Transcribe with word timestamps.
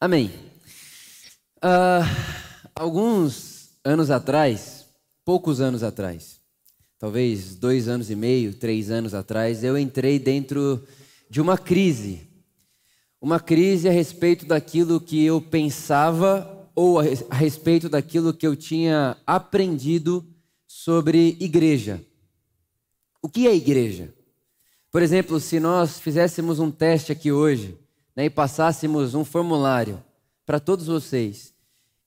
Amém. 0.00 0.30
Uh, 1.56 2.06
alguns 2.72 3.70
anos 3.84 4.12
atrás, 4.12 4.86
poucos 5.24 5.60
anos 5.60 5.82
atrás, 5.82 6.40
talvez 7.00 7.56
dois 7.56 7.88
anos 7.88 8.08
e 8.08 8.14
meio, 8.14 8.54
três 8.54 8.92
anos 8.92 9.12
atrás, 9.12 9.64
eu 9.64 9.76
entrei 9.76 10.20
dentro 10.20 10.86
de 11.28 11.40
uma 11.40 11.58
crise. 11.58 12.28
Uma 13.20 13.40
crise 13.40 13.88
a 13.88 13.90
respeito 13.90 14.46
daquilo 14.46 15.00
que 15.00 15.24
eu 15.24 15.40
pensava 15.40 16.70
ou 16.76 17.00
a 17.00 17.34
respeito 17.34 17.88
daquilo 17.88 18.32
que 18.32 18.46
eu 18.46 18.54
tinha 18.54 19.16
aprendido 19.26 20.24
sobre 20.64 21.36
igreja. 21.40 22.00
O 23.20 23.28
que 23.28 23.48
é 23.48 23.56
igreja? 23.56 24.14
Por 24.92 25.02
exemplo, 25.02 25.40
se 25.40 25.58
nós 25.58 25.98
fizéssemos 25.98 26.60
um 26.60 26.70
teste 26.70 27.10
aqui 27.10 27.32
hoje 27.32 27.76
né, 28.18 28.24
e 28.24 28.30
passássemos 28.30 29.14
um 29.14 29.24
formulário 29.24 30.02
para 30.44 30.58
todos 30.58 30.88
vocês, 30.88 31.54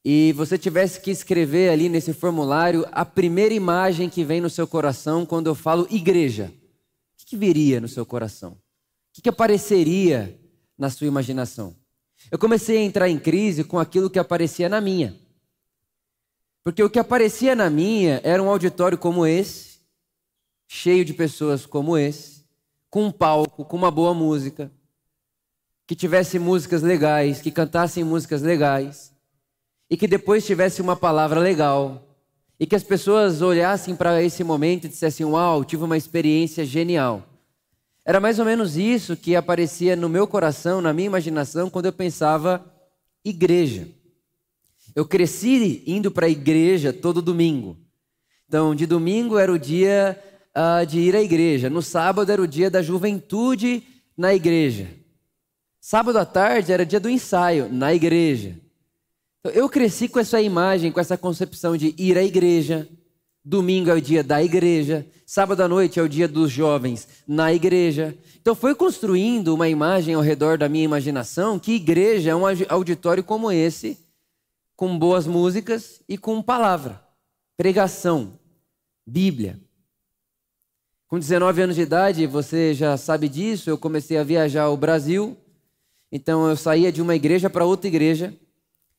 e 0.03 0.33
você 0.33 0.57
tivesse 0.57 0.99
que 0.99 1.09
escrever 1.09 1.69
ali 1.69 1.87
nesse 1.87 2.11
formulário 2.11 2.85
a 2.91 3.05
primeira 3.05 3.53
imagem 3.53 4.09
que 4.09 4.21
vem 4.25 4.41
no 4.41 4.49
seu 4.49 4.67
coração 4.67 5.25
quando 5.25 5.47
eu 5.47 5.55
falo 5.55 5.87
igreja, 5.89 6.51
o 6.53 7.17
que, 7.17 7.27
que 7.27 7.37
viria 7.37 7.79
no 7.79 7.87
seu 7.87 8.05
coração? 8.05 8.51
O 8.51 8.57
que, 9.13 9.21
que 9.21 9.29
apareceria 9.29 10.37
na 10.77 10.89
sua 10.89 11.07
imaginação? 11.07 11.73
Eu 12.29 12.37
comecei 12.37 12.79
a 12.79 12.81
entrar 12.81 13.07
em 13.07 13.17
crise 13.17 13.63
com 13.63 13.79
aquilo 13.79 14.09
que 14.09 14.19
aparecia 14.19 14.67
na 14.67 14.81
minha. 14.81 15.17
Porque 16.61 16.83
o 16.83 16.89
que 16.89 16.99
aparecia 16.99 17.55
na 17.55 17.69
minha 17.69 18.19
era 18.21 18.43
um 18.43 18.49
auditório 18.49 18.97
como 18.97 19.25
esse, 19.25 19.79
cheio 20.67 21.05
de 21.05 21.13
pessoas 21.13 21.65
como 21.65 21.97
esse, 21.97 22.43
com 22.89 23.05
um 23.05 23.11
palco, 23.13 23.63
com 23.63 23.77
uma 23.77 23.89
boa 23.89 24.13
música, 24.13 24.69
que 25.91 25.95
tivesse 25.95 26.39
músicas 26.39 26.81
legais, 26.81 27.41
que 27.41 27.51
cantassem 27.51 28.01
músicas 28.01 28.41
legais, 28.41 29.11
e 29.89 29.97
que 29.97 30.07
depois 30.07 30.45
tivesse 30.45 30.81
uma 30.81 30.95
palavra 30.95 31.37
legal, 31.41 32.15
e 32.57 32.65
que 32.65 32.77
as 32.77 32.81
pessoas 32.81 33.41
olhassem 33.41 33.93
para 33.93 34.23
esse 34.23 34.41
momento 34.41 34.85
e 34.85 34.87
dissessem: 34.87 35.25
Uau, 35.25 35.65
tive 35.65 35.83
uma 35.83 35.97
experiência 35.97 36.63
genial. 36.63 37.27
Era 38.05 38.21
mais 38.21 38.39
ou 38.39 38.45
menos 38.45 38.77
isso 38.77 39.17
que 39.17 39.35
aparecia 39.35 39.97
no 39.97 40.07
meu 40.07 40.25
coração, 40.25 40.79
na 40.79 40.93
minha 40.93 41.07
imaginação, 41.07 41.69
quando 41.69 41.87
eu 41.87 41.91
pensava 41.93 42.65
igreja. 43.25 43.85
Eu 44.95 45.05
cresci 45.05 45.83
indo 45.85 46.09
para 46.09 46.27
a 46.27 46.29
igreja 46.29 46.93
todo 46.93 47.21
domingo. 47.21 47.75
Então, 48.47 48.73
de 48.73 48.85
domingo 48.85 49.37
era 49.37 49.51
o 49.51 49.59
dia 49.59 50.17
uh, 50.55 50.85
de 50.85 51.01
ir 51.01 51.17
à 51.17 51.21
igreja, 51.21 51.69
no 51.69 51.81
sábado 51.81 52.31
era 52.31 52.41
o 52.41 52.47
dia 52.47 52.69
da 52.71 52.81
juventude 52.81 53.83
na 54.15 54.33
igreja. 54.33 55.00
Sábado 55.83 56.19
à 56.19 56.25
tarde 56.25 56.71
era 56.71 56.85
dia 56.85 56.99
do 56.99 57.09
ensaio 57.09 57.67
na 57.67 57.91
igreja. 57.91 58.55
Então, 59.39 59.51
eu 59.51 59.67
cresci 59.67 60.07
com 60.07 60.19
essa 60.19 60.39
imagem, 60.39 60.91
com 60.91 60.99
essa 60.99 61.17
concepção 61.17 61.75
de 61.75 61.95
ir 61.97 62.19
à 62.19 62.23
igreja. 62.23 62.87
Domingo 63.43 63.89
é 63.89 63.95
o 63.95 64.01
dia 64.01 64.23
da 64.23 64.43
igreja. 64.43 65.03
Sábado 65.25 65.61
à 65.61 65.67
noite 65.67 65.99
é 65.99 66.03
o 66.03 66.07
dia 66.07 66.27
dos 66.27 66.51
jovens 66.51 67.07
na 67.27 67.51
igreja. 67.51 68.15
Então 68.39 68.53
foi 68.53 68.75
construindo 68.75 69.55
uma 69.55 69.67
imagem 69.67 70.13
ao 70.13 70.21
redor 70.21 70.55
da 70.55 70.69
minha 70.69 70.85
imaginação 70.85 71.57
que 71.57 71.71
igreja 71.73 72.29
é 72.29 72.35
um 72.35 72.43
auditório 72.69 73.23
como 73.23 73.51
esse, 73.51 73.97
com 74.75 74.99
boas 74.99 75.25
músicas 75.25 75.99
e 76.07 76.15
com 76.15 76.43
palavra, 76.43 77.01
pregação, 77.57 78.37
Bíblia. 79.07 79.59
Com 81.07 81.17
19 81.17 81.61
anos 81.63 81.75
de 81.75 81.81
idade, 81.81 82.27
você 82.27 82.73
já 82.73 82.95
sabe 82.97 83.27
disso, 83.27 83.69
eu 83.69 83.77
comecei 83.79 84.17
a 84.17 84.23
viajar 84.23 84.63
ao 84.63 84.77
Brasil 84.77 85.35
então 86.11 86.49
eu 86.49 86.55
saía 86.55 86.91
de 86.91 87.01
uma 87.01 87.15
igreja 87.15 87.49
para 87.49 87.65
outra 87.65 87.87
igreja 87.87 88.33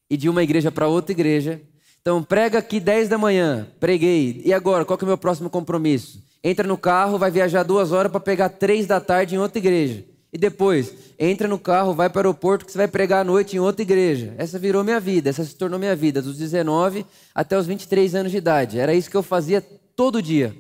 e 0.09 0.17
de 0.17 0.29
uma 0.29 0.43
igreja 0.43 0.71
para 0.73 0.89
outra 0.89 1.13
igreja. 1.13 1.61
Então 2.01 2.23
prega 2.23 2.59
aqui 2.59 2.81
10 2.81 3.09
da 3.09 3.19
manhã, 3.19 3.69
preguei. 3.79 4.43
E 4.45 4.53
agora, 4.53 4.85
qual 4.85 4.99
que 4.99 5.05
é 5.05 5.07
o 5.07 5.09
meu 5.09 5.19
próximo 5.19 5.49
compromisso? 5.49 6.23
Entra 6.43 6.67
no 6.67 6.77
carro, 6.77 7.19
vai 7.19 7.31
viajar 7.31 7.63
duas 7.63 7.93
horas 7.93 8.11
para 8.11 8.21
pegar 8.21 8.49
três 8.49 8.87
da 8.87 9.01
tarde 9.01 9.35
em 9.35 9.39
outra 9.39 9.59
igreja. 9.59 10.05
E 10.33 10.39
depois, 10.39 10.93
entra 11.19 11.47
no 11.47 11.59
carro, 11.59 11.95
vai 11.95 12.09
para 12.09 12.19
o 12.19 12.31
aeroporto 12.31 12.65
que 12.65 12.73
você 12.73 12.79
vai 12.79 12.89
pregar 12.89 13.21
à 13.21 13.25
noite 13.25 13.55
em 13.55 13.61
outra 13.61 13.83
igreja. 13.83 14.35
Essa 14.39 14.59
virou 14.59 14.83
minha 14.83 14.99
vida, 14.99 15.29
essa 15.29 15.45
se 15.45 15.55
tornou 15.55 15.79
minha 15.79 15.95
vida, 15.95 16.23
dos 16.23 16.39
19 16.39 17.05
até 17.35 17.57
os 17.57 17.67
23 17.67 18.15
anos 18.15 18.33
de 18.33 18.39
idade. 18.39 18.79
Era 18.79 18.95
isso 18.95 19.11
que 19.11 19.17
eu 19.17 19.23
fazia 19.23 19.61
todo 19.95 20.23
dia. 20.23 20.57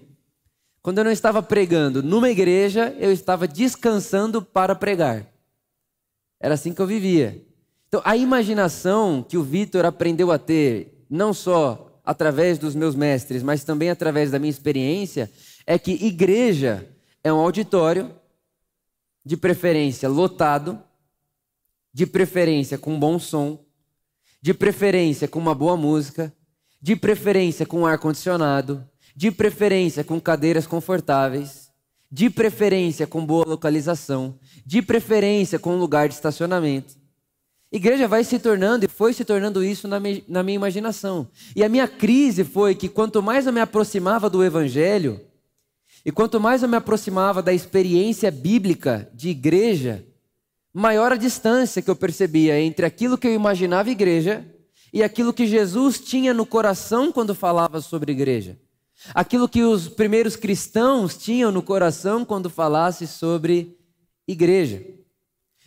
Quando 0.83 0.99
eu 0.99 1.05
não 1.05 1.11
estava 1.11 1.43
pregando 1.43 2.03
numa 2.03 2.31
igreja, 2.31 2.95
eu 3.01 3.11
estava 3.11 3.49
descansando 3.49 4.43
para 4.43 4.75
pregar. 4.75 5.32
Era 6.43 6.55
assim 6.55 6.75
que 6.75 6.83
eu 6.83 6.87
vivia. 6.87 7.41
Então, 7.87 8.03
a 8.05 8.17
imaginação 8.17 9.25
que 9.27 9.39
o 9.39 9.45
Vitor 9.45 9.85
aprendeu 9.85 10.33
a 10.33 10.39
ter, 10.39 11.07
não 11.09 11.33
só 11.33 12.01
através 12.05 12.59
dos 12.59 12.75
meus 12.75 12.97
mestres, 12.97 13.45
mas 13.45 13.63
também 13.63 13.89
através 13.89 14.33
da 14.33 14.41
minha 14.41 14.51
experiência, 14.51 15.31
é 15.65 15.79
que 15.79 15.93
igreja 16.05 16.89
é 17.23 17.33
um 17.33 17.39
auditório, 17.39 18.13
de 19.25 19.37
preferência 19.37 20.09
lotado, 20.09 20.83
de 21.95 22.07
preferência 22.07 22.77
com 22.77 22.99
bom 22.99 23.21
som, 23.21 23.65
de 24.41 24.53
preferência 24.53 25.29
com 25.29 25.39
uma 25.39 25.55
boa 25.55 25.77
música, 25.77 26.35
de 26.81 26.97
preferência 26.97 27.65
com 27.65 27.87
ar 27.87 27.99
condicionado, 27.99 28.85
de 29.15 29.31
preferência 29.31 30.03
com 30.03 30.21
cadeiras 30.21 30.67
confortáveis, 30.67 31.62
de 32.13 32.29
preferência 32.29 33.07
com 33.07 33.25
boa 33.25 33.47
localização, 33.47 34.39
de 34.67 34.83
preferência 34.83 35.59
com 35.59 35.77
lugar 35.77 36.09
de 36.09 36.15
estacionamento. 36.15 36.95
Igreja 37.73 38.07
vai 38.07 38.23
se 38.23 38.39
tornando 38.39 38.85
e 38.85 38.89
foi 38.89 39.15
se 39.15 39.25
tornando 39.25 39.65
isso 39.65 39.89
na, 39.89 39.99
me, 39.99 40.23
na 40.29 40.43
minha 40.43 40.57
imaginação. 40.57 41.27
E 41.57 41.65
a 41.65 41.71
minha 41.71 41.89
crise 41.89 42.45
foi 42.45 42.75
que 42.75 42.87
quanto 42.87 43.23
mais 43.23 43.47
eu 43.47 43.53
me 43.53 43.63
aproximava 43.63 44.29
do 44.29 44.45
Evangelho, 44.45 45.23
e 46.05 46.13
quanto 46.13 46.39
mais 46.39 46.63
eu 46.63 46.69
me 46.69 46.77
aproximava 46.77 47.41
da 47.41 47.55
experiência 47.55 48.31
bíblica 48.31 49.11
de 49.15 49.31
igreja, 49.31 50.05
maior 50.71 51.13
a 51.13 51.17
distância 51.17 51.81
que 51.81 51.89
eu 51.89 51.97
percebia 51.97 52.61
entre 52.61 52.85
aquilo 52.85 53.17
que 53.17 53.27
eu 53.27 53.33
imaginava 53.33 53.89
igreja 53.89 54.45
e 54.93 55.03
aquilo 55.03 55.33
que 55.33 55.47
Jesus 55.47 55.99
tinha 55.99 56.35
no 56.35 56.45
coração 56.45 57.11
quando 57.11 57.35
falava 57.35 57.81
sobre 57.81 58.13
igreja. 58.13 58.59
Aquilo 59.15 59.49
que 59.49 59.63
os 59.63 59.89
primeiros 59.89 60.37
cristãos 60.37 61.17
tinham 61.17 61.51
no 61.51 61.63
coração 61.63 62.25
quando 62.25 62.49
falasse 62.49 63.07
sobre 63.07 63.77
igreja. 64.27 64.85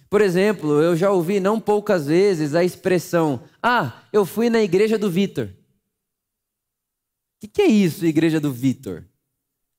Por 0.09 0.21
exemplo, 0.21 0.81
eu 0.81 0.95
já 0.95 1.11
ouvi 1.11 1.39
não 1.39 1.59
poucas 1.59 2.07
vezes 2.07 2.55
a 2.55 2.63
expressão: 2.63 3.43
Ah, 3.61 4.03
eu 4.13 4.25
fui 4.25 4.49
na 4.49 4.61
igreja 4.61 4.97
do 4.97 5.09
Vitor. 5.09 5.49
O 7.43 7.47
que, 7.47 7.61
é 7.61 7.67
isso, 7.67 8.05
igreja 8.05 8.39
do 8.39 8.51
Vitor? 8.51 9.03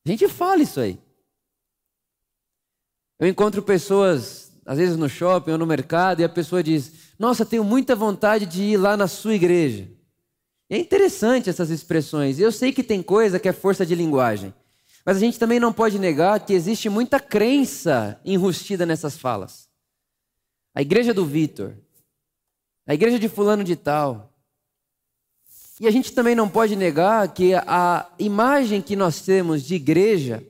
A 0.05 0.11
gente 0.11 0.29
fala 0.29 0.63
isso 0.63 0.79
aí. 0.79 0.99
Eu 3.19 3.27
encontro 3.27 3.63
pessoas, 3.63 4.53
às 4.65 4.79
vezes 4.79 4.97
no 4.97 5.09
shopping 5.09 5.53
ou 5.53 5.59
no 5.59 5.67
mercado, 5.67 6.21
e 6.21 6.25
a 6.25 6.29
pessoa 6.29 6.63
diz: 6.63 6.93
Nossa, 7.19 7.47
tenho 7.47 7.65
muita 7.65 7.97
vontade 7.97 8.47
de 8.47 8.63
ir 8.63 8.77
lá 8.77 8.97
na 8.97 9.09
sua 9.09 9.35
igreja. 9.35 9.96
É 10.69 10.77
interessante 10.77 11.49
essas 11.49 11.71
expressões. 11.71 12.41
Eu 12.41 12.51
sei 12.51 12.73
que 12.73 12.83
tem 12.83 13.03
coisa 13.03 13.39
que 13.39 13.49
é 13.49 13.53
força 13.53 13.87
de 13.87 13.95
linguagem, 13.95 14.53
mas 15.05 15.17
a 15.17 15.21
gente 15.21 15.39
também 15.39 15.61
não 15.61 15.73
pode 15.73 15.99
negar 15.99 16.41
que 16.45 16.53
existe 16.53 16.89
muita 16.89 17.21
crença 17.21 18.21
enrustida 18.25 18.85
nessas 18.85 19.17
falas. 19.17 19.69
A 20.75 20.83
igreja 20.83 21.15
do 21.15 21.25
Vitor, 21.25 21.75
a 22.87 22.95
igreja 22.95 23.19
de 23.19 23.29
fulano 23.29 23.63
de 23.63 23.77
tal. 23.77 24.33
E 25.79 25.87
a 25.87 25.91
gente 25.91 26.13
também 26.13 26.35
não 26.35 26.49
pode 26.49 26.75
negar 26.75 27.33
que 27.33 27.55
a 27.55 28.11
imagem 28.19 28.83
que 28.83 28.97
nós 28.97 29.21
temos 29.21 29.63
de 29.63 29.75
igreja 29.75 30.45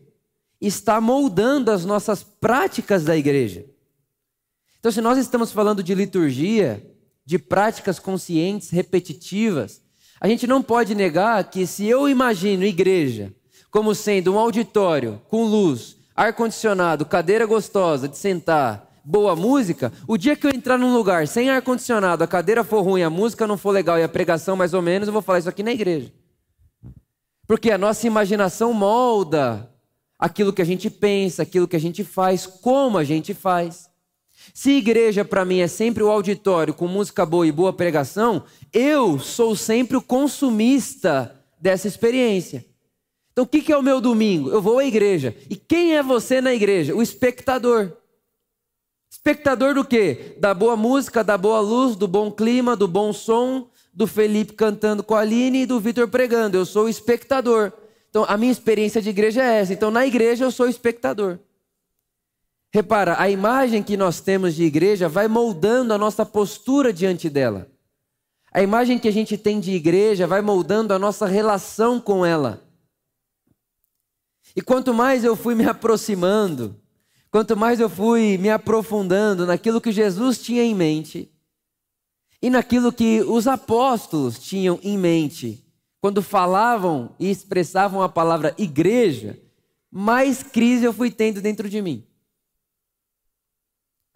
está 0.61 1.01
moldando 1.01 1.71
as 1.71 1.85
nossas 1.85 2.23
práticas 2.23 3.05
da 3.05 3.17
igreja. 3.17 3.67
Então, 4.79 4.91
se 4.91 5.01
nós 5.01 5.19
estamos 5.19 5.53
falando 5.53 5.83
de 5.83 5.95
liturgia, 5.95 6.85
de 7.25 7.39
práticas 7.39 7.99
conscientes, 7.99 8.71
repetitivas, 8.71 9.83
a 10.21 10.29
gente 10.29 10.47
não 10.47 10.63
pode 10.63 10.95
negar 10.95 11.43
que 11.45 11.67
se 11.67 11.87
eu 11.87 12.09
imagino 12.09 12.65
igreja 12.65 13.33
como 13.71 13.95
sendo 13.95 14.33
um 14.33 14.39
auditório 14.39 15.21
com 15.29 15.45
luz, 15.45 15.97
ar-condicionado, 16.15 17.05
cadeira 17.05 17.45
gostosa 17.45 18.09
de 18.09 18.17
sentar, 18.17 18.91
boa 19.05 19.37
música, 19.37 19.93
o 20.09 20.17
dia 20.17 20.35
que 20.35 20.47
eu 20.47 20.51
entrar 20.51 20.79
num 20.79 20.95
lugar 20.95 21.29
sem 21.29 21.51
ar-condicionado, 21.51 22.25
a 22.25 22.27
cadeira 22.27 22.65
for 22.65 22.83
ruim, 22.83 23.03
a 23.03 23.11
música 23.11 23.47
não 23.47 23.59
for 23.59 23.71
legal 23.71 23.99
e 23.99 24.03
a 24.03 24.09
pregação 24.09 24.57
mais 24.57 24.73
ou 24.73 24.83
menos, 24.83 25.07
eu 25.07 25.13
vou 25.13 25.23
falar 25.23 25.39
isso 25.39 25.49
aqui 25.49 25.63
na 25.63 25.73
igreja. 25.73 26.13
Porque 27.47 27.71
a 27.71 27.79
nossa 27.79 28.07
imaginação 28.07 28.73
molda 28.73 29.71
aquilo 30.19 30.53
que 30.53 30.63
a 30.63 30.67
gente 30.67 30.91
pensa, 30.91 31.43
aquilo 31.43 31.69
que 31.69 31.77
a 31.77 31.81
gente 31.81 32.03
faz, 32.03 32.47
como 32.47 32.99
a 32.99 33.05
gente 33.05 33.35
faz. 33.35 33.86
Se 34.57 34.71
igreja 34.71 35.23
para 35.23 35.45
mim 35.45 35.59
é 35.59 35.69
sempre 35.69 36.03
o 36.03 36.09
auditório 36.09 36.73
com 36.73 36.89
música 36.89 37.27
boa 37.27 37.47
e 37.47 37.53
boa 37.53 37.75
pregação, 37.75 38.43
eu 38.73 39.19
sou 39.19 39.55
sempre 39.55 39.99
o 39.99 40.03
consumista 40.03 41.45
dessa 41.61 41.87
experiência. 41.87 42.65
Então 43.31 43.45
o 43.45 43.47
que 43.47 43.71
é 43.71 43.77
o 43.77 43.83
meu 43.83 44.01
domingo? 44.01 44.49
Eu 44.49 44.63
vou 44.63 44.79
à 44.79 44.87
igreja. 44.87 45.37
E 45.51 45.57
quem 45.57 45.95
é 45.95 46.03
você 46.03 46.41
na 46.41 46.55
igreja? 46.55 46.97
O 46.97 47.03
espectador. 47.03 47.99
Espectador 49.11 49.75
do 49.75 49.85
quê? 49.85 50.37
Da 50.39 50.55
boa 50.55 50.75
música, 50.75 51.23
da 51.23 51.37
boa 51.37 51.61
luz, 51.61 51.95
do 51.95 52.09
bom 52.09 52.31
clima, 52.31 52.75
do 52.75 52.89
bom 52.89 53.13
som, 53.13 53.69
do 53.93 54.07
Felipe 54.07 54.55
cantando 54.55 55.03
com 55.03 55.15
a 55.15 55.21
Aline 55.21 55.65
e 55.65 55.67
do 55.67 55.79
Vitor 55.79 56.09
pregando. 56.09 56.57
Eu 56.57 56.65
sou 56.65 56.87
o 56.87 56.89
espectador. 56.89 57.75
Então, 58.09 58.25
a 58.27 58.39
minha 58.39 58.53
experiência 58.53 59.03
de 59.03 59.11
igreja 59.11 59.45
é 59.45 59.61
essa. 59.61 59.75
Então, 59.75 59.91
na 59.91 60.07
igreja 60.07 60.47
eu 60.47 60.51
sou 60.51 60.67
espectador. 60.67 61.41
Repara, 62.77 63.19
a 63.19 63.31
imagem 63.31 63.83
que 63.83 63.97
nós 63.97 64.21
temos 64.21 64.55
de 64.55 64.63
igreja 64.63 65.09
vai 65.09 65.29
moldando 65.29 65.95
a 65.95 65.97
nossa 65.97 66.27
postura 66.27 66.93
diante 66.93 67.31
dela. 67.31 67.67
A 68.53 68.61
imagem 68.61 68.99
que 68.99 69.09
a 69.09 69.11
gente 69.11 69.39
tem 69.39 69.59
de 69.59 69.73
igreja 69.73 70.27
vai 70.27 70.43
moldando 70.43 70.93
a 70.93 70.99
nossa 70.99 71.25
relação 71.25 71.99
com 71.99 72.23
ela. 72.23 72.63
E 74.55 74.61
quanto 74.61 74.93
mais 74.93 75.25
eu 75.25 75.35
fui 75.35 75.55
me 75.55 75.65
aproximando, 75.65 76.79
quanto 77.31 77.57
mais 77.57 77.81
eu 77.81 77.89
fui 77.89 78.37
me 78.37 78.51
aprofundando 78.51 79.47
naquilo 79.47 79.81
que 79.81 79.91
Jesus 79.91 80.37
tinha 80.37 80.63
em 80.63 80.75
mente 80.75 81.33
e 82.43 82.51
naquilo 82.51 82.93
que 82.93 83.23
os 83.23 83.47
apóstolos 83.47 84.39
tinham 84.39 84.79
em 84.83 84.99
mente, 84.99 85.65
quando 85.99 86.21
falavam 86.21 87.17
e 87.19 87.31
expressavam 87.31 88.03
a 88.03 88.09
palavra 88.11 88.55
igreja, 88.59 89.41
mais 89.91 90.43
crise 90.43 90.85
eu 90.85 90.93
fui 90.93 91.11
tendo 91.11 91.41
dentro 91.41 91.71
de 91.71 91.81
mim. 91.81 92.07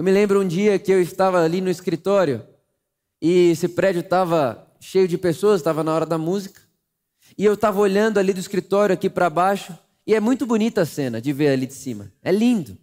Eu 0.00 0.04
me 0.04 0.10
lembro 0.10 0.40
um 0.40 0.48
dia 0.48 0.78
que 0.78 0.90
eu 0.90 0.98
estava 0.98 1.44
ali 1.44 1.60
no 1.60 1.68
escritório 1.68 2.42
e 3.20 3.50
esse 3.50 3.68
prédio 3.68 4.00
estava 4.00 4.66
cheio 4.80 5.06
de 5.06 5.18
pessoas, 5.18 5.60
estava 5.60 5.84
na 5.84 5.94
hora 5.94 6.06
da 6.06 6.16
música. 6.16 6.62
E 7.36 7.44
eu 7.44 7.52
estava 7.52 7.78
olhando 7.78 8.16
ali 8.16 8.32
do 8.32 8.40
escritório 8.40 8.94
aqui 8.94 9.10
para 9.10 9.28
baixo. 9.28 9.78
E 10.06 10.14
é 10.14 10.18
muito 10.18 10.46
bonita 10.46 10.80
a 10.80 10.86
cena 10.86 11.20
de 11.20 11.34
ver 11.34 11.48
ali 11.48 11.66
de 11.66 11.74
cima. 11.74 12.10
É 12.22 12.32
lindo. 12.32 12.78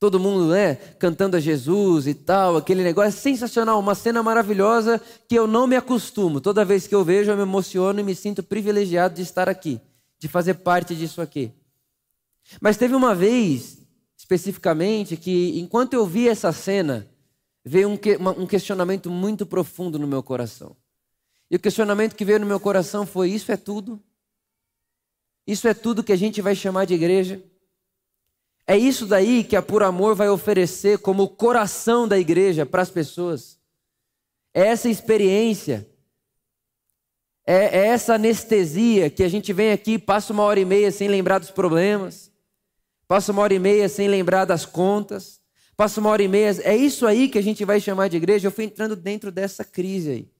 Todo 0.00 0.18
mundo, 0.18 0.48
né, 0.48 0.74
cantando 0.98 1.36
a 1.36 1.40
Jesus 1.40 2.08
e 2.08 2.14
tal, 2.14 2.56
aquele 2.56 2.82
negócio 2.82 3.10
é 3.10 3.12
sensacional, 3.12 3.78
uma 3.78 3.94
cena 3.94 4.20
maravilhosa 4.20 5.00
que 5.28 5.36
eu 5.36 5.46
não 5.46 5.64
me 5.64 5.76
acostumo. 5.76 6.40
Toda 6.40 6.64
vez 6.64 6.88
que 6.88 6.94
eu 6.96 7.04
vejo, 7.04 7.30
eu 7.30 7.36
me 7.36 7.42
emociono 7.42 8.00
e 8.00 8.02
me 8.02 8.16
sinto 8.16 8.42
privilegiado 8.42 9.14
de 9.14 9.22
estar 9.22 9.48
aqui, 9.48 9.80
de 10.18 10.26
fazer 10.26 10.54
parte 10.54 10.96
disso 10.96 11.20
aqui. 11.22 11.52
Mas 12.60 12.76
teve 12.76 12.96
uma 12.96 13.14
vez, 13.14 13.77
especificamente, 14.28 15.16
que 15.16 15.58
enquanto 15.58 15.94
eu 15.94 16.06
vi 16.06 16.28
essa 16.28 16.52
cena, 16.52 17.08
veio 17.64 17.88
um, 17.88 17.96
que, 17.96 18.16
uma, 18.16 18.32
um 18.32 18.46
questionamento 18.46 19.10
muito 19.10 19.46
profundo 19.46 19.98
no 19.98 20.06
meu 20.06 20.22
coração. 20.22 20.76
E 21.50 21.56
o 21.56 21.58
questionamento 21.58 22.14
que 22.14 22.26
veio 22.26 22.38
no 22.38 22.44
meu 22.44 22.60
coração 22.60 23.06
foi: 23.06 23.30
Isso 23.30 23.50
é 23.50 23.56
tudo? 23.56 23.98
Isso 25.46 25.66
é 25.66 25.72
tudo 25.72 26.04
que 26.04 26.12
a 26.12 26.16
gente 26.16 26.42
vai 26.42 26.54
chamar 26.54 26.84
de 26.84 26.92
igreja? 26.92 27.42
É 28.66 28.76
isso 28.76 29.06
daí 29.06 29.42
que 29.42 29.56
a 29.56 29.62
Por 29.62 29.82
Amor 29.82 30.14
vai 30.14 30.28
oferecer 30.28 30.98
como 30.98 31.22
o 31.22 31.28
coração 31.28 32.06
da 32.06 32.18
igreja 32.18 32.66
para 32.66 32.82
as 32.82 32.90
pessoas. 32.90 33.58
É 34.52 34.66
essa 34.66 34.90
experiência, 34.90 35.88
é, 37.46 37.78
é 37.78 37.86
essa 37.86 38.16
anestesia 38.16 39.08
que 39.08 39.22
a 39.22 39.28
gente 39.28 39.54
vem 39.54 39.72
aqui, 39.72 39.98
passa 39.98 40.34
uma 40.34 40.42
hora 40.42 40.60
e 40.60 40.66
meia 40.66 40.90
sem 40.90 41.08
lembrar 41.08 41.38
dos 41.38 41.50
problemas, 41.50 42.27
passa 43.08 43.32
uma 43.32 43.40
hora 43.40 43.54
e 43.54 43.58
meia 43.58 43.88
sem 43.88 44.06
lembrar 44.06 44.44
das 44.44 44.66
contas, 44.66 45.40
passa 45.74 45.98
uma 45.98 46.10
hora 46.10 46.22
e 46.22 46.28
meia. 46.28 46.54
É 46.62 46.76
isso 46.76 47.06
aí 47.06 47.28
que 47.28 47.38
a 47.38 47.42
gente 47.42 47.64
vai 47.64 47.80
chamar 47.80 48.08
de 48.08 48.18
igreja. 48.18 48.46
Eu 48.46 48.52
fui 48.52 48.64
entrando 48.64 48.94
dentro 48.94 49.32
dessa 49.32 49.64
crise 49.64 50.10
aí. 50.10 50.30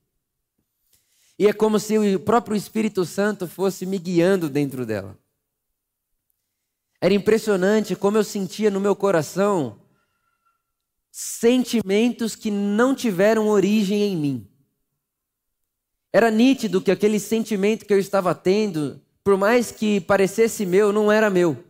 E 1.38 1.46
é 1.46 1.52
como 1.52 1.78
se 1.80 1.96
o 1.96 2.20
próprio 2.20 2.56
Espírito 2.56 3.06
Santo 3.06 3.48
fosse 3.48 3.86
me 3.86 3.98
guiando 3.98 4.50
dentro 4.50 4.84
dela. 4.84 5.18
Era 7.00 7.14
impressionante 7.14 7.96
como 7.96 8.18
eu 8.18 8.24
sentia 8.24 8.70
no 8.70 8.80
meu 8.80 8.94
coração 8.94 9.80
sentimentos 11.10 12.36
que 12.36 12.50
não 12.50 12.94
tiveram 12.94 13.48
origem 13.48 14.02
em 14.02 14.16
mim. 14.16 14.50
Era 16.12 16.30
nítido 16.30 16.80
que 16.80 16.90
aquele 16.90 17.20
sentimento 17.20 17.86
que 17.86 17.94
eu 17.94 17.98
estava 17.98 18.34
tendo, 18.34 19.00
por 19.22 19.36
mais 19.36 19.70
que 19.70 20.00
parecesse 20.00 20.66
meu, 20.66 20.92
não 20.92 21.10
era 21.10 21.30
meu 21.30 21.67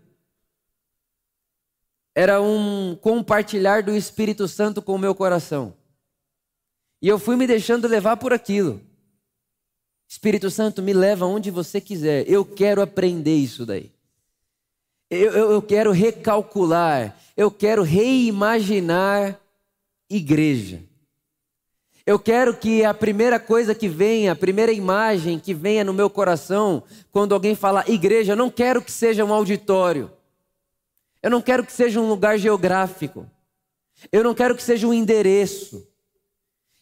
era 2.18 2.42
um 2.42 2.98
compartilhar 3.00 3.80
do 3.80 3.94
Espírito 3.94 4.48
Santo 4.48 4.82
com 4.82 4.92
o 4.92 4.98
meu 4.98 5.14
coração. 5.14 5.72
E 7.00 7.06
eu 7.06 7.16
fui 7.16 7.36
me 7.36 7.46
deixando 7.46 7.86
levar 7.86 8.16
por 8.16 8.32
aquilo. 8.32 8.80
Espírito 10.08 10.50
Santo, 10.50 10.82
me 10.82 10.92
leva 10.92 11.26
onde 11.26 11.48
você 11.48 11.80
quiser. 11.80 12.28
Eu 12.28 12.44
quero 12.44 12.82
aprender 12.82 13.36
isso 13.36 13.64
daí. 13.64 13.92
Eu, 15.08 15.30
eu, 15.30 15.50
eu 15.52 15.62
quero 15.62 15.92
recalcular. 15.92 17.16
Eu 17.36 17.52
quero 17.52 17.84
reimaginar 17.84 19.38
igreja. 20.10 20.82
Eu 22.04 22.18
quero 22.18 22.56
que 22.56 22.84
a 22.84 22.92
primeira 22.92 23.38
coisa 23.38 23.76
que 23.76 23.86
venha, 23.86 24.32
a 24.32 24.36
primeira 24.36 24.72
imagem 24.72 25.38
que 25.38 25.54
venha 25.54 25.84
no 25.84 25.94
meu 25.94 26.10
coração, 26.10 26.82
quando 27.12 27.32
alguém 27.32 27.54
fala 27.54 27.84
igreja, 27.86 28.32
eu 28.32 28.36
não 28.36 28.50
quero 28.50 28.82
que 28.82 28.90
seja 28.90 29.24
um 29.24 29.32
auditório. 29.32 30.17
Eu 31.22 31.30
não 31.30 31.42
quero 31.42 31.64
que 31.64 31.72
seja 31.72 32.00
um 32.00 32.08
lugar 32.08 32.38
geográfico. 32.38 33.28
Eu 34.12 34.22
não 34.22 34.34
quero 34.34 34.54
que 34.54 34.62
seja 34.62 34.86
um 34.86 34.94
endereço. 34.94 35.86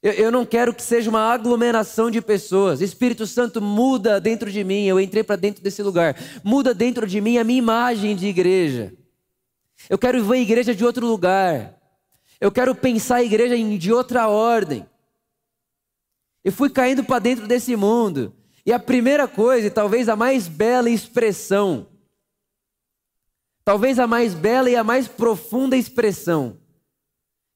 Eu, 0.03 0.13
eu 0.13 0.31
não 0.31 0.45
quero 0.45 0.75
que 0.75 0.83
seja 0.83 1.09
uma 1.09 1.33
aglomeração 1.33 2.11
de 2.11 2.21
pessoas. 2.21 2.81
Espírito 2.81 3.27
Santo 3.27 3.61
muda 3.63 4.21
dentro 4.21 4.51
de 4.51 4.63
mim. 4.63 4.85
Eu 4.85 5.01
entrei 5.01 5.25
para 5.25 5.37
dentro 5.37 5.63
desse 5.63 5.83
lugar. 5.83 6.17
Muda 6.45 6.75
dentro 6.75 7.07
de 7.07 7.21
mim 7.21 7.39
a 7.39 7.45
minha 7.45 7.59
imagem 7.59 8.15
de 8.15 8.27
igreja. 8.27 8.93
Eu 9.89 9.99
quero 9.99 10.23
ver 10.25 10.35
a 10.35 10.41
igreja 10.41 10.75
de 10.75 10.85
outro 10.85 11.07
lugar. 11.07 11.75
Eu 12.41 12.53
quero 12.53 12.75
pensar 12.75 13.17
a 13.17 13.25
igreja 13.25 13.57
de 13.57 13.93
outra 13.93 14.29
ordem. 14.29 14.87
Eu 16.45 16.53
fui 16.53 16.69
caindo 16.69 17.03
para 17.03 17.19
dentro 17.19 17.47
desse 17.47 17.75
mundo. 17.75 18.35
E 18.65 18.73
a 18.73 18.79
primeira 18.79 19.27
coisa, 19.27 19.69
e 19.69 19.71
talvez 19.71 20.09
a 20.09 20.17
mais 20.17 20.47
bela 20.47 20.91
expressão 20.91 21.87
talvez 23.67 23.99
a 23.99 24.07
mais 24.07 24.33
bela 24.33 24.71
e 24.71 24.77
a 24.77 24.85
mais 24.85 25.09
profunda 25.09 25.77
expressão 25.77 26.57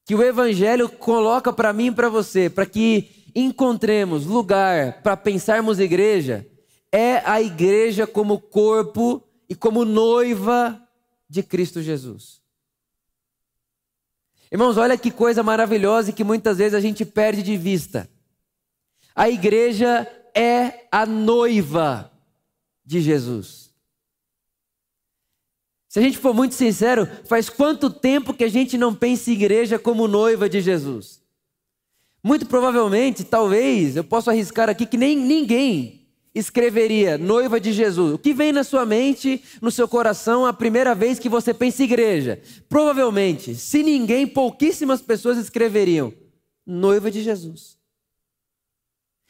que 0.03 0.13
o 0.13 0.21
Evangelho 0.21 0.89
coloca 0.89 1.53
para 1.53 1.71
mim 1.71 1.85
e 1.85 1.91
para 1.93 2.09
você, 2.09 2.49
para 2.49 2.65
que 2.65 3.31
encontremos 3.33 4.25
lugar 4.25 5.01
para 5.01 5.15
pensarmos 5.15 5.79
igreja, 5.79 6.45
é 6.91 7.19
a 7.19 7.41
igreja 7.41 8.05
como 8.05 8.41
corpo 8.41 9.23
e 9.47 9.55
como 9.55 9.85
noiva 9.85 10.85
de 11.29 11.41
Cristo 11.41 11.81
Jesus. 11.81 12.41
Irmãos, 14.51 14.75
olha 14.75 14.97
que 14.97 15.11
coisa 15.11 15.41
maravilhosa 15.41 16.09
e 16.09 16.13
que 16.13 16.25
muitas 16.25 16.57
vezes 16.57 16.73
a 16.73 16.81
gente 16.81 17.05
perde 17.05 17.41
de 17.41 17.55
vista. 17.55 18.09
A 19.15 19.29
igreja 19.29 20.05
é 20.35 20.87
a 20.91 21.05
noiva 21.05 22.11
de 22.85 22.99
Jesus. 22.99 23.70
Se 25.91 25.99
a 25.99 26.01
gente 26.01 26.17
for 26.17 26.33
muito 26.33 26.55
sincero, 26.55 27.05
faz 27.25 27.49
quanto 27.49 27.89
tempo 27.89 28.33
que 28.33 28.45
a 28.45 28.47
gente 28.47 28.77
não 28.77 28.95
pensa 28.95 29.29
em 29.29 29.33
igreja 29.33 29.77
como 29.77 30.07
noiva 30.07 30.47
de 30.47 30.61
Jesus? 30.61 31.21
Muito 32.23 32.45
provavelmente, 32.45 33.25
talvez, 33.25 33.97
eu 33.97 34.03
posso 34.05 34.29
arriscar 34.29 34.69
aqui 34.69 34.85
que 34.85 34.95
nem 34.95 35.17
ninguém 35.17 36.07
escreveria 36.33 37.17
noiva 37.17 37.59
de 37.59 37.73
Jesus. 37.73 38.13
O 38.13 38.17
que 38.17 38.33
vem 38.33 38.53
na 38.53 38.63
sua 38.63 38.85
mente, 38.85 39.43
no 39.61 39.69
seu 39.69 39.85
coração, 39.85 40.45
a 40.45 40.53
primeira 40.53 40.95
vez 40.95 41.19
que 41.19 41.27
você 41.27 41.53
pensa 41.53 41.81
em 41.81 41.85
igreja? 41.87 42.41
Provavelmente, 42.69 43.53
se 43.53 43.83
ninguém, 43.83 44.25
pouquíssimas 44.25 45.01
pessoas 45.01 45.37
escreveriam 45.37 46.13
noiva 46.65 47.11
de 47.11 47.21
Jesus. 47.21 47.80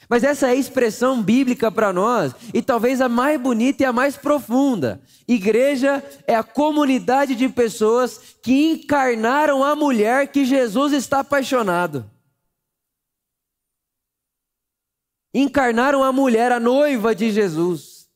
Mas 0.09 0.23
essa 0.23 0.47
é 0.47 0.51
a 0.51 0.55
expressão 0.55 1.21
bíblica 1.21 1.71
para 1.71 1.93
nós 1.93 2.33
e 2.53 2.61
talvez 2.61 2.99
a 3.01 3.07
mais 3.07 3.39
bonita 3.39 3.83
e 3.83 3.85
a 3.85 3.93
mais 3.93 4.17
profunda. 4.17 5.01
Igreja 5.27 6.03
é 6.27 6.35
a 6.35 6.43
comunidade 6.43 7.35
de 7.35 7.47
pessoas 7.47 8.19
que 8.41 8.71
encarnaram 8.71 9.63
a 9.63 9.75
mulher 9.75 10.27
que 10.27 10.43
Jesus 10.43 10.93
está 10.93 11.19
apaixonado. 11.19 12.09
Encarnaram 15.33 16.03
a 16.03 16.11
mulher, 16.11 16.51
a 16.51 16.59
noiva 16.59 17.15
de 17.15 17.31
Jesus, 17.31 18.09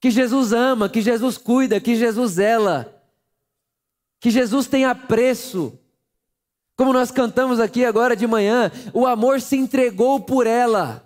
que 0.00 0.10
Jesus 0.10 0.54
ama, 0.54 0.88
que 0.88 1.02
Jesus 1.02 1.36
cuida, 1.36 1.78
que 1.78 1.94
Jesus 1.96 2.32
zela, 2.32 3.02
que 4.18 4.30
Jesus 4.30 4.66
tem 4.66 4.86
apreço. 4.86 5.78
Como 6.74 6.94
nós 6.94 7.10
cantamos 7.10 7.60
aqui 7.60 7.84
agora 7.84 8.16
de 8.16 8.26
manhã, 8.26 8.72
o 8.94 9.06
amor 9.06 9.42
se 9.42 9.56
entregou 9.56 10.20
por 10.20 10.46
ela 10.46 11.05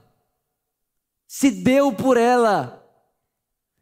se 1.33 1.49
deu 1.49 1.93
por 1.93 2.17
ela. 2.17 2.85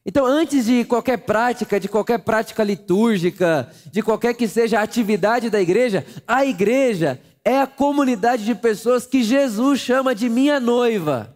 Então, 0.05 0.27
antes 0.27 0.67
de 0.67 0.85
qualquer 0.85 1.17
prática, 1.17 1.81
de 1.81 1.89
qualquer 1.89 2.19
prática 2.19 2.63
litúrgica, 2.63 3.73
de 3.91 4.03
qualquer 4.03 4.35
que 4.35 4.47
seja 4.47 4.79
a 4.79 4.83
atividade 4.83 5.49
da 5.49 5.59
igreja, 5.59 6.05
a 6.27 6.45
igreja 6.45 7.19
é 7.43 7.59
a 7.59 7.67
comunidade 7.67 8.45
de 8.45 8.55
pessoas 8.55 9.07
que 9.07 9.23
Jesus 9.23 9.81
chama 9.81 10.15
de 10.15 10.29
minha 10.29 10.61
noiva. 10.61 11.35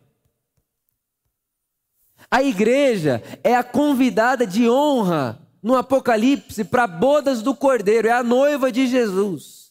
A 2.30 2.42
igreja 2.42 3.22
é 3.42 3.54
a 3.54 3.64
convidada 3.64 4.46
de 4.46 4.68
honra 4.68 5.40
no 5.62 5.74
Apocalipse 5.74 6.62
para 6.62 6.86
bodas 6.86 7.40
do 7.40 7.54
Cordeiro, 7.54 8.06
é 8.06 8.12
a 8.12 8.22
noiva 8.22 8.70
de 8.70 8.86
Jesus. 8.86 9.61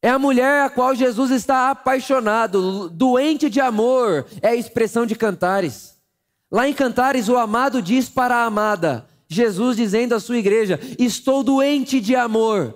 É 0.00 0.08
a 0.08 0.18
mulher 0.18 0.62
a 0.62 0.70
qual 0.70 0.94
Jesus 0.94 1.30
está 1.30 1.70
apaixonado, 1.70 2.88
doente 2.88 3.50
de 3.50 3.60
amor, 3.60 4.26
é 4.40 4.48
a 4.48 4.54
expressão 4.54 5.04
de 5.04 5.16
Cantares. 5.16 5.98
Lá 6.50 6.68
em 6.68 6.72
Cantares, 6.72 7.28
o 7.28 7.36
amado 7.36 7.82
diz 7.82 8.08
para 8.08 8.36
a 8.36 8.44
amada, 8.44 9.06
Jesus 9.26 9.76
dizendo 9.76 10.14
à 10.14 10.20
sua 10.20 10.38
igreja: 10.38 10.78
Estou 10.98 11.42
doente 11.42 12.00
de 12.00 12.14
amor. 12.14 12.74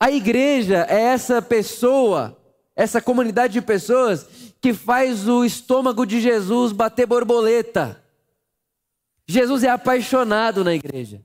A 0.00 0.10
igreja 0.10 0.86
é 0.88 1.00
essa 1.00 1.42
pessoa, 1.42 2.38
essa 2.76 3.00
comunidade 3.00 3.54
de 3.54 3.62
pessoas 3.62 4.26
que 4.60 4.72
faz 4.72 5.28
o 5.28 5.44
estômago 5.44 6.06
de 6.06 6.20
Jesus 6.20 6.72
bater 6.72 7.06
borboleta. 7.06 8.02
Jesus 9.26 9.64
é 9.64 9.68
apaixonado 9.68 10.62
na 10.62 10.74
igreja. 10.74 11.24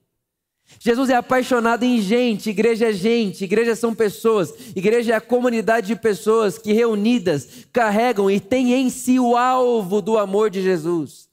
Jesus 0.77 1.09
é 1.09 1.15
apaixonado 1.15 1.83
em 1.83 1.99
gente, 2.01 2.51
igreja 2.51 2.89
é 2.89 2.93
gente, 2.93 3.43
igreja 3.43 3.75
são 3.75 3.95
pessoas, 3.95 4.53
igreja 4.75 5.13
é 5.13 5.15
a 5.15 5.21
comunidade 5.21 5.87
de 5.87 5.95
pessoas 5.95 6.57
que 6.57 6.71
reunidas 6.71 7.65
carregam 7.73 8.29
e 8.29 8.39
têm 8.39 8.73
em 8.73 8.89
si 8.89 9.19
o 9.19 9.35
alvo 9.35 10.01
do 10.01 10.17
amor 10.17 10.49
de 10.49 10.61
Jesus, 10.61 11.29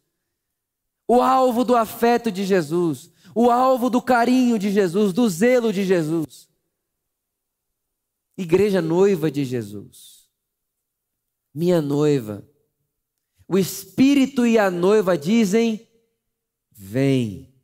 o 1.07 1.21
alvo 1.21 1.65
do 1.65 1.77
afeto 1.77 2.33
de 2.33 2.45
Jesus, 2.45 3.11
o 3.35 3.51
alvo 3.51 3.91
do 3.91 4.01
carinho 4.01 4.59
de 4.59 4.71
Jesus, 4.71 5.13
do 5.13 5.29
zelo 5.29 5.73
de 5.73 5.85
Jesus. 5.85 6.49
Igreja 8.39 8.81
noiva 8.81 9.31
de 9.31 9.45
Jesus, 9.45 10.29
minha 11.55 11.81
noiva, 11.81 12.47
o 13.47 13.57
Espírito 13.57 14.47
e 14.47 14.59
a 14.59 14.71
noiva 14.71 15.17
dizem: 15.17 15.87
Vem. 16.73 17.56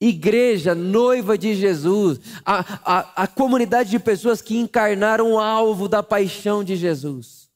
Igreja, 0.00 0.74
noiva 0.74 1.36
de 1.36 1.54
Jesus, 1.54 2.18
a, 2.44 2.60
a, 2.84 3.24
a 3.24 3.26
comunidade 3.26 3.90
de 3.90 3.98
pessoas 3.98 4.40
que 4.40 4.56
encarnaram 4.56 5.32
o 5.32 5.38
alvo 5.38 5.88
da 5.88 6.02
paixão 6.02 6.64
de 6.64 6.74
Jesus. 6.74 7.50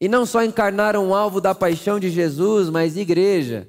E 0.00 0.08
não 0.08 0.24
só 0.24 0.44
encarnaram 0.44 1.08
o 1.08 1.14
alvo 1.14 1.40
da 1.40 1.54
paixão 1.54 1.98
de 1.98 2.10
Jesus, 2.10 2.70
mas 2.70 2.96
igreja. 2.96 3.68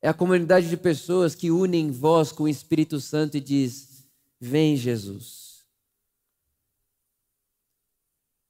É 0.00 0.08
a 0.08 0.14
comunidade 0.14 0.68
de 0.68 0.76
pessoas 0.76 1.34
que 1.34 1.50
unem 1.50 1.90
voz 1.90 2.32
com 2.32 2.44
o 2.44 2.48
Espírito 2.48 3.00
Santo 3.00 3.36
e 3.36 3.40
diz: 3.40 4.04
Vem 4.40 4.76
Jesus. 4.76 5.48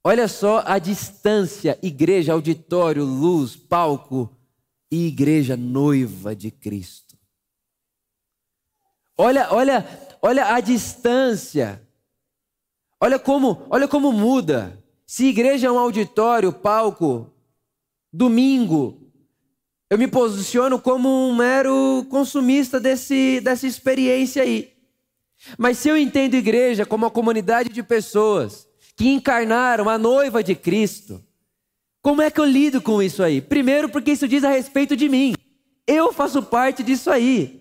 Olha 0.04 0.28
só 0.28 0.62
a 0.64 0.78
distância, 0.78 1.78
igreja, 1.82 2.32
auditório, 2.32 3.04
luz, 3.04 3.56
palco 3.56 4.34
e 4.90 5.06
igreja 5.06 5.56
noiva 5.56 6.34
de 6.34 6.50
Cristo. 6.50 7.07
Olha, 9.18 9.48
olha, 9.50 9.84
olha 10.22 10.54
a 10.54 10.60
distância. 10.60 11.82
Olha 13.00 13.18
como, 13.18 13.66
olha 13.68 13.88
como 13.88 14.12
muda. 14.12 14.82
Se 15.04 15.26
igreja 15.26 15.66
é 15.66 15.70
um 15.70 15.78
auditório, 15.78 16.52
palco, 16.52 17.34
domingo, 18.12 19.10
eu 19.90 19.98
me 19.98 20.06
posiciono 20.06 20.78
como 20.78 21.08
um 21.08 21.34
mero 21.34 22.06
consumista 22.08 22.78
desse, 22.78 23.40
dessa 23.40 23.66
experiência 23.66 24.42
aí. 24.42 24.72
Mas 25.56 25.78
se 25.78 25.88
eu 25.88 25.96
entendo 25.96 26.34
igreja 26.34 26.86
como 26.86 27.04
uma 27.04 27.10
comunidade 27.10 27.70
de 27.70 27.82
pessoas 27.82 28.68
que 28.94 29.08
encarnaram 29.08 29.88
a 29.88 29.96
noiva 29.98 30.44
de 30.44 30.54
Cristo, 30.54 31.24
como 32.02 32.22
é 32.22 32.30
que 32.30 32.40
eu 32.40 32.44
lido 32.44 32.80
com 32.80 33.02
isso 33.02 33.22
aí? 33.22 33.40
Primeiro, 33.40 33.88
porque 33.88 34.12
isso 34.12 34.28
diz 34.28 34.44
a 34.44 34.50
respeito 34.50 34.94
de 34.94 35.08
mim. 35.08 35.34
Eu 35.86 36.12
faço 36.12 36.42
parte 36.42 36.82
disso 36.82 37.10
aí. 37.10 37.57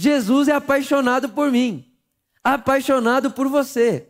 Jesus 0.00 0.46
é 0.46 0.52
apaixonado 0.52 1.28
por 1.30 1.50
mim, 1.50 1.84
apaixonado 2.44 3.32
por 3.32 3.48
você. 3.48 4.08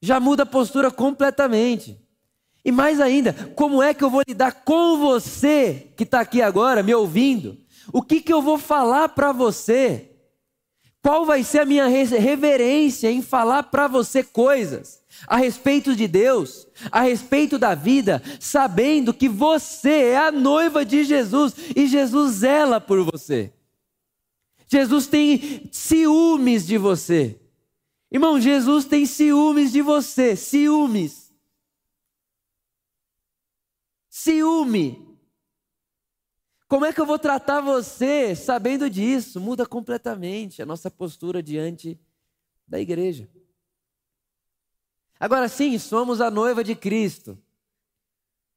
Já 0.00 0.18
muda 0.18 0.44
a 0.44 0.46
postura 0.46 0.90
completamente. 0.90 2.00
E 2.64 2.72
mais 2.72 3.02
ainda, 3.02 3.34
como 3.54 3.82
é 3.82 3.92
que 3.92 4.02
eu 4.02 4.08
vou 4.08 4.22
lidar 4.26 4.64
com 4.64 4.96
você 4.96 5.92
que 5.94 6.04
está 6.04 6.20
aqui 6.20 6.40
agora 6.40 6.82
me 6.82 6.94
ouvindo? 6.94 7.58
O 7.92 8.00
que, 8.00 8.22
que 8.22 8.32
eu 8.32 8.40
vou 8.40 8.56
falar 8.56 9.10
para 9.10 9.30
você? 9.30 10.10
Qual 11.02 11.26
vai 11.26 11.44
ser 11.44 11.60
a 11.60 11.66
minha 11.66 11.86
reverência 11.86 13.10
em 13.10 13.20
falar 13.20 13.64
para 13.64 13.86
você 13.86 14.24
coisas 14.24 15.02
a 15.28 15.36
respeito 15.36 15.94
de 15.94 16.08
Deus, 16.08 16.66
a 16.90 17.02
respeito 17.02 17.58
da 17.58 17.74
vida, 17.74 18.22
sabendo 18.40 19.12
que 19.12 19.28
você 19.28 20.04
é 20.06 20.16
a 20.16 20.32
noiva 20.32 20.82
de 20.82 21.04
Jesus 21.04 21.54
e 21.76 21.86
Jesus 21.86 22.36
zela 22.36 22.80
por 22.80 23.04
você? 23.04 23.52
Jesus 24.66 25.06
tem 25.06 25.68
ciúmes 25.72 26.66
de 26.66 26.76
você. 26.76 27.40
Irmão, 28.10 28.40
Jesus 28.40 28.84
tem 28.84 29.06
ciúmes 29.06 29.72
de 29.72 29.82
você, 29.82 30.34
ciúmes. 30.34 31.32
Ciúme. 34.08 35.06
Como 36.68 36.84
é 36.84 36.92
que 36.92 37.00
eu 37.00 37.06
vou 37.06 37.18
tratar 37.18 37.60
você 37.60 38.34
sabendo 38.34 38.90
disso? 38.90 39.40
Muda 39.40 39.64
completamente 39.64 40.60
a 40.60 40.66
nossa 40.66 40.90
postura 40.90 41.42
diante 41.42 41.98
da 42.66 42.80
igreja. 42.80 43.28
Agora 45.18 45.48
sim, 45.48 45.78
somos 45.78 46.20
a 46.20 46.30
noiva 46.30 46.64
de 46.64 46.74
Cristo. 46.74 47.38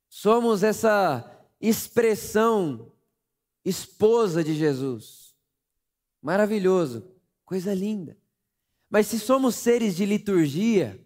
Somos 0.10 0.64
essa 0.64 1.40
expressão 1.62 2.92
esposa 3.64 4.44
de 4.44 4.56
Jesus. 4.56 5.19
Maravilhoso, 6.22 7.06
coisa 7.46 7.74
linda. 7.74 8.18
Mas 8.90 9.08
se 9.08 9.20
somos 9.20 9.56
seres 9.56 9.96
de 9.96 10.06
liturgia, 10.06 11.00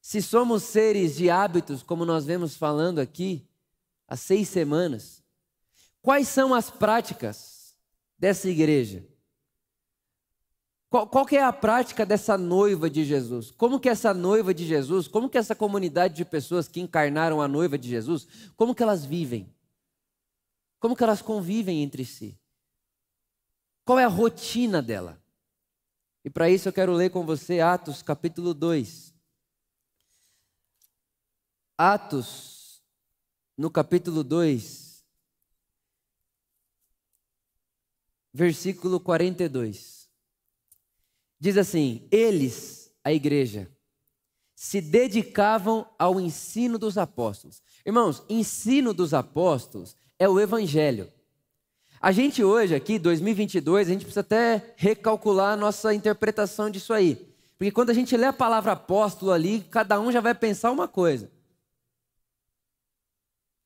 se 0.00 0.20
somos 0.20 0.62
seres 0.62 1.14
de 1.14 1.30
hábitos, 1.30 1.82
como 1.82 2.04
nós 2.04 2.24
vemos 2.24 2.56
falando 2.56 2.98
aqui 2.98 3.46
há 4.08 4.16
seis 4.16 4.48
semanas, 4.48 5.22
quais 6.02 6.28
são 6.28 6.54
as 6.54 6.70
práticas 6.70 7.76
dessa 8.18 8.48
igreja? 8.48 9.06
Qual, 10.88 11.06
qual 11.06 11.26
é 11.30 11.40
a 11.40 11.52
prática 11.52 12.04
dessa 12.04 12.36
noiva 12.36 12.90
de 12.90 13.04
Jesus? 13.04 13.52
Como 13.52 13.78
que 13.78 13.88
essa 13.88 14.12
noiva 14.12 14.52
de 14.52 14.66
Jesus, 14.66 15.06
como 15.06 15.30
que 15.30 15.38
essa 15.38 15.54
comunidade 15.54 16.14
de 16.14 16.24
pessoas 16.24 16.66
que 16.66 16.80
encarnaram 16.80 17.40
a 17.40 17.46
noiva 17.46 17.78
de 17.78 17.88
Jesus, 17.88 18.26
como 18.56 18.74
que 18.74 18.82
elas 18.82 19.04
vivem? 19.04 19.54
Como 20.80 20.96
que 20.96 21.04
elas 21.04 21.22
convivem 21.22 21.82
entre 21.82 22.04
si? 22.04 22.39
Qual 23.84 23.98
é 23.98 24.04
a 24.04 24.08
rotina 24.08 24.82
dela? 24.82 25.20
E 26.24 26.30
para 26.30 26.50
isso 26.50 26.68
eu 26.68 26.72
quero 26.72 26.92
ler 26.92 27.10
com 27.10 27.24
você 27.24 27.60
Atos 27.60 28.02
capítulo 28.02 28.52
2. 28.52 29.14
Atos, 31.78 32.82
no 33.56 33.70
capítulo 33.70 34.22
2, 34.22 35.02
versículo 38.32 39.00
42. 39.00 40.10
Diz 41.38 41.56
assim: 41.56 42.06
Eles, 42.10 42.94
a 43.02 43.12
igreja, 43.12 43.74
se 44.54 44.82
dedicavam 44.82 45.90
ao 45.98 46.20
ensino 46.20 46.78
dos 46.78 46.98
apóstolos. 46.98 47.62
Irmãos, 47.84 48.22
ensino 48.28 48.92
dos 48.92 49.14
apóstolos 49.14 49.96
é 50.18 50.28
o 50.28 50.38
evangelho. 50.38 51.10
A 52.02 52.12
gente 52.12 52.42
hoje 52.42 52.74
aqui, 52.74 52.98
2022, 52.98 53.86
a 53.86 53.92
gente 53.92 54.06
precisa 54.06 54.20
até 54.20 54.72
recalcular 54.74 55.52
a 55.52 55.56
nossa 55.56 55.92
interpretação 55.92 56.70
disso 56.70 56.94
aí. 56.94 57.28
Porque 57.58 57.70
quando 57.70 57.90
a 57.90 57.94
gente 57.94 58.16
lê 58.16 58.24
a 58.24 58.32
palavra 58.32 58.72
apóstolo 58.72 59.30
ali, 59.30 59.66
cada 59.70 60.00
um 60.00 60.10
já 60.10 60.18
vai 60.18 60.34
pensar 60.34 60.70
uma 60.70 60.88
coisa. 60.88 61.30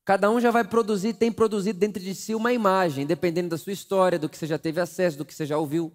Cada 0.03 0.29
um 0.29 0.41
já 0.41 0.51
vai 0.51 0.65
produzir, 0.65 1.13
tem 1.13 1.31
produzido 1.31 1.79
dentro 1.79 2.03
de 2.03 2.13
si 2.13 2.35
uma 2.35 2.51
imagem, 2.51 3.05
dependendo 3.05 3.47
da 3.47 3.57
sua 3.57 3.71
história, 3.71 4.19
do 4.19 4.27
que 4.27 4.37
você 4.37 4.45
já 4.45 4.57
teve 4.57 4.81
acesso, 4.81 5.17
do 5.17 5.23
que 5.23 5.33
você 5.33 5.45
já 5.45 5.57
ouviu. 5.57 5.93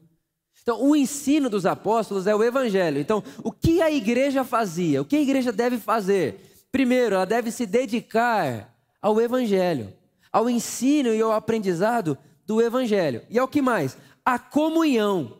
Então, 0.63 0.83
o 0.83 0.97
ensino 0.97 1.51
dos 1.51 1.67
apóstolos 1.67 2.27
é 2.27 2.35
o 2.35 2.43
evangelho. 2.43 2.99
Então, 2.99 3.23
o 3.45 3.53
que 3.53 3.83
a 3.83 3.91
igreja 3.91 4.45
fazia? 4.45 5.03
O 5.03 5.05
que 5.05 5.17
a 5.17 5.21
igreja 5.21 5.53
deve 5.53 5.77
fazer? 5.77 6.41
Primeiro, 6.73 7.17
ela 7.17 7.27
deve 7.27 7.51
se 7.51 7.67
dedicar 7.67 8.75
ao 9.01 9.21
evangelho, 9.21 9.93
ao 10.33 10.49
ensino 10.49 11.13
e 11.13 11.21
ao 11.21 11.33
aprendizado 11.33 12.17
do 12.51 12.61
Evangelho. 12.61 13.25
E 13.31 13.39
é 13.39 13.43
o 13.45 13.47
que 13.47 13.63
mais? 13.63 13.97
A 14.25 14.37
comunhão. 14.37 15.39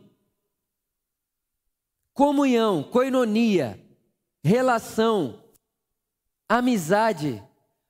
Comunhão, 2.15 2.85
coinonia, 2.85 3.85
relação, 4.45 5.43
amizade, 6.49 7.43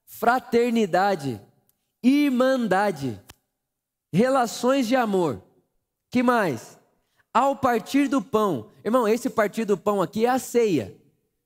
fraternidade, 0.06 1.38
irmandade, 2.02 3.20
relações 4.10 4.88
de 4.88 4.96
amor. 4.96 5.42
Que 6.08 6.22
mais? 6.22 6.78
Ao 7.30 7.54
partir 7.54 8.08
do 8.08 8.22
pão. 8.22 8.70
Irmão, 8.82 9.06
esse 9.06 9.28
partir 9.28 9.66
do 9.66 9.76
pão 9.76 10.00
aqui 10.00 10.24
é 10.24 10.30
a 10.30 10.38
ceia. 10.38 10.96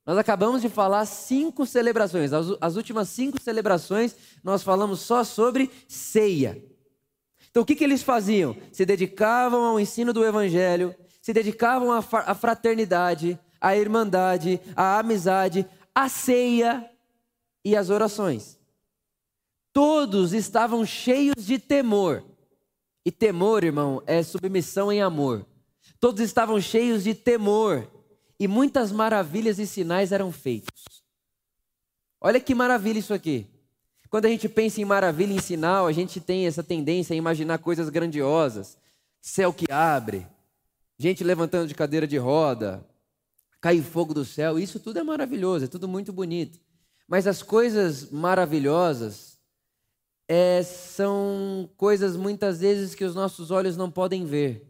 Nós 0.06 0.16
acabamos 0.16 0.62
de 0.62 0.68
falar 0.68 1.04
cinco 1.06 1.66
celebrações. 1.66 2.32
As, 2.32 2.46
as 2.60 2.76
últimas 2.76 3.08
cinco 3.08 3.42
celebrações 3.42 4.14
nós 4.44 4.62
falamos 4.62 5.00
só 5.00 5.24
sobre 5.24 5.72
ceia. 5.88 6.72
Então 7.54 7.62
o 7.62 7.64
que, 7.64 7.76
que 7.76 7.84
eles 7.84 8.02
faziam? 8.02 8.56
Se 8.72 8.84
dedicavam 8.84 9.62
ao 9.62 9.78
ensino 9.78 10.12
do 10.12 10.24
Evangelho, 10.24 10.92
se 11.22 11.32
dedicavam 11.32 11.92
à 11.92 12.34
fraternidade, 12.34 13.38
à 13.60 13.76
irmandade, 13.76 14.60
à 14.74 14.98
amizade, 14.98 15.64
à 15.94 16.08
ceia 16.08 16.90
e 17.64 17.76
às 17.76 17.90
orações. 17.90 18.58
Todos 19.72 20.32
estavam 20.32 20.84
cheios 20.84 21.46
de 21.46 21.60
temor. 21.60 22.24
E 23.06 23.12
temor, 23.12 23.62
irmão, 23.62 24.02
é 24.04 24.20
submissão 24.24 24.90
em 24.90 25.00
amor. 25.00 25.46
Todos 26.00 26.22
estavam 26.22 26.60
cheios 26.60 27.04
de 27.04 27.14
temor 27.14 27.88
e 28.36 28.48
muitas 28.48 28.90
maravilhas 28.90 29.60
e 29.60 29.66
sinais 29.68 30.10
eram 30.10 30.32
feitos. 30.32 31.04
Olha 32.20 32.40
que 32.40 32.52
maravilha 32.52 32.98
isso 32.98 33.14
aqui. 33.14 33.53
Quando 34.14 34.26
a 34.26 34.28
gente 34.28 34.48
pensa 34.48 34.80
em 34.80 34.84
maravilha 34.84 35.32
e 35.32 35.36
em 35.38 35.40
sinal, 35.40 35.88
a 35.88 35.92
gente 35.92 36.20
tem 36.20 36.46
essa 36.46 36.62
tendência 36.62 37.12
a 37.12 37.16
imaginar 37.16 37.58
coisas 37.58 37.88
grandiosas. 37.88 38.78
Céu 39.20 39.52
que 39.52 39.64
abre, 39.68 40.24
gente 40.96 41.24
levantando 41.24 41.66
de 41.66 41.74
cadeira 41.74 42.06
de 42.06 42.16
roda, 42.16 42.86
cair 43.60 43.82
fogo 43.82 44.14
do 44.14 44.24
céu. 44.24 44.56
Isso 44.56 44.78
tudo 44.78 45.00
é 45.00 45.02
maravilhoso, 45.02 45.64
é 45.64 45.66
tudo 45.66 45.88
muito 45.88 46.12
bonito. 46.12 46.60
Mas 47.08 47.26
as 47.26 47.42
coisas 47.42 48.08
maravilhosas 48.08 49.36
é, 50.28 50.62
são 50.62 51.68
coisas 51.76 52.16
muitas 52.16 52.60
vezes 52.60 52.94
que 52.94 53.02
os 53.02 53.16
nossos 53.16 53.50
olhos 53.50 53.76
não 53.76 53.90
podem 53.90 54.24
ver. 54.24 54.64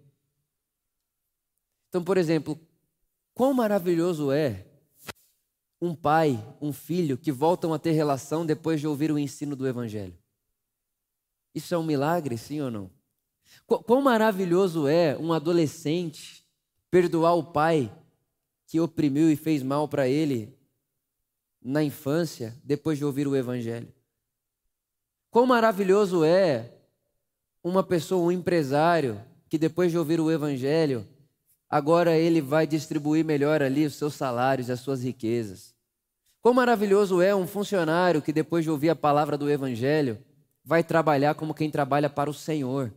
Então, 1.91 2.03
por 2.03 2.17
exemplo, 2.17 2.59
quão 3.35 3.53
maravilhoso 3.53 4.33
é 4.33 4.65
um 5.85 5.95
pai, 5.95 6.43
um 6.61 6.73
filho 6.73 7.19
que 7.19 7.31
voltam 7.31 7.75
a 7.75 7.79
ter 7.79 7.93
relação 7.93 8.47
depois 8.47 8.81
de 8.81 8.87
ouvir 8.87 9.13
o 9.13 9.19
ensino 9.19 9.55
do 9.55 9.67
Evangelho. 9.67 10.17
Isso 11.55 11.75
é 11.75 11.79
um 11.79 11.85
milagre, 11.85 12.39
sim 12.39 12.61
ou 12.61 12.71
não? 12.71 12.91
Quão 13.67 14.01
maravilhoso 14.01 14.89
é 14.89 15.17
um 15.17 15.33
adolescente 15.33 16.45
perdoar 16.91 17.35
o 17.35 17.45
pai 17.45 17.93
que 18.67 18.81
oprimiu 18.81 19.31
e 19.31 19.37
fez 19.37 19.63
mal 19.63 19.87
para 19.87 20.09
ele 20.09 20.57
na 21.63 21.83
infância, 21.83 22.55
depois 22.63 22.99
de 22.99 23.05
ouvir 23.05 23.27
o 23.27 23.37
Evangelho. 23.37 23.93
Quão 25.31 25.47
maravilhoso 25.47 26.25
é 26.25 26.73
uma 27.63 27.83
pessoa, 27.83 28.27
um 28.27 28.33
empresário, 28.33 29.21
que 29.49 29.57
depois 29.57 29.91
de 29.91 29.99
ouvir 29.99 30.21
o 30.21 30.31
Evangelho, 30.31 31.07
agora 31.69 32.17
ele 32.17 32.41
vai 32.41 32.67
distribuir 32.67 33.25
melhor 33.25 33.63
ali 33.63 33.87
os 33.87 33.95
seus 33.95 34.15
salários, 34.15 34.71
as 34.71 34.81
suas 34.81 35.03
riquezas. 35.03 35.74
Quão 36.45 36.53
maravilhoso 36.53 37.23
é 37.23 37.35
um 37.35 37.47
funcionário 37.47 38.21
que, 38.21 38.31
depois 38.31 38.65
de 38.65 38.71
ouvir 38.71 38.91
a 38.91 38.95
palavra 38.95 39.39
do 39.39 39.49
Evangelho, 39.49 40.23
vai 40.63 40.85
trabalhar 40.85 41.35
como 41.35 41.55
quem 41.55 41.71
trabalha 41.71 42.11
para 42.11 42.29
o 42.29 42.35
Senhor. 42.35 42.93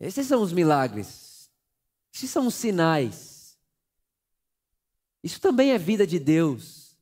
Esses 0.00 0.26
são 0.26 0.42
os 0.42 0.52
milagres. 0.52 1.48
Esses 2.12 2.28
são 2.28 2.48
os 2.48 2.56
sinais. 2.56 3.56
Isso 5.22 5.40
também 5.40 5.70
é 5.70 5.78
vida 5.78 6.04
de 6.04 6.18
Deus. 6.18 6.96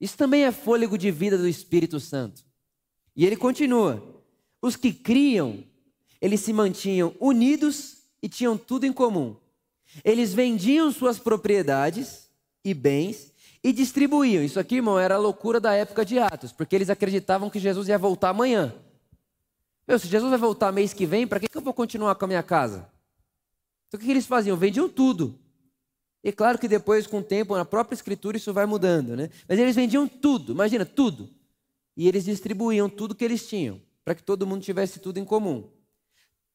Isso 0.00 0.16
também 0.16 0.44
é 0.44 0.52
fôlego 0.52 0.96
de 0.96 1.10
vida 1.10 1.36
do 1.36 1.48
Espírito 1.48 1.98
Santo. 1.98 2.44
E 3.16 3.26
ele 3.26 3.36
continua: 3.36 4.22
os 4.62 4.76
que 4.76 4.92
criam, 4.92 5.64
eles 6.20 6.38
se 6.38 6.52
mantinham 6.52 7.16
unidos 7.18 8.04
e 8.22 8.28
tinham 8.28 8.56
tudo 8.56 8.86
em 8.86 8.92
comum. 8.92 9.36
Eles 10.04 10.32
vendiam 10.32 10.92
suas 10.92 11.18
propriedades 11.18 12.30
e 12.64 12.72
bens 12.72 13.29
e 13.62 13.72
distribuíam. 13.72 14.42
Isso 14.42 14.58
aqui, 14.58 14.76
irmão, 14.76 14.98
era 14.98 15.14
a 15.14 15.18
loucura 15.18 15.60
da 15.60 15.74
época 15.74 16.04
de 16.04 16.18
Atos, 16.18 16.52
porque 16.52 16.74
eles 16.74 16.90
acreditavam 16.90 17.50
que 17.50 17.58
Jesus 17.58 17.88
ia 17.88 17.98
voltar 17.98 18.30
amanhã. 18.30 18.74
Meu, 19.86 19.98
se 19.98 20.06
Jesus 20.06 20.30
vai 20.30 20.38
voltar 20.38 20.72
mês 20.72 20.92
que 20.92 21.04
vem, 21.04 21.26
para 21.26 21.40
que, 21.40 21.48
que 21.48 21.56
eu 21.56 21.62
vou 21.62 21.74
continuar 21.74 22.14
com 22.14 22.24
a 22.24 22.28
minha 22.28 22.42
casa? 22.42 22.88
Então 23.88 23.98
o 23.98 24.00
que, 24.00 24.06
que 24.06 24.12
eles 24.12 24.26
faziam? 24.26 24.56
Vendiam 24.56 24.88
tudo. 24.88 25.38
E 26.22 26.30
claro 26.32 26.58
que 26.58 26.68
depois, 26.68 27.06
com 27.06 27.18
o 27.18 27.22
tempo, 27.22 27.56
na 27.56 27.64
própria 27.64 27.94
escritura, 27.94 28.36
isso 28.36 28.52
vai 28.52 28.66
mudando, 28.66 29.16
né? 29.16 29.30
Mas 29.48 29.58
eles 29.58 29.74
vendiam 29.74 30.06
tudo, 30.06 30.52
imagina, 30.52 30.84
tudo. 30.84 31.28
E 31.96 32.06
eles 32.06 32.24
distribuíam 32.24 32.88
tudo 32.88 33.14
que 33.14 33.24
eles 33.24 33.48
tinham, 33.48 33.80
para 34.04 34.14
que 34.14 34.22
todo 34.22 34.46
mundo 34.46 34.62
tivesse 34.62 35.00
tudo 35.00 35.18
em 35.18 35.24
comum. 35.24 35.68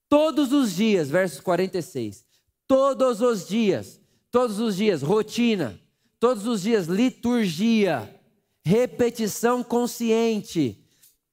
Todos 0.08 0.54
os 0.54 0.76
dias, 0.76 1.10
versos 1.10 1.42
46. 1.42 2.24
Todos 2.68 3.22
os 3.22 3.48
dias, 3.48 4.00
todos 4.32 4.60
os 4.60 4.76
dias, 4.76 5.02
rotina 5.02 5.80
todos 6.26 6.48
os 6.48 6.64
dias, 6.64 6.88
liturgia, 6.88 8.20
repetição 8.64 9.64
consciente. 9.64 10.84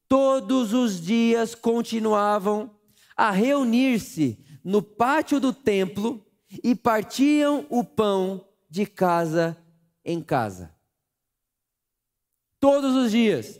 Todos 0.07 0.75
os 0.75 1.01
dias 1.01 1.55
continuavam 1.55 2.71
a 3.17 3.31
reunir-se 3.31 4.39
no 4.63 4.83
pátio 4.83 5.41
do 5.41 5.51
templo 5.51 6.23
e 6.63 6.75
partiam 6.75 7.67
o 7.71 7.83
pão 7.83 8.47
de 8.69 8.85
casa 8.85 9.57
em 10.05 10.21
casa. 10.21 10.77
Todos 12.61 12.95
os 12.95 13.11
dias, 13.11 13.59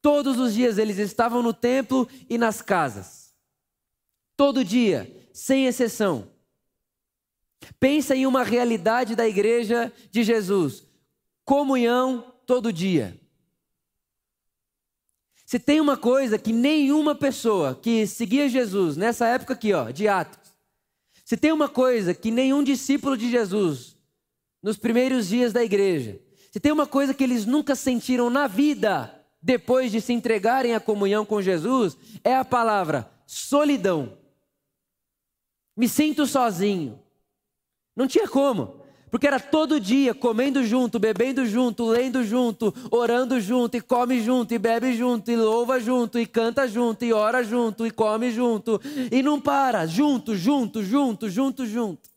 todos 0.00 0.38
os 0.38 0.54
dias 0.54 0.78
eles 0.78 0.98
estavam 0.98 1.42
no 1.42 1.52
templo 1.52 2.06
e 2.28 2.38
nas 2.38 2.62
casas. 2.62 3.34
Todo 4.36 4.64
dia, 4.64 5.28
sem 5.32 5.66
exceção. 5.66 6.29
Pensa 7.78 8.14
em 8.14 8.26
uma 8.26 8.42
realidade 8.42 9.14
da 9.14 9.28
igreja 9.28 9.92
de 10.10 10.22
Jesus: 10.22 10.84
comunhão 11.44 12.32
todo 12.46 12.72
dia. 12.72 13.18
Se 15.44 15.58
tem 15.58 15.80
uma 15.80 15.96
coisa 15.96 16.38
que 16.38 16.52
nenhuma 16.52 17.14
pessoa 17.14 17.74
que 17.74 18.06
seguia 18.06 18.48
Jesus 18.48 18.96
nessa 18.96 19.26
época 19.26 19.54
aqui, 19.54 19.72
ó, 19.72 19.90
de 19.90 20.06
Atos, 20.06 20.38
se 21.24 21.36
tem 21.36 21.50
uma 21.50 21.68
coisa 21.68 22.14
que 22.14 22.30
nenhum 22.30 22.62
discípulo 22.62 23.16
de 23.16 23.28
Jesus 23.28 23.96
nos 24.62 24.76
primeiros 24.76 25.28
dias 25.28 25.52
da 25.52 25.64
igreja, 25.64 26.20
se 26.52 26.60
tem 26.60 26.70
uma 26.70 26.86
coisa 26.86 27.14
que 27.14 27.24
eles 27.24 27.46
nunca 27.46 27.74
sentiram 27.74 28.30
na 28.30 28.46
vida 28.46 29.12
depois 29.42 29.90
de 29.90 30.00
se 30.00 30.12
entregarem 30.12 30.74
à 30.74 30.80
comunhão 30.80 31.24
com 31.24 31.40
Jesus, 31.40 31.96
é 32.22 32.34
a 32.34 32.44
palavra 32.44 33.10
solidão. 33.26 34.18
Me 35.76 35.88
sinto 35.88 36.26
sozinho. 36.26 37.00
Não 38.00 38.06
tinha 38.06 38.26
como. 38.26 38.80
Porque 39.10 39.26
era 39.26 39.38
todo 39.38 39.78
dia 39.78 40.14
comendo 40.14 40.64
junto, 40.64 40.98
bebendo 40.98 41.44
junto, 41.44 41.84
lendo 41.84 42.24
junto, 42.24 42.72
orando 42.90 43.38
junto, 43.38 43.76
e 43.76 43.80
come 43.82 44.22
junto, 44.22 44.54
e 44.54 44.58
bebe 44.58 44.94
junto, 44.94 45.30
e 45.30 45.36
louva 45.36 45.78
junto, 45.78 46.18
e 46.18 46.24
canta 46.24 46.66
junto, 46.66 47.04
e 47.04 47.12
ora 47.12 47.44
junto, 47.44 47.86
e 47.86 47.90
come 47.90 48.30
junto, 48.30 48.80
e 49.12 49.22
não 49.22 49.38
para, 49.38 49.84
junto, 49.84 50.34
junto, 50.34 50.82
junto, 50.82 51.28
junto, 51.28 51.66
junto. 51.66 52.08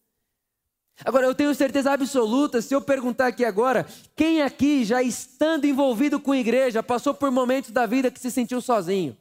Agora, 1.04 1.26
eu 1.26 1.36
tenho 1.36 1.54
certeza 1.54 1.92
absoluta, 1.92 2.62
se 2.62 2.74
eu 2.74 2.80
perguntar 2.80 3.28
aqui 3.28 3.44
agora, 3.44 3.86
quem 4.16 4.42
aqui, 4.42 4.86
já 4.86 5.04
estando 5.04 5.66
envolvido 5.66 6.18
com 6.18 6.34
igreja, 6.34 6.82
passou 6.82 7.14
por 7.14 7.30
momentos 7.30 7.72
da 7.72 7.86
vida 7.86 8.10
que 8.10 8.22
se 8.22 8.32
sentiu 8.32 8.62
sozinho? 8.62 9.18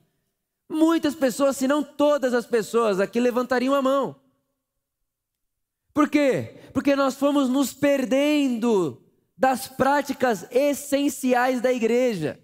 Muitas 0.71 1.17
pessoas, 1.17 1.57
se 1.57 1.67
não 1.67 1.83
todas 1.83 2.33
as 2.33 2.47
pessoas 2.47 3.01
aqui, 3.01 3.19
levantariam 3.19 3.75
a 3.75 3.83
mão. 3.83 4.22
Por 5.93 6.09
quê? 6.09 6.55
Porque 6.73 6.97
nós 6.97 7.15
fomos 7.17 7.49
nos 7.49 7.73
perdendo 7.73 9.03
das 9.37 9.69
práticas 9.69 10.47
essenciais 10.51 11.61
da 11.61 11.73
igreja. 11.73 12.41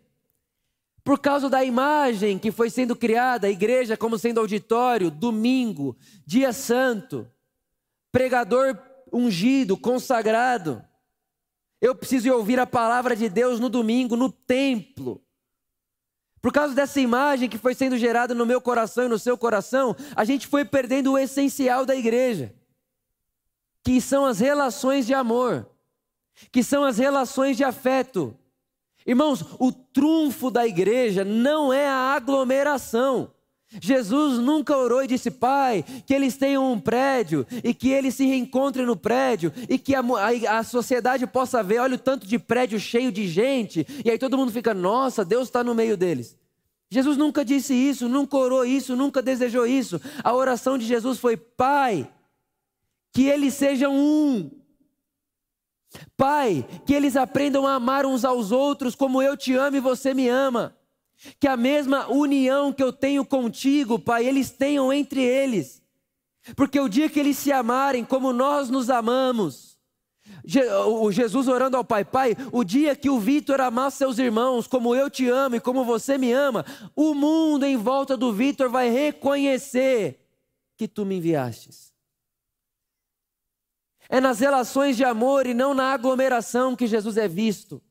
Por 1.03 1.19
causa 1.19 1.49
da 1.49 1.65
imagem 1.65 2.39
que 2.39 2.53
foi 2.53 2.69
sendo 2.69 2.95
criada, 2.95 3.47
a 3.47 3.51
igreja 3.51 3.97
como 3.97 4.19
sendo 4.19 4.41
auditório, 4.41 5.11
domingo, 5.11 5.97
dia 6.27 6.53
santo, 6.53 7.27
pregador 8.13 8.79
ungido, 9.11 9.77
consagrado. 9.77 10.85
Eu 11.81 11.95
preciso 11.95 12.31
ouvir 12.31 12.61
a 12.61 12.67
palavra 12.67 13.17
de 13.17 13.31
Deus 13.31 13.59
no 13.59 13.71
domingo, 13.71 14.17
no 14.17 14.31
templo. 14.31 15.23
Por 16.43 16.53
causa 16.53 16.75
dessa 16.75 17.01
imagem 17.01 17.49
que 17.49 17.57
foi 17.57 17.75
sendo 17.75 17.97
gerada 17.97 18.35
no 18.35 18.45
meu 18.45 18.61
coração 18.61 19.05
e 19.05 19.09
no 19.09 19.19
seu 19.19 19.39
coração, 19.39 19.97
a 20.15 20.25
gente 20.25 20.47
foi 20.47 20.65
perdendo 20.65 21.13
o 21.13 21.19
essencial 21.19 21.87
da 21.87 21.97
igreja 21.97 22.55
que 23.83 24.01
são 24.01 24.25
as 24.25 24.39
relações 24.39 25.07
de 25.07 25.15
amor, 25.15 25.69
que 26.53 26.63
são 26.63 26.85
as 26.85 26.99
relações 26.99 27.57
de 27.57 27.65
afeto. 27.65 28.37
Irmãos, 29.07 29.45
o 29.59 29.73
trunfo 29.73 30.51
da 30.51 30.67
igreja 30.67 31.25
não 31.25 31.73
é 31.73 31.89
a 31.89 32.15
aglomeração. 32.15 33.33
Jesus 33.81 34.39
nunca 34.39 34.75
orou 34.77 35.05
e 35.05 35.07
disse, 35.07 35.31
Pai, 35.31 35.85
que 36.07 36.15
eles 36.15 36.37
tenham 36.37 36.73
um 36.73 36.81
prédio 36.81 37.47
e 37.63 37.75
que 37.75 37.91
eles 37.91 38.15
se 38.15 38.25
reencontrem 38.25 38.87
no 38.87 38.97
prédio 38.97 39.53
e 39.69 39.79
que 39.79 39.95
a, 39.95 40.01
a, 40.01 40.59
a, 40.59 40.63
sociedade 40.63 41.27
possa 41.27 41.63
ver, 41.63 41.79
olha 41.81 41.97
o 41.97 41.99
tanto 41.99 42.27
de 42.27 42.39
prédio 42.39 42.81
cheio 42.81 43.13
de 43.13 43.29
gente, 43.29 43.87
e 44.03 44.11
aí 44.11 44.19
todo 44.19 44.39
mundo 44.39 44.51
fica, 44.51 44.73
nossa, 44.73 45.23
Deus 45.23 45.49
está 45.49 45.63
no 45.63 45.75
meio 45.75 45.99
deles. 45.99 46.35
Jesus 46.91 47.19
nunca 47.19 47.45
disse 47.45 47.75
isso, 47.75 48.09
nunca 48.09 48.39
orou 48.39 48.65
isso, 48.65 48.97
nunca 48.97 49.21
desejou 49.21 49.67
isso. 49.67 50.01
A 50.25 50.35
oração 50.35 50.79
de 50.79 50.87
Jesus 50.87 51.19
foi: 51.19 51.37
Pai, 51.37 52.09
que 53.19 53.25
eles 53.25 53.55
sejam 53.55 53.93
um. 53.97 54.49
Pai, 56.17 56.65
que 56.87 56.95
eles 56.95 57.17
aprendam 57.17 57.67
a 57.67 57.75
amar 57.75 58.07
uns 58.07 58.25
aos 58.25 58.53
outros 58.53 58.95
como 58.95 59.21
eu 59.21 59.37
te 59.37 59.55
amo 59.55 59.77
e 59.77 59.81
você 59.81 60.15
me 60.15 60.29
ama. 60.29 60.77
Que 61.41 61.49
a 61.49 61.57
mesma 61.57 62.07
união 62.07 62.73
que 62.73 62.81
eu 62.81 62.93
tenho 62.93 63.25
contigo, 63.25 63.99
Pai, 63.99 64.25
eles 64.25 64.53
tenham 64.53 64.93
entre 64.93 65.21
eles. 65.21 65.83
Porque 66.55 66.79
o 66.79 66.89
dia 66.89 67.09
que 67.09 67.19
eles 67.19 67.37
se 67.37 67.51
amarem 67.51 68.05
como 68.05 68.33
nós 68.33 68.71
nos 68.71 68.89
amamos, 68.89 69.77
o 70.87 71.11
Jesus 71.11 71.49
orando 71.49 71.77
ao 71.77 71.85
Pai, 71.85 72.05
Pai, 72.05 72.37
o 72.53 72.63
dia 72.63 72.95
que 72.95 73.11
o 73.11 73.19
Vitor 73.19 73.61
amar 73.61 73.91
seus 73.91 74.21
irmãos 74.21 74.69
como 74.69 74.95
eu 74.95 75.11
te 75.11 75.29
amo 75.29 75.57
e 75.57 75.61
como 75.61 75.85
você 75.85 76.17
me 76.17 76.31
ama, 76.31 76.65
o 76.95 77.15
mundo 77.15 77.67
em 77.67 77.77
volta 77.77 78.17
do 78.17 78.33
Vitor 78.33 78.71
vai 78.71 78.89
reconhecer 78.89 80.25
que 80.77 80.87
tu 80.87 81.05
me 81.05 81.17
enviastes. 81.17 81.98
É 84.09 84.21
nas 84.21 84.41
relações 84.41 84.97
de 84.97 85.05
amor 85.05 85.47
e 85.47 85.53
não 85.53 85.75
na 85.75 85.93
aglomeração 85.93 86.75
que 86.75 86.87
Jesus 86.87 87.17
é 87.17 87.29
visto. 87.29 87.83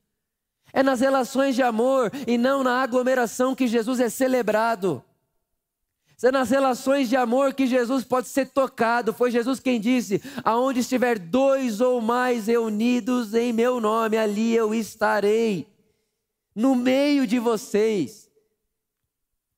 É 0.74 0.84
nas 0.84 1.00
relações 1.00 1.56
de 1.56 1.62
amor 1.62 2.12
e 2.26 2.38
não 2.38 2.64
na 2.64 2.82
aglomeração 2.82 3.56
que 3.56 3.68
Jesus 3.68 4.00
é 4.00 4.10
celebrado. 4.10 5.04
É 6.24 6.32
nas 6.32 6.50
relações 6.50 7.08
de 7.08 7.16
amor 7.16 7.54
que 7.54 7.68
Jesus 7.68 8.04
pode 8.04 8.28
ser 8.28 8.48
tocado. 8.48 9.14
Foi 9.14 9.30
Jesus 9.30 9.60
quem 9.60 9.80
disse: 9.80 10.22
Aonde 10.44 10.80
estiver 10.80 11.20
dois 11.20 11.80
ou 11.80 12.02
mais 12.02 12.48
reunidos 12.48 13.36
em 13.36 13.54
meu 13.54 13.80
nome, 13.80 14.18
ali 14.18 14.56
eu 14.56 14.74
estarei, 14.74 15.68
no 16.56 16.76
meio 16.76 17.28
de 17.28 17.38
vocês. 17.38 18.28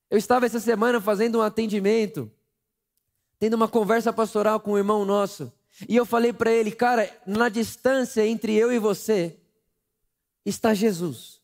Eu 0.10 0.18
estava 0.18 0.46
essa 0.46 0.60
semana 0.60 1.00
fazendo 1.00 1.40
um 1.40 1.42
atendimento, 1.42 2.30
tendo 3.40 3.54
uma 3.54 3.68
conversa 3.68 4.12
pastoral 4.12 4.60
com 4.60 4.72
um 4.72 4.78
irmão 4.78 5.06
nosso, 5.06 5.54
e 5.88 5.96
eu 5.96 6.06
falei 6.06 6.34
para 6.34 6.52
ele, 6.52 6.72
cara, 6.72 7.10
na 7.26 7.50
distância 7.50 8.26
entre 8.26 8.54
eu 8.54 8.72
e 8.72 8.80
você 8.80 9.38
está 10.46 10.74
Jesus. 10.74 11.40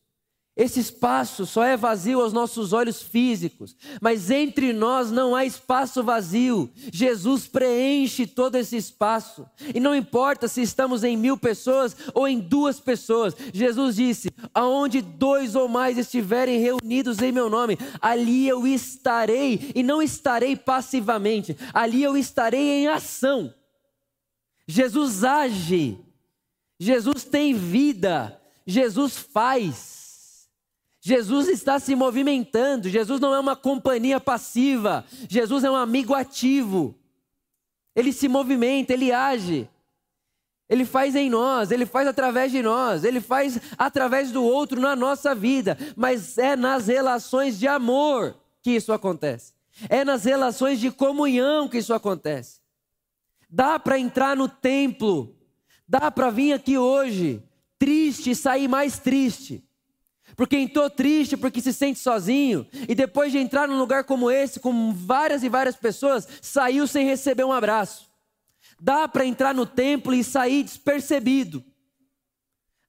Esse 0.56 0.80
espaço 0.80 1.44
só 1.44 1.62
é 1.62 1.76
vazio 1.76 2.18
aos 2.18 2.32
nossos 2.32 2.72
olhos 2.72 3.02
físicos, 3.02 3.76
mas 4.00 4.30
entre 4.30 4.72
nós 4.72 5.10
não 5.10 5.36
há 5.36 5.44
espaço 5.44 6.02
vazio. 6.02 6.70
Jesus 6.90 7.46
preenche 7.46 8.26
todo 8.26 8.56
esse 8.56 8.74
espaço. 8.74 9.46
E 9.74 9.78
não 9.78 9.94
importa 9.94 10.48
se 10.48 10.62
estamos 10.62 11.04
em 11.04 11.14
mil 11.14 11.36
pessoas 11.36 11.94
ou 12.14 12.26
em 12.26 12.40
duas 12.40 12.80
pessoas. 12.80 13.36
Jesus 13.52 13.96
disse: 13.96 14.30
aonde 14.54 15.02
dois 15.02 15.54
ou 15.54 15.68
mais 15.68 15.98
estiverem 15.98 16.58
reunidos 16.58 17.20
em 17.20 17.30
meu 17.30 17.50
nome, 17.50 17.76
ali 18.00 18.48
eu 18.48 18.66
estarei. 18.66 19.72
E 19.74 19.82
não 19.82 20.00
estarei 20.00 20.56
passivamente, 20.56 21.54
ali 21.74 22.02
eu 22.02 22.16
estarei 22.16 22.66
em 22.66 22.88
ação. 22.88 23.52
Jesus 24.66 25.22
age, 25.22 25.98
Jesus 26.78 27.24
tem 27.24 27.54
vida, 27.54 28.40
Jesus 28.66 29.16
faz. 29.16 30.48
Jesus 31.00 31.46
está 31.46 31.78
se 31.78 31.94
movimentando, 31.94 32.88
Jesus 32.88 33.20
não 33.20 33.32
é 33.32 33.38
uma 33.38 33.54
companhia 33.54 34.18
passiva, 34.18 35.04
Jesus 35.28 35.62
é 35.62 35.70
um 35.70 35.76
amigo 35.76 36.14
ativo. 36.14 36.98
Ele 37.94 38.12
se 38.12 38.26
movimenta, 38.26 38.92
ele 38.92 39.12
age. 39.12 39.70
Ele 40.68 40.84
faz 40.84 41.14
em 41.14 41.30
nós, 41.30 41.70
ele 41.70 41.86
faz 41.86 42.08
através 42.08 42.50
de 42.50 42.60
nós, 42.60 43.04
ele 43.04 43.20
faz 43.20 43.60
através 43.78 44.32
do 44.32 44.42
outro 44.42 44.80
na 44.80 44.96
nossa 44.96 45.32
vida, 45.32 45.78
mas 45.94 46.38
é 46.38 46.56
nas 46.56 46.88
relações 46.88 47.56
de 47.56 47.68
amor 47.68 48.36
que 48.60 48.72
isso 48.72 48.92
acontece. 48.92 49.54
É 49.88 50.04
nas 50.04 50.24
relações 50.24 50.80
de 50.80 50.90
comunhão 50.90 51.68
que 51.68 51.78
isso 51.78 51.94
acontece. 51.94 52.60
Dá 53.56 53.78
para 53.78 53.98
entrar 53.98 54.36
no 54.36 54.50
templo, 54.50 55.34
dá 55.88 56.10
para 56.10 56.28
vir 56.28 56.52
aqui 56.52 56.76
hoje, 56.76 57.42
triste 57.78 58.32
e 58.32 58.34
sair 58.34 58.68
mais 58.68 58.98
triste. 58.98 59.66
Porque 60.36 60.58
entrou 60.58 60.90
triste 60.90 61.38
porque 61.38 61.62
se 61.62 61.72
sente 61.72 61.98
sozinho 61.98 62.66
e 62.86 62.94
depois 62.94 63.32
de 63.32 63.38
entrar 63.38 63.66
num 63.66 63.78
lugar 63.78 64.04
como 64.04 64.30
esse, 64.30 64.60
com 64.60 64.92
várias 64.92 65.42
e 65.42 65.48
várias 65.48 65.74
pessoas, 65.74 66.28
saiu 66.42 66.86
sem 66.86 67.06
receber 67.06 67.44
um 67.44 67.52
abraço. 67.52 68.10
Dá 68.78 69.08
para 69.08 69.24
entrar 69.24 69.54
no 69.54 69.64
templo 69.64 70.12
e 70.12 70.22
sair 70.22 70.62
despercebido. 70.62 71.64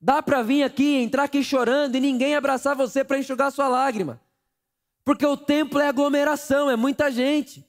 Dá 0.01 0.21
para 0.21 0.41
vir 0.41 0.63
aqui, 0.63 0.97
entrar 0.97 1.23
aqui 1.23 1.45
chorando 1.45 1.95
e 1.95 2.01
ninguém 2.01 2.35
abraçar 2.35 2.75
você 2.75 3.05
para 3.05 3.17
enxugar 3.17 3.53
sua 3.53 3.69
lágrima. 3.69 4.19
Porque 5.05 5.25
o 5.25 5.37
templo 5.37 5.79
é 5.79 5.87
aglomeração, 5.87 6.69
é 6.69 6.75
muita 6.75 7.09
gente. 7.09 7.65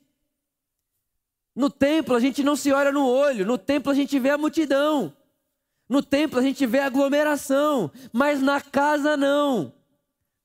No 1.58 1.68
templo 1.68 2.14
a 2.14 2.20
gente 2.20 2.44
não 2.44 2.54
se 2.54 2.70
olha 2.70 2.92
no 2.92 3.04
olho, 3.04 3.44
no 3.44 3.58
templo 3.58 3.90
a 3.90 3.94
gente 3.94 4.16
vê 4.16 4.30
a 4.30 4.38
multidão. 4.38 5.12
No 5.88 6.00
templo 6.00 6.38
a 6.38 6.42
gente 6.42 6.64
vê 6.64 6.78
aglomeração, 6.78 7.90
mas 8.12 8.40
na 8.40 8.60
casa 8.60 9.16
não. 9.16 9.72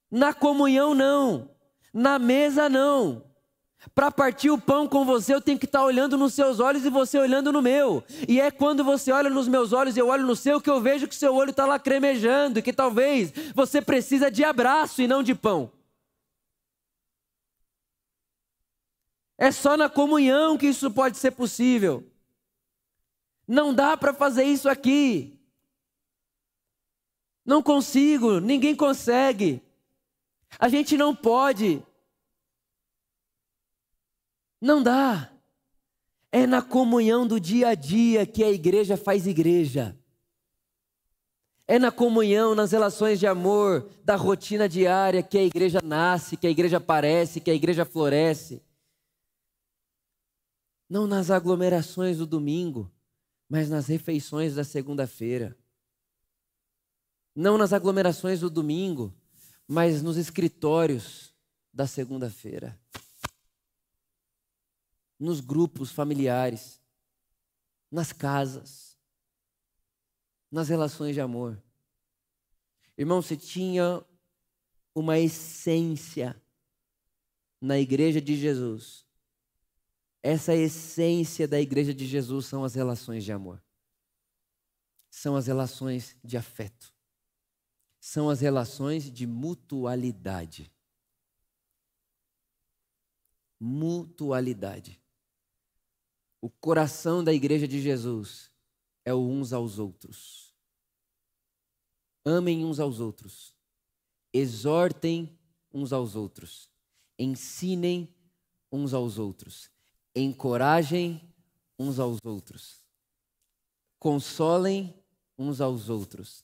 Na 0.09 0.33
comunhão 0.33 0.95
não. 0.95 1.51
Na 1.93 2.17
mesa 2.17 2.67
não. 2.67 3.21
Para 3.93 4.09
partir 4.09 4.49
o 4.49 4.57
pão 4.57 4.87
com 4.87 5.05
você, 5.05 5.35
eu 5.35 5.41
tenho 5.41 5.59
que 5.59 5.65
estar 5.65 5.81
tá 5.81 5.85
olhando 5.85 6.17
nos 6.17 6.33
seus 6.33 6.59
olhos 6.59 6.83
e 6.83 6.89
você 6.89 7.19
olhando 7.19 7.51
no 7.51 7.61
meu. 7.61 8.03
E 8.27 8.41
é 8.41 8.49
quando 8.49 8.83
você 8.83 9.11
olha 9.11 9.29
nos 9.29 9.47
meus 9.47 9.71
olhos 9.71 9.95
e 9.95 9.99
eu 9.99 10.07
olho 10.07 10.25
no 10.25 10.35
seu 10.35 10.59
que 10.59 10.69
eu 10.69 10.81
vejo 10.81 11.07
que 11.07 11.15
seu 11.15 11.35
olho 11.35 11.51
está 11.51 11.67
lá 11.67 11.77
cremejando 11.77 12.57
e 12.57 12.63
que 12.63 12.73
talvez 12.73 13.31
você 13.53 13.83
precisa 13.83 14.31
de 14.31 14.43
abraço 14.43 14.99
e 14.99 15.07
não 15.07 15.21
de 15.21 15.35
pão. 15.35 15.69
É 19.43 19.51
só 19.51 19.75
na 19.75 19.89
comunhão 19.89 20.57
que 20.57 20.67
isso 20.67 20.89
pode 20.89 21.17
ser 21.17 21.31
possível. 21.31 22.01
Não 23.45 23.75
dá 23.75 23.97
para 23.97 24.13
fazer 24.13 24.45
isso 24.45 24.69
aqui. 24.69 25.37
Não 27.45 27.61
consigo, 27.61 28.39
ninguém 28.39 28.73
consegue. 28.73 29.61
A 30.57 30.69
gente 30.69 30.95
não 30.95 31.13
pode. 31.13 31.83
Não 34.61 34.81
dá. 34.81 35.29
É 36.31 36.47
na 36.47 36.61
comunhão 36.61 37.27
do 37.27 37.37
dia 37.37 37.67
a 37.67 37.75
dia 37.75 38.25
que 38.25 38.45
a 38.45 38.49
igreja 38.49 38.95
faz 38.95 39.27
igreja. 39.27 39.93
É 41.67 41.77
na 41.77 41.91
comunhão, 41.91 42.55
nas 42.55 42.71
relações 42.71 43.19
de 43.19 43.27
amor, 43.27 43.89
da 44.05 44.15
rotina 44.15 44.69
diária 44.69 45.21
que 45.21 45.37
a 45.37 45.43
igreja 45.43 45.81
nasce, 45.83 46.37
que 46.37 46.47
a 46.47 46.49
igreja 46.49 46.77
aparece, 46.77 47.41
que 47.41 47.51
a 47.51 47.53
igreja 47.53 47.83
floresce. 47.83 48.63
Não 50.93 51.07
nas 51.07 51.31
aglomerações 51.31 52.19
do 52.19 52.27
domingo, 52.27 52.87
mas 53.49 53.67
nas 53.67 53.87
refeições 53.87 54.53
da 54.53 54.63
segunda-feira. 54.63 55.57
Não 57.35 57.57
nas 57.57 57.73
aglomerações 57.73 58.41
do 58.41 58.47
domingo, 58.47 59.11
mas 59.67 60.03
nos 60.03 60.17
escritórios 60.17 61.33
da 61.73 61.87
segunda-feira. 61.87 62.79
Nos 65.17 65.39
grupos 65.39 65.91
familiares, 65.91 66.79
nas 67.89 68.13
casas, 68.13 68.95
nas 70.51 70.69
relações 70.69 71.15
de 71.15 71.21
amor. 71.21 71.59
Irmão, 72.95 73.19
você 73.19 73.35
tinha 73.35 74.05
uma 74.93 75.17
essência 75.17 76.39
na 77.59 77.79
igreja 77.79 78.21
de 78.21 78.35
Jesus. 78.35 79.03
Essa 80.23 80.55
essência 80.55 81.47
da 81.47 81.61
igreja 81.61 81.93
de 81.93 82.07
Jesus 82.07 82.47
são 82.47 82.63
as 82.63 82.73
relações 82.73 83.23
de 83.23 83.31
amor. 83.31 83.61
São 85.11 85.35
as 85.35 85.45
relações 85.45 86.17
de 86.23 86.37
afeto 86.37 86.93
são 88.05 88.29
as 88.29 88.41
relações 88.41 89.09
de 89.09 89.25
mutualidade. 89.25 90.69
Mutualidade. 93.57 95.01
O 96.41 96.49
coração 96.49 97.23
da 97.23 97.31
igreja 97.31 97.65
de 97.65 97.81
Jesus 97.81 98.51
é 99.05 99.13
o 99.13 99.25
uns 99.25 99.53
aos 99.53 99.79
outros. 99.79 100.53
Amem 102.25 102.65
uns 102.65 102.77
aos 102.77 102.99
outros. 102.99 103.55
Exortem 104.33 105.39
uns 105.73 105.93
aos 105.93 106.13
outros. 106.13 106.69
Ensinem 107.17 108.13
uns 108.69 108.93
aos 108.93 109.17
outros. 109.17 109.71
Encorajem 110.15 111.21
uns 111.77 111.99
aos 111.99 112.19
outros. 112.23 112.83
Consolem 113.99 114.93
uns 115.37 115.59
aos 115.61 115.89
outros 115.89 116.43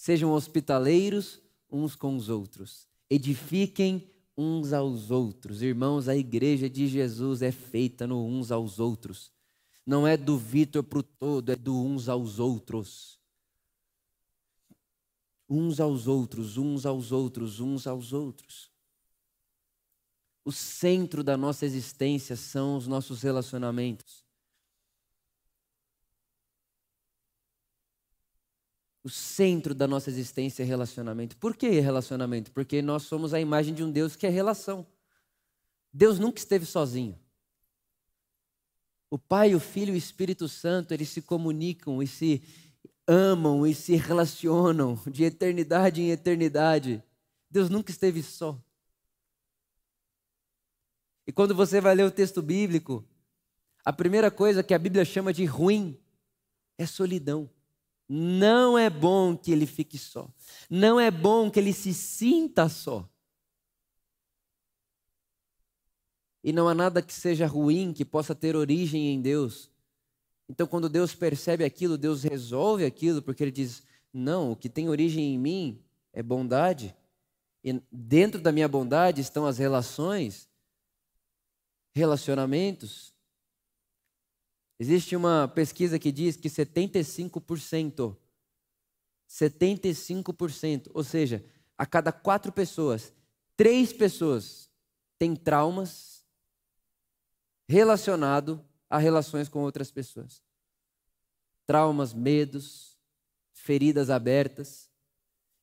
Sejam 0.00 0.32
hospitaleiros 0.32 1.42
uns 1.70 1.94
com 1.94 2.16
os 2.16 2.30
outros. 2.30 2.88
Edifiquem 3.10 4.10
uns 4.34 4.72
aos 4.72 5.10
outros. 5.10 5.60
Irmãos, 5.60 6.08
a 6.08 6.16
igreja 6.16 6.70
de 6.70 6.88
Jesus 6.88 7.42
é 7.42 7.52
feita 7.52 8.06
no 8.06 8.24
uns 8.24 8.50
aos 8.50 8.78
outros. 8.78 9.30
Não 9.84 10.06
é 10.06 10.16
do 10.16 10.38
Vitor 10.38 10.82
para 10.82 11.00
o 11.00 11.02
todo, 11.02 11.52
é 11.52 11.54
do 11.54 11.78
uns 11.78 12.08
aos 12.08 12.38
outros. 12.38 13.20
Uns 15.46 15.78
aos 15.80 16.06
outros, 16.06 16.56
uns 16.56 16.86
aos 16.86 17.12
outros, 17.12 17.60
uns 17.60 17.86
aos 17.86 18.14
outros. 18.14 18.69
O 20.50 20.52
centro 20.52 21.22
da 21.22 21.36
nossa 21.36 21.64
existência 21.64 22.34
são 22.34 22.76
os 22.76 22.88
nossos 22.88 23.22
relacionamentos. 23.22 24.24
O 29.04 29.08
centro 29.08 29.76
da 29.76 29.86
nossa 29.86 30.10
existência 30.10 30.64
é 30.64 30.66
relacionamento. 30.66 31.36
Por 31.36 31.56
que 31.56 31.68
relacionamento? 31.78 32.50
Porque 32.50 32.82
nós 32.82 33.04
somos 33.04 33.32
a 33.32 33.38
imagem 33.38 33.72
de 33.72 33.84
um 33.84 33.92
Deus 33.92 34.16
que 34.16 34.26
é 34.26 34.28
relação. 34.28 34.84
Deus 35.92 36.18
nunca 36.18 36.40
esteve 36.40 36.66
sozinho. 36.66 37.16
O 39.08 39.16
Pai, 39.16 39.54
o 39.54 39.60
Filho 39.60 39.92
e 39.92 39.94
o 39.94 39.96
Espírito 39.96 40.48
Santo, 40.48 40.92
eles 40.92 41.10
se 41.10 41.22
comunicam 41.22 42.02
e 42.02 42.08
se 42.08 42.42
amam 43.06 43.64
e 43.64 43.72
se 43.72 43.94
relacionam 43.94 45.00
de 45.06 45.22
eternidade 45.22 46.02
em 46.02 46.10
eternidade. 46.10 47.00
Deus 47.48 47.70
nunca 47.70 47.92
esteve 47.92 48.20
só. 48.20 48.60
E 51.30 51.32
quando 51.32 51.54
você 51.54 51.80
vai 51.80 51.94
ler 51.94 52.02
o 52.02 52.10
texto 52.10 52.42
bíblico, 52.42 53.04
a 53.84 53.92
primeira 53.92 54.32
coisa 54.32 54.64
que 54.64 54.74
a 54.74 54.78
Bíblia 54.80 55.04
chama 55.04 55.32
de 55.32 55.44
ruim 55.44 55.96
é 56.76 56.84
solidão. 56.84 57.48
Não 58.08 58.76
é 58.76 58.90
bom 58.90 59.36
que 59.36 59.52
ele 59.52 59.64
fique 59.64 59.96
só. 59.96 60.28
Não 60.68 60.98
é 60.98 61.08
bom 61.08 61.48
que 61.48 61.60
ele 61.60 61.72
se 61.72 61.94
sinta 61.94 62.68
só. 62.68 63.08
E 66.42 66.52
não 66.52 66.66
há 66.66 66.74
nada 66.74 67.00
que 67.00 67.14
seja 67.14 67.46
ruim 67.46 67.92
que 67.92 68.04
possa 68.04 68.34
ter 68.34 68.56
origem 68.56 69.14
em 69.14 69.22
Deus. 69.22 69.70
Então, 70.48 70.66
quando 70.66 70.88
Deus 70.88 71.14
percebe 71.14 71.62
aquilo, 71.62 71.96
Deus 71.96 72.24
resolve 72.24 72.84
aquilo, 72.84 73.22
porque 73.22 73.44
Ele 73.44 73.52
diz: 73.52 73.84
não, 74.12 74.50
o 74.50 74.56
que 74.56 74.68
tem 74.68 74.88
origem 74.88 75.32
em 75.32 75.38
mim 75.38 75.80
é 76.12 76.24
bondade. 76.24 76.92
E 77.62 77.80
dentro 77.92 78.40
da 78.40 78.50
minha 78.50 78.66
bondade 78.66 79.20
estão 79.20 79.46
as 79.46 79.58
relações, 79.58 80.49
relacionamentos. 81.92 83.14
Existe 84.78 85.14
uma 85.14 85.46
pesquisa 85.48 85.98
que 85.98 86.10
diz 86.10 86.36
que 86.36 86.48
75%, 86.48 88.16
75%, 89.28 90.90
ou 90.94 91.04
seja, 91.04 91.44
a 91.76 91.84
cada 91.84 92.12
quatro 92.12 92.50
pessoas, 92.50 93.12
três 93.56 93.92
pessoas 93.92 94.70
têm 95.18 95.36
traumas 95.36 96.24
relacionado 97.68 98.64
a 98.88 98.98
relações 98.98 99.48
com 99.48 99.60
outras 99.60 99.90
pessoas. 99.90 100.42
Traumas, 101.66 102.12
medos, 102.12 102.98
feridas 103.52 104.10
abertas. 104.10 104.90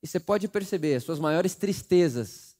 E 0.01 0.07
você 0.07 0.19
pode 0.19 0.47
perceber, 0.47 0.95
as 0.95 1.03
suas 1.03 1.19
maiores 1.19 1.55
tristezas 1.55 2.55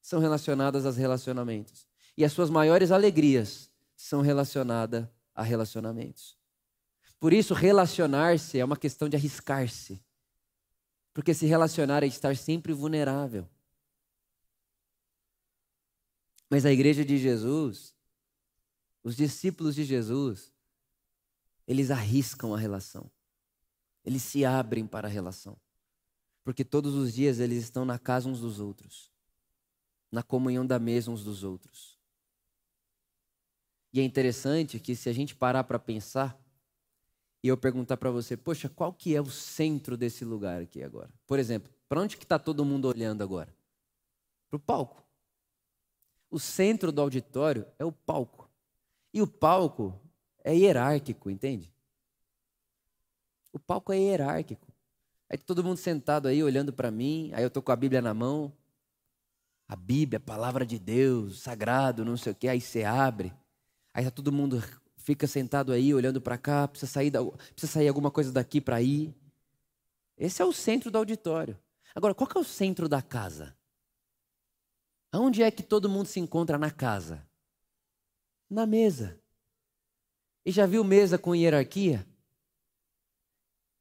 são 0.00 0.18
relacionadas 0.18 0.86
aos 0.86 0.96
relacionamentos. 0.96 1.89
E 2.20 2.24
as 2.24 2.32
suas 2.32 2.50
maiores 2.50 2.90
alegrias 2.90 3.70
são 3.96 4.20
relacionadas 4.20 5.08
a 5.34 5.42
relacionamentos. 5.42 6.36
Por 7.18 7.32
isso, 7.32 7.54
relacionar-se 7.54 8.58
é 8.58 8.64
uma 8.64 8.76
questão 8.76 9.08
de 9.08 9.16
arriscar-se. 9.16 9.98
Porque 11.14 11.32
se 11.32 11.46
relacionar 11.46 12.02
é 12.02 12.06
estar 12.06 12.36
sempre 12.36 12.74
vulnerável. 12.74 13.48
Mas 16.50 16.66
a 16.66 16.70
igreja 16.70 17.04
de 17.04 17.16
Jesus 17.16 17.94
os 19.02 19.16
discípulos 19.16 19.74
de 19.74 19.82
Jesus, 19.82 20.52
eles 21.66 21.90
arriscam 21.90 22.54
a 22.54 22.58
relação. 22.58 23.10
Eles 24.04 24.22
se 24.22 24.44
abrem 24.44 24.86
para 24.86 25.08
a 25.08 25.10
relação. 25.10 25.56
Porque 26.44 26.66
todos 26.66 26.94
os 26.94 27.14
dias 27.14 27.40
eles 27.40 27.64
estão 27.64 27.86
na 27.86 27.98
casa 27.98 28.28
uns 28.28 28.40
dos 28.40 28.60
outros, 28.60 29.10
na 30.12 30.22
comunhão 30.22 30.66
da 30.66 30.78
mesa 30.78 31.10
uns 31.10 31.24
dos 31.24 31.44
outros. 31.44 31.99
E 33.92 34.00
é 34.00 34.04
interessante 34.04 34.78
que 34.78 34.94
se 34.94 35.08
a 35.08 35.12
gente 35.12 35.34
parar 35.34 35.64
para 35.64 35.78
pensar 35.78 36.40
e 37.42 37.48
eu 37.48 37.56
perguntar 37.56 37.96
para 37.96 38.10
você, 38.10 38.36
poxa, 38.36 38.68
qual 38.68 38.92
que 38.92 39.16
é 39.16 39.20
o 39.20 39.30
centro 39.30 39.96
desse 39.96 40.24
lugar 40.24 40.62
aqui 40.62 40.82
agora? 40.82 41.10
Por 41.26 41.38
exemplo, 41.38 41.72
para 41.88 42.00
onde 42.00 42.16
que 42.16 42.24
está 42.24 42.38
todo 42.38 42.64
mundo 42.64 42.86
olhando 42.86 43.22
agora? 43.22 43.54
Para 44.48 44.56
o 44.56 44.60
palco. 44.60 45.02
O 46.30 46.38
centro 46.38 46.92
do 46.92 47.00
auditório 47.00 47.66
é 47.78 47.84
o 47.84 47.90
palco. 47.90 48.48
E 49.12 49.20
o 49.20 49.26
palco 49.26 50.00
é 50.44 50.54
hierárquico, 50.54 51.28
entende? 51.28 51.72
O 53.52 53.58
palco 53.58 53.92
é 53.92 53.98
hierárquico. 53.98 54.70
Aí 55.28 55.38
todo 55.38 55.64
mundo 55.64 55.76
sentado 55.76 56.28
aí 56.28 56.42
olhando 56.42 56.72
para 56.72 56.90
mim, 56.90 57.30
aí 57.34 57.42
eu 57.42 57.50
tô 57.50 57.60
com 57.60 57.72
a 57.72 57.76
Bíblia 57.76 58.00
na 58.00 58.14
mão. 58.14 58.52
A 59.66 59.74
Bíblia, 59.74 60.18
a 60.18 60.20
palavra 60.20 60.66
de 60.66 60.78
Deus, 60.78 61.40
sagrado, 61.40 62.04
não 62.04 62.16
sei 62.16 62.32
o 62.32 62.34
quê, 62.34 62.48
aí 62.48 62.60
você 62.60 62.84
abre. 62.84 63.32
Aí 63.92 64.04
tá 64.04 64.10
todo 64.10 64.32
mundo 64.32 64.62
fica 64.96 65.26
sentado 65.26 65.72
aí 65.72 65.92
olhando 65.94 66.20
para 66.20 66.38
cá, 66.38 66.68
precisa 66.68 66.90
sair, 66.90 67.10
da, 67.10 67.24
precisa 67.24 67.72
sair 67.72 67.88
alguma 67.88 68.10
coisa 68.10 68.30
daqui 68.30 68.60
para 68.60 68.80
ir. 68.80 69.14
Esse 70.16 70.42
é 70.42 70.44
o 70.44 70.52
centro 70.52 70.90
do 70.90 70.98
auditório. 70.98 71.58
Agora, 71.94 72.14
qual 72.14 72.28
que 72.28 72.36
é 72.36 72.40
o 72.40 72.44
centro 72.44 72.88
da 72.88 73.02
casa? 73.02 73.56
Aonde 75.10 75.42
é 75.42 75.50
que 75.50 75.62
todo 75.62 75.88
mundo 75.88 76.06
se 76.06 76.20
encontra 76.20 76.56
na 76.56 76.70
casa? 76.70 77.28
na 78.50 78.66
mesa. 78.66 79.16
E 80.44 80.50
já 80.50 80.66
viu 80.66 80.82
mesa 80.82 81.16
com 81.16 81.34
hierarquia? 81.34 82.04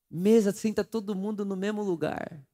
Mesa 0.09 0.51
senta 0.51 0.83
todo 0.83 1.15
mundo 1.15 1.43
no 1.43 1.55
mesmo 1.55 1.81
lugar. 1.81 2.45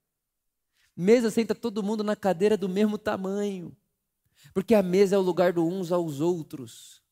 Mesa 0.96 1.30
senta 1.30 1.54
todo 1.54 1.84
mundo 1.84 2.04
na 2.04 2.16
cadeira 2.16 2.56
do 2.56 2.70
mesmo 2.70 2.98
tamanho. 2.98 3.76
Porque 4.54 4.74
a 4.74 4.82
mesa 4.82 5.16
é 5.16 5.20
o 5.20 5.22
lugar 5.22 5.52
do 5.52 5.66
uns 5.68 5.92
aos 5.92 6.22
outros. 6.22 7.04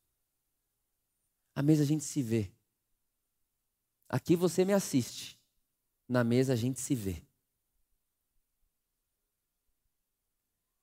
A 1.55 1.61
mesa 1.61 1.83
a 1.83 1.85
gente 1.85 2.03
se 2.03 2.21
vê. 2.21 2.51
Aqui 4.09 4.35
você 4.35 4.65
me 4.65 4.73
assiste. 4.73 5.39
Na 6.07 6.23
mesa 6.23 6.53
a 6.53 6.55
gente 6.55 6.79
se 6.79 6.95
vê. 6.95 7.23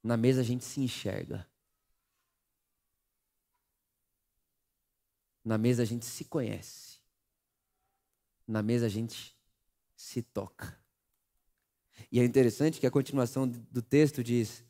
Na 0.03 0.17
mesa 0.17 0.41
a 0.41 0.45
gente 0.45 0.65
se 0.65 0.81
enxerga. 0.81 1.47
Na 5.45 5.59
mesa 5.59 5.83
a 5.83 5.87
gente 5.87 6.07
se 6.07 6.25
conhece. 6.25 6.99
Na 8.47 8.63
mesa 8.63 8.87
a 8.87 8.89
gente 8.89 9.37
se 9.97 10.23
toca. 10.23 10.79
E 12.11 12.19
é 12.19 12.25
interessante 12.25 12.81
que 12.81 12.87
a 12.87 12.91
continuação 12.91 13.49
do 13.49 13.83
texto 13.83 14.25
diz: 14.25 14.65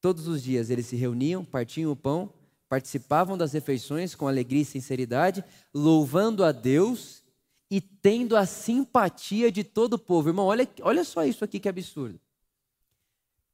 Todos 0.00 0.26
os 0.28 0.42
dias 0.42 0.70
eles 0.70 0.86
se 0.86 0.96
reuniam, 0.96 1.44
partiam 1.44 1.90
o 1.90 1.96
pão, 1.96 2.32
participavam 2.76 3.38
das 3.38 3.54
refeições 3.54 4.14
com 4.14 4.28
alegria 4.28 4.60
e 4.60 4.64
sinceridade, 4.66 5.42
louvando 5.72 6.44
a 6.44 6.52
Deus 6.52 7.24
e 7.70 7.80
tendo 7.80 8.36
a 8.36 8.44
simpatia 8.44 9.50
de 9.50 9.64
todo 9.64 9.94
o 9.94 9.98
povo. 9.98 10.28
Irmão, 10.28 10.44
olha, 10.44 10.68
olha 10.82 11.02
só 11.02 11.24
isso 11.24 11.42
aqui 11.42 11.58
que 11.58 11.70
absurdo. 11.70 12.20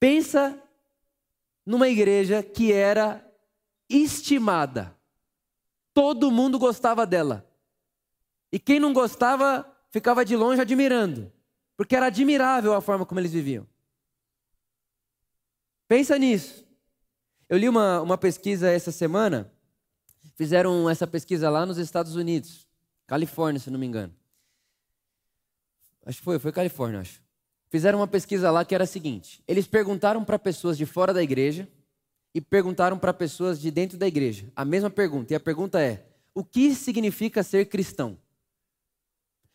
Pensa 0.00 0.60
numa 1.64 1.88
igreja 1.88 2.42
que 2.42 2.72
era 2.72 3.24
estimada. 3.88 4.92
Todo 5.94 6.32
mundo 6.32 6.58
gostava 6.58 7.06
dela. 7.06 7.48
E 8.50 8.58
quem 8.58 8.80
não 8.80 8.92
gostava 8.92 9.64
ficava 9.88 10.24
de 10.24 10.34
longe 10.34 10.60
admirando, 10.60 11.32
porque 11.76 11.94
era 11.94 12.06
admirável 12.06 12.74
a 12.74 12.80
forma 12.80 13.06
como 13.06 13.20
eles 13.20 13.32
viviam. 13.32 13.64
Pensa 15.86 16.18
nisso. 16.18 16.66
Eu 17.52 17.58
li 17.58 17.68
uma, 17.68 18.00
uma 18.00 18.16
pesquisa 18.16 18.70
essa 18.70 18.90
semana, 18.90 19.52
fizeram 20.36 20.88
essa 20.88 21.06
pesquisa 21.06 21.50
lá 21.50 21.66
nos 21.66 21.76
Estados 21.76 22.16
Unidos, 22.16 22.66
Califórnia, 23.06 23.60
se 23.60 23.68
não 23.68 23.78
me 23.78 23.84
engano. 23.84 24.10
Acho 26.06 26.16
que 26.16 26.24
foi, 26.24 26.38
foi 26.38 26.50
Califórnia, 26.50 27.00
acho. 27.00 27.20
Fizeram 27.68 27.98
uma 27.98 28.06
pesquisa 28.06 28.50
lá 28.50 28.64
que 28.64 28.74
era 28.74 28.84
a 28.84 28.86
seguinte: 28.86 29.44
eles 29.46 29.66
perguntaram 29.66 30.24
para 30.24 30.38
pessoas 30.38 30.78
de 30.78 30.86
fora 30.86 31.12
da 31.12 31.22
igreja 31.22 31.68
e 32.34 32.40
perguntaram 32.40 32.98
para 32.98 33.12
pessoas 33.12 33.60
de 33.60 33.70
dentro 33.70 33.98
da 33.98 34.06
igreja 34.06 34.50
a 34.56 34.64
mesma 34.64 34.88
pergunta. 34.88 35.34
E 35.34 35.36
a 35.36 35.40
pergunta 35.40 35.78
é: 35.78 36.06
o 36.34 36.42
que 36.42 36.74
significa 36.74 37.42
ser 37.42 37.66
cristão? 37.66 38.16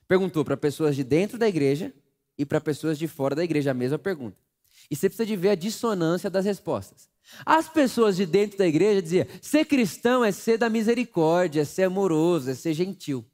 Perguntou 0.07 0.45
para 0.45 0.55
pessoas 0.55 0.95
de 0.95 1.03
dentro 1.03 1.35
da 1.35 1.47
igreja 1.47 1.91
e 2.37 2.45
para 2.45 2.61
pessoas 2.61 2.99
de 2.99 3.07
fora 3.07 3.33
da 3.33 3.43
igreja 3.43 3.71
a 3.71 3.73
mesma 3.73 3.97
pergunta. 3.97 4.37
E 4.87 4.95
você 4.95 5.09
precisa 5.09 5.25
de 5.25 5.35
ver 5.35 5.49
a 5.49 5.55
dissonância 5.55 6.29
das 6.29 6.45
respostas. 6.45 7.16
As 7.45 7.67
pessoas 7.67 8.15
de 8.15 8.25
dentro 8.25 8.57
da 8.57 8.67
igreja 8.67 9.01
diziam: 9.01 9.27
ser 9.41 9.65
cristão 9.65 10.23
é 10.23 10.31
ser 10.31 10.57
da 10.57 10.69
misericórdia, 10.69 11.61
é 11.61 11.65
ser 11.65 11.83
amoroso, 11.83 12.49
é 12.49 12.55
ser 12.55 12.73
gentil. 12.73 13.25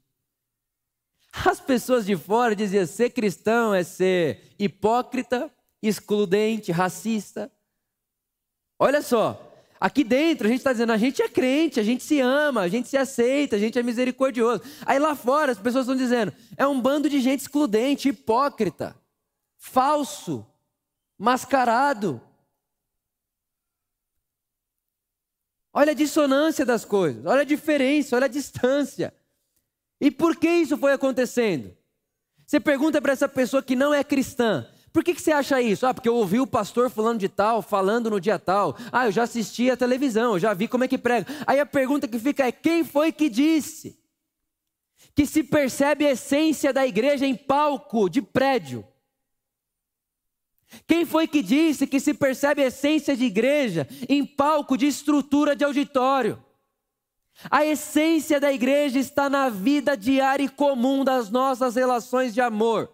As 1.44 1.60
pessoas 1.60 2.06
de 2.06 2.16
fora 2.16 2.54
diziam: 2.54 2.86
ser 2.86 3.10
cristão 3.10 3.74
é 3.74 3.82
ser 3.82 4.54
hipócrita, 4.58 5.50
excludente, 5.82 6.72
racista, 6.72 7.50
Olha 8.78 9.00
só, 9.00 9.54
aqui 9.80 10.02
dentro 10.02 10.46
a 10.46 10.50
gente 10.50 10.58
está 10.58 10.72
dizendo, 10.72 10.92
a 10.92 10.98
gente 10.98 11.22
é 11.22 11.28
crente, 11.28 11.78
a 11.78 11.82
gente 11.82 12.02
se 12.02 12.20
ama, 12.20 12.62
a 12.62 12.68
gente 12.68 12.88
se 12.88 12.96
aceita, 12.96 13.56
a 13.56 13.58
gente 13.58 13.78
é 13.78 13.82
misericordioso. 13.82 14.62
Aí 14.84 14.98
lá 14.98 15.14
fora 15.14 15.52
as 15.52 15.58
pessoas 15.58 15.84
estão 15.84 15.96
dizendo, 15.96 16.32
é 16.56 16.66
um 16.66 16.80
bando 16.80 17.08
de 17.08 17.20
gente 17.20 17.40
excludente, 17.40 18.08
hipócrita, 18.08 18.96
falso, 19.56 20.44
mascarado. 21.18 22.20
Olha 25.74 25.90
a 25.90 25.94
dissonância 25.94 26.64
das 26.64 26.84
coisas, 26.84 27.26
olha 27.26 27.42
a 27.42 27.44
diferença, 27.44 28.16
olha 28.16 28.26
a 28.26 28.28
distância. 28.28 29.12
E 30.00 30.10
por 30.10 30.36
que 30.36 30.48
isso 30.48 30.78
foi 30.78 30.92
acontecendo? 30.92 31.76
Você 32.46 32.60
pergunta 32.60 33.02
para 33.02 33.12
essa 33.12 33.28
pessoa 33.28 33.62
que 33.62 33.74
não 33.74 33.92
é 33.92 34.04
cristã, 34.04 34.66
por 34.92 35.02
que, 35.02 35.12
que 35.12 35.20
você 35.20 35.32
acha 35.32 35.60
isso? 35.60 35.84
Ah, 35.84 35.92
porque 35.92 36.08
eu 36.08 36.14
ouvi 36.14 36.38
o 36.38 36.46
pastor 36.46 36.88
falando 36.88 37.18
de 37.18 37.28
tal, 37.28 37.60
falando 37.60 38.08
no 38.08 38.20
dia 38.20 38.38
tal. 38.38 38.76
Ah, 38.92 39.06
eu 39.06 39.12
já 39.12 39.24
assisti 39.24 39.68
a 39.68 39.76
televisão, 39.76 40.34
eu 40.34 40.38
já 40.38 40.54
vi 40.54 40.68
como 40.68 40.84
é 40.84 40.88
que 40.88 40.96
prega. 40.96 41.26
Aí 41.44 41.58
a 41.58 41.66
pergunta 41.66 42.06
que 42.06 42.16
fica 42.16 42.46
é: 42.46 42.52
quem 42.52 42.84
foi 42.84 43.10
que 43.10 43.28
disse? 43.28 43.98
que 45.14 45.26
se 45.26 45.44
percebe 45.44 46.06
a 46.06 46.10
essência 46.10 46.72
da 46.72 46.86
igreja 46.86 47.24
em 47.24 47.36
palco 47.36 48.08
de 48.08 48.20
prédio. 48.20 48.84
Quem 50.86 51.04
foi 51.04 51.26
que 51.26 51.42
disse 51.42 51.86
que 51.86 52.00
se 52.00 52.14
percebe 52.14 52.62
a 52.62 52.66
essência 52.66 53.16
de 53.16 53.24
igreja 53.24 53.86
em 54.08 54.24
palco 54.24 54.76
de 54.76 54.86
estrutura 54.86 55.54
de 55.54 55.64
auditório? 55.64 56.42
A 57.50 57.64
essência 57.64 58.38
da 58.38 58.52
igreja 58.52 58.98
está 58.98 59.28
na 59.28 59.48
vida 59.48 59.96
diária 59.96 60.44
e 60.44 60.48
comum 60.48 61.04
das 61.04 61.30
nossas 61.30 61.74
relações 61.74 62.32
de 62.32 62.40
amor. 62.40 62.92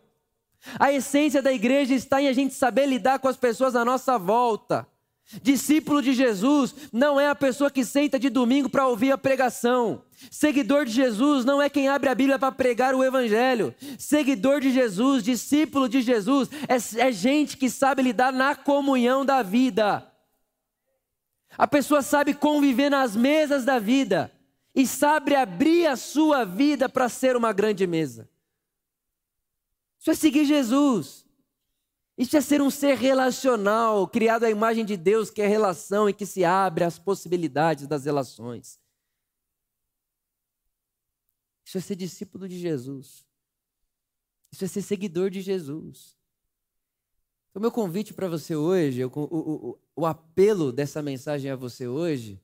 A 0.78 0.92
essência 0.92 1.40
da 1.40 1.52
igreja 1.52 1.94
está 1.94 2.20
em 2.20 2.28
a 2.28 2.33
gente 2.33 2.54
saber 2.54 2.87
lidar 2.87 3.18
com 3.18 3.28
as 3.28 3.37
pessoas 3.37 3.74
à 3.74 3.85
nossa 3.85 4.18
volta. 4.18 4.87
Discípulo 5.43 6.03
de 6.03 6.12
Jesus 6.12 6.75
não 6.93 7.21
é 7.21 7.29
a 7.29 7.37
pessoa 7.37 7.71
que 7.71 7.85
senta 7.85 8.19
de 8.19 8.29
domingo 8.29 8.69
para 8.69 8.88
ouvir 8.88 9.12
a 9.12 9.19
pregação. 9.19 10.03
Seguidor 10.29 10.85
de 10.85 10.90
Jesus 10.90 11.45
não 11.45 11.62
é 11.62 11.71
quem 11.71 11.88
abre 11.88 12.11
a 12.11 12.14
Bíblia 12.14 12.38
para 12.38 12.51
pregar 12.51 12.95
o 12.95 13.05
Evangelho. 13.05 13.73
Seguidor 13.97 14.61
de 14.61 14.73
Jesus, 14.73 15.23
discípulo 15.23 15.88
de 15.88 16.01
Jesus, 16.01 16.49
é, 16.69 17.07
é 17.07 17.12
gente 17.12 17.57
que 17.57 17.71
sabe 17.71 18.03
lidar 18.03 18.33
na 18.33 18.57
comunhão 18.57 19.25
da 19.25 19.40
vida. 19.40 20.05
A 21.57 21.66
pessoa 21.69 22.03
sabe 22.03 22.35
conviver 22.35 22.90
nas 22.90 23.14
mesas 23.14 23.64
da 23.64 23.79
vida 23.79 24.33
e 24.75 24.85
sabe 24.85 25.37
abrir 25.37 25.87
a 25.87 25.97
sua 25.97 26.45
vida 26.45 26.88
para 26.88 27.09
ser 27.09 27.37
uma 27.37 27.53
grande 27.53 27.87
mesa. 27.87 28.29
Isso 30.01 30.11
é 30.11 30.14
seguir 30.14 30.45
Jesus. 30.45 31.25
Isso 32.20 32.37
é 32.37 32.42
ser 32.42 32.61
um 32.61 32.68
ser 32.68 32.98
relacional, 32.98 34.06
criado 34.06 34.44
à 34.44 34.50
imagem 34.50 34.85
de 34.85 34.94
Deus, 34.94 35.30
que 35.30 35.40
é 35.40 35.46
relação 35.46 36.06
e 36.06 36.12
que 36.12 36.26
se 36.26 36.44
abre 36.44 36.85
às 36.85 36.98
possibilidades 36.98 37.87
das 37.87 38.04
relações. 38.04 38.78
Isso 41.64 41.78
é 41.78 41.80
ser 41.80 41.96
discípulo 41.96 42.46
de 42.46 42.59
Jesus. 42.59 43.24
Isso 44.52 44.62
é 44.62 44.68
ser 44.68 44.83
seguidor 44.83 45.30
de 45.30 45.40
Jesus. 45.40 46.14
O 47.54 47.61
meu 47.61 47.72
convite 47.72 48.12
para 48.12 48.28
você 48.28 48.54
hoje, 48.54 49.02
o, 49.02 49.11
o, 49.14 49.78
o 49.96 50.04
apelo 50.04 50.70
dessa 50.70 51.00
mensagem 51.00 51.50
a 51.50 51.56
você 51.56 51.88
hoje, 51.88 52.38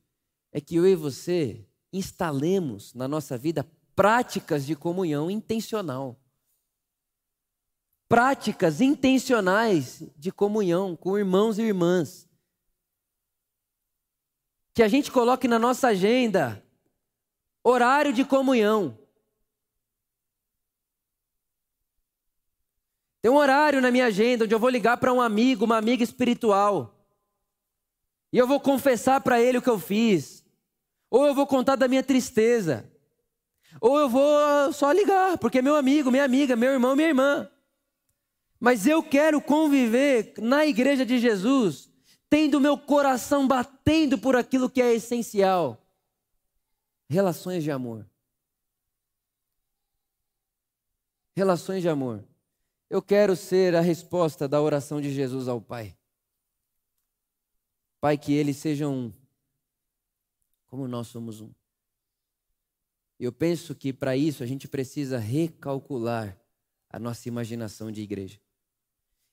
é 0.53 0.59
que 0.59 0.77
eu 0.77 0.87
e 0.87 0.95
você 0.95 1.69
instalemos 1.93 2.95
na 2.95 3.07
nossa 3.07 3.37
vida 3.37 3.71
práticas 3.95 4.65
de 4.65 4.75
comunhão 4.75 5.31
intencional 5.31 6.19
práticas 8.09 8.81
intencionais 8.81 10.03
de 10.17 10.31
comunhão 10.31 10.95
com 10.97 11.19
irmãos 11.19 11.59
e 11.59 11.63
irmãs. 11.63 12.29
Que 14.75 14.83
a 14.83 14.89
gente 14.89 15.11
coloque 15.11 15.49
na 15.49 15.59
nossa 15.59 15.89
agenda 15.89 16.63
horário 17.65 18.13
de 18.13 18.25
comunhão. 18.25 18.97
Tem 23.21 23.31
um 23.31 23.37
horário 23.37 23.81
na 23.81 23.91
minha 23.91 24.07
agenda 24.07 24.45
onde 24.45 24.55
eu 24.55 24.59
vou 24.61 24.69
ligar 24.69 24.99
para 24.99 25.13
um 25.13 25.21
amigo, 25.21 25.65
uma 25.65 25.77
amiga 25.77 26.05
espiritual. 26.05 26.97
E 28.33 28.39
eu 28.39 28.47
vou 28.47 28.61
confessar 28.61 29.21
para 29.21 29.41
ele 29.41 29.59
o 29.59 29.63
que 29.63 29.71
eu 29.71 29.81
fiz. 29.81 30.45
Ou 31.11 31.27
eu 31.27 31.35
vou 31.35 31.47
contar 31.47 31.75
da 31.75 31.89
minha 31.89 32.03
tristeza. 32.03 32.89
Ou 33.81 33.99
eu 33.99 34.09
vou 34.09 34.73
só 34.73 34.93
ligar, 34.93 35.39
porque 35.39 35.59
é 35.59 35.63
meu 35.63 35.75
amigo, 35.75 36.11
minha 36.11 36.25
amiga, 36.25 36.55
meu 36.55 36.73
irmão, 36.73 36.95
minha 36.95 37.09
irmã. 37.09 37.51
Mas 38.59 38.87
eu 38.87 39.03
quero 39.03 39.41
conviver 39.41 40.35
na 40.39 40.67
igreja 40.67 41.05
de 41.05 41.19
Jesus, 41.19 41.91
tendo 42.29 42.61
meu 42.61 42.79
coração 42.79 43.47
batendo 43.47 44.19
por 44.19 44.35
aquilo 44.35 44.71
que 44.71 44.81
é 44.81 44.95
essencial: 44.95 45.87
relações 47.09 47.63
de 47.63 47.71
amor. 47.71 48.07
Relações 51.37 51.83
de 51.83 51.89
amor. 51.89 52.25
Eu 52.89 53.03
quero 53.03 53.37
ser 53.37 53.75
a 53.75 53.81
resposta 53.81 54.49
da 54.49 54.61
oração 54.61 55.01
de 55.01 55.13
Jesus 55.13 55.49
ao 55.49 55.61
Pai. 55.61 55.95
Pai, 58.01 58.17
que 58.17 58.33
eles 58.33 58.57
sejam 58.57 58.95
um, 58.95 59.13
como 60.67 60.89
nós 60.89 61.09
somos 61.09 61.41
um. 61.41 61.51
Eu 63.19 63.33
penso 63.33 63.75
que 63.75 63.93
para 63.93 64.17
isso 64.17 64.43
a 64.43 64.47
gente 64.47 64.69
precisa 64.69 65.19
recalcular 65.19 66.39
a 66.89 66.99
nossa 66.99 67.29
imaginação 67.29 67.91
de 67.91 68.03
igreja. 68.03 68.39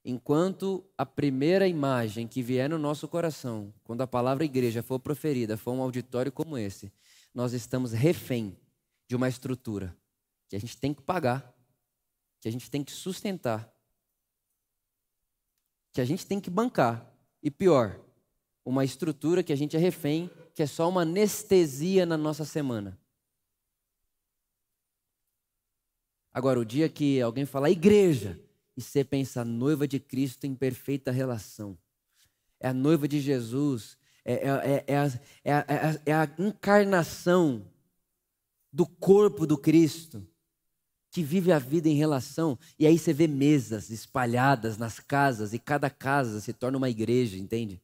Enquanto 0.06 0.84
a 0.98 1.06
primeira 1.06 1.66
imagem 1.68 2.28
que 2.28 2.42
vier 2.42 2.70
no 2.70 2.78
nosso 2.78 3.08
coração, 3.08 3.74
quando 3.84 4.02
a 4.02 4.08
palavra 4.08 4.44
igreja 4.44 4.84
for 4.84 5.00
proferida, 5.00 5.56
for 5.56 5.72
um 5.72 5.82
auditório 5.82 6.32
como 6.32 6.58
esse, 6.58 6.92
nós 7.34 7.54
estamos 7.54 7.94
refém 7.94 8.58
de 9.08 9.16
uma 9.16 9.30
estrutura 9.30 9.96
que 10.50 10.58
a 10.58 10.60
gente 10.60 10.78
tem 10.78 10.94
que 10.94 11.02
pagar, 11.02 11.56
que 12.42 12.50
a 12.50 12.52
gente 12.52 12.70
tem 12.70 12.84
que 12.84 12.92
sustentar, 12.92 13.74
que 15.94 16.02
a 16.02 16.06
gente 16.06 16.26
tem 16.26 16.40
que 16.40 16.50
bancar. 16.50 17.10
E 17.42 17.50
pior, 17.50 18.00
uma 18.66 18.84
estrutura 18.84 19.42
que 19.42 19.54
a 19.54 19.56
gente 19.56 19.78
é 19.78 19.80
refém, 19.80 20.30
que 20.54 20.62
é 20.62 20.68
só 20.68 20.90
uma 20.90 21.02
anestesia 21.04 22.06
na 22.06 22.18
nossa 22.18 22.44
semana. 22.44 23.00
Agora, 26.34 26.60
o 26.60 26.66
dia 26.66 26.90
que 26.90 27.22
alguém 27.22 27.46
falar 27.46 27.70
igreja, 27.70 28.43
e 28.76 28.82
você 28.82 29.04
pensa, 29.04 29.42
a 29.42 29.46
noiva 29.46 29.88
de 29.88 30.00
Cristo 30.00 30.46
em 30.46 30.56
perfeita 30.56 31.12
relação. 31.12 31.78
É 32.60 32.70
a 32.70 32.74
noiva 32.74 33.08
de 33.08 33.20
Jesus, 33.20 33.98
é, 34.26 34.34
é, 34.34 34.84
é, 34.88 35.20
é, 35.44 35.54
a, 35.54 35.66
é 36.06 36.14
a 36.14 36.30
encarnação 36.40 37.66
do 38.72 38.88
corpo 38.88 39.46
do 39.46 39.58
Cristo, 39.58 40.26
que 41.12 41.22
vive 41.22 41.52
a 41.52 41.60
vida 41.60 41.88
em 41.88 41.94
relação. 41.94 42.58
E 42.80 42.88
aí 42.88 42.98
você 42.98 43.14
vê 43.14 43.28
mesas 43.28 43.92
espalhadas 43.92 44.78
nas 44.78 45.00
casas, 45.00 45.54
e 45.54 45.60
cada 45.60 45.90
casa 45.90 46.42
se 46.42 46.54
torna 46.54 46.78
uma 46.78 46.90
igreja, 46.90 47.38
entende? 47.38 47.82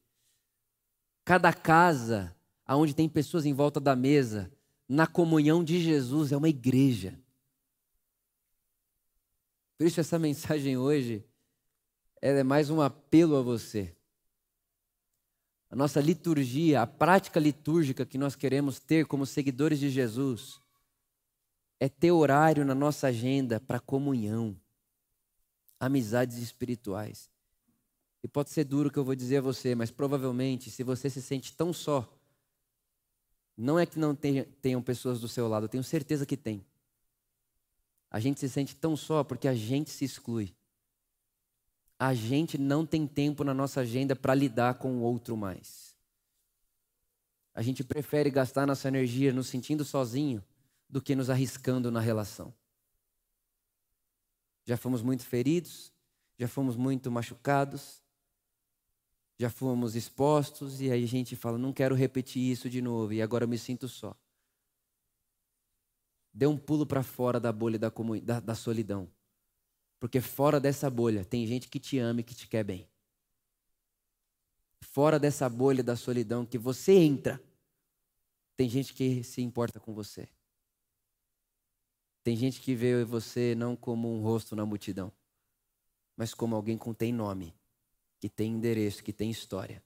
Cada 1.24 1.52
casa, 1.52 2.34
onde 2.66 2.94
tem 2.94 3.08
pessoas 3.08 3.46
em 3.46 3.54
volta 3.54 3.78
da 3.78 3.94
mesa, 3.94 4.50
na 4.88 5.06
comunhão 5.06 5.62
de 5.62 5.80
Jesus, 5.80 6.32
é 6.32 6.36
uma 6.36 6.48
igreja. 6.48 7.16
Por 9.80 9.86
isso, 9.86 9.98
essa 9.98 10.18
mensagem 10.18 10.76
hoje 10.76 11.24
é 12.20 12.42
mais 12.42 12.68
um 12.68 12.82
apelo 12.82 13.34
a 13.34 13.40
você. 13.40 13.96
A 15.70 15.74
nossa 15.74 16.02
liturgia, 16.02 16.82
a 16.82 16.86
prática 16.86 17.40
litúrgica 17.40 18.04
que 18.04 18.18
nós 18.18 18.36
queremos 18.36 18.78
ter 18.78 19.06
como 19.06 19.24
seguidores 19.24 19.80
de 19.80 19.88
Jesus, 19.88 20.60
é 21.80 21.88
ter 21.88 22.10
horário 22.12 22.62
na 22.62 22.74
nossa 22.74 23.06
agenda 23.06 23.58
para 23.58 23.80
comunhão, 23.80 24.54
amizades 25.80 26.36
espirituais. 26.36 27.30
E 28.22 28.28
pode 28.28 28.50
ser 28.50 28.64
duro 28.64 28.90
que 28.90 28.98
eu 28.98 29.04
vou 29.04 29.14
dizer 29.14 29.38
a 29.38 29.40
você, 29.40 29.74
mas 29.74 29.90
provavelmente, 29.90 30.70
se 30.70 30.82
você 30.82 31.08
se 31.08 31.22
sente 31.22 31.56
tão 31.56 31.72
só, 31.72 32.06
não 33.56 33.78
é 33.78 33.86
que 33.86 33.98
não 33.98 34.14
tenham 34.14 34.82
pessoas 34.82 35.22
do 35.22 35.26
seu 35.26 35.48
lado, 35.48 35.64
eu 35.64 35.70
tenho 35.70 35.82
certeza 35.82 36.26
que 36.26 36.36
tem. 36.36 36.62
A 38.10 38.18
gente 38.18 38.40
se 38.40 38.48
sente 38.48 38.74
tão 38.74 38.96
só 38.96 39.22
porque 39.22 39.46
a 39.46 39.54
gente 39.54 39.90
se 39.90 40.04
exclui. 40.04 40.52
A 41.98 42.12
gente 42.12 42.58
não 42.58 42.84
tem 42.84 43.06
tempo 43.06 43.44
na 43.44 43.54
nossa 43.54 43.80
agenda 43.82 44.16
para 44.16 44.34
lidar 44.34 44.74
com 44.74 44.98
o 44.98 45.02
outro 45.02 45.36
mais. 45.36 45.94
A 47.54 47.62
gente 47.62 47.84
prefere 47.84 48.30
gastar 48.30 48.66
nossa 48.66 48.88
energia 48.88 49.32
nos 49.32 49.46
sentindo 49.48 49.84
sozinho 49.84 50.42
do 50.88 51.00
que 51.00 51.14
nos 51.14 51.30
arriscando 51.30 51.90
na 51.90 52.00
relação. 52.00 52.52
Já 54.64 54.76
fomos 54.76 55.02
muito 55.02 55.24
feridos, 55.24 55.92
já 56.38 56.48
fomos 56.48 56.76
muito 56.76 57.10
machucados, 57.10 58.02
já 59.38 59.50
fomos 59.50 59.94
expostos 59.94 60.80
e 60.80 60.90
aí 60.90 61.04
a 61.04 61.08
gente 61.08 61.36
fala: 61.36 61.58
não 61.58 61.72
quero 61.72 61.94
repetir 61.94 62.42
isso 62.50 62.68
de 62.68 62.80
novo 62.80 63.12
e 63.12 63.22
agora 63.22 63.44
eu 63.44 63.48
me 63.48 63.58
sinto 63.58 63.88
só. 63.88 64.16
Dê 66.32 66.46
um 66.46 66.56
pulo 66.56 66.86
para 66.86 67.02
fora 67.02 67.40
da 67.40 67.52
bolha 67.52 67.78
da, 67.78 67.90
da, 68.22 68.40
da 68.40 68.54
solidão. 68.54 69.10
Porque 69.98 70.20
fora 70.20 70.60
dessa 70.60 70.88
bolha 70.88 71.24
tem 71.24 71.46
gente 71.46 71.68
que 71.68 71.78
te 71.78 71.98
ama 71.98 72.20
e 72.20 72.24
que 72.24 72.34
te 72.34 72.48
quer 72.48 72.64
bem. 72.64 72.88
Fora 74.80 75.18
dessa 75.18 75.48
bolha 75.48 75.82
da 75.82 75.94
solidão 75.94 76.46
que 76.46 76.56
você 76.56 76.92
entra, 76.92 77.42
tem 78.56 78.68
gente 78.68 78.94
que 78.94 79.22
se 79.22 79.42
importa 79.42 79.78
com 79.78 79.92
você. 79.92 80.28
Tem 82.22 82.36
gente 82.36 82.60
que 82.60 82.74
vê 82.74 83.04
você 83.04 83.54
não 83.54 83.74
como 83.74 84.12
um 84.12 84.20
rosto 84.22 84.54
na 84.54 84.64
multidão, 84.64 85.12
mas 86.16 86.34
como 86.34 86.54
alguém 86.54 86.76
que 86.78 86.94
tem 86.94 87.12
nome, 87.12 87.54
que 88.18 88.28
tem 88.28 88.52
endereço, 88.52 89.02
que 89.02 89.12
tem 89.12 89.30
história, 89.30 89.82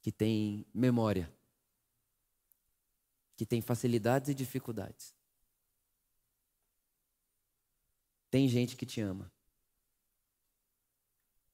que 0.00 0.10
tem 0.10 0.66
memória 0.72 1.32
que 3.36 3.46
tem 3.46 3.60
facilidades 3.60 4.30
e 4.30 4.34
dificuldades. 4.34 5.14
Tem 8.30 8.48
gente 8.48 8.76
que 8.76 8.86
te 8.86 9.00
ama. 9.00 9.30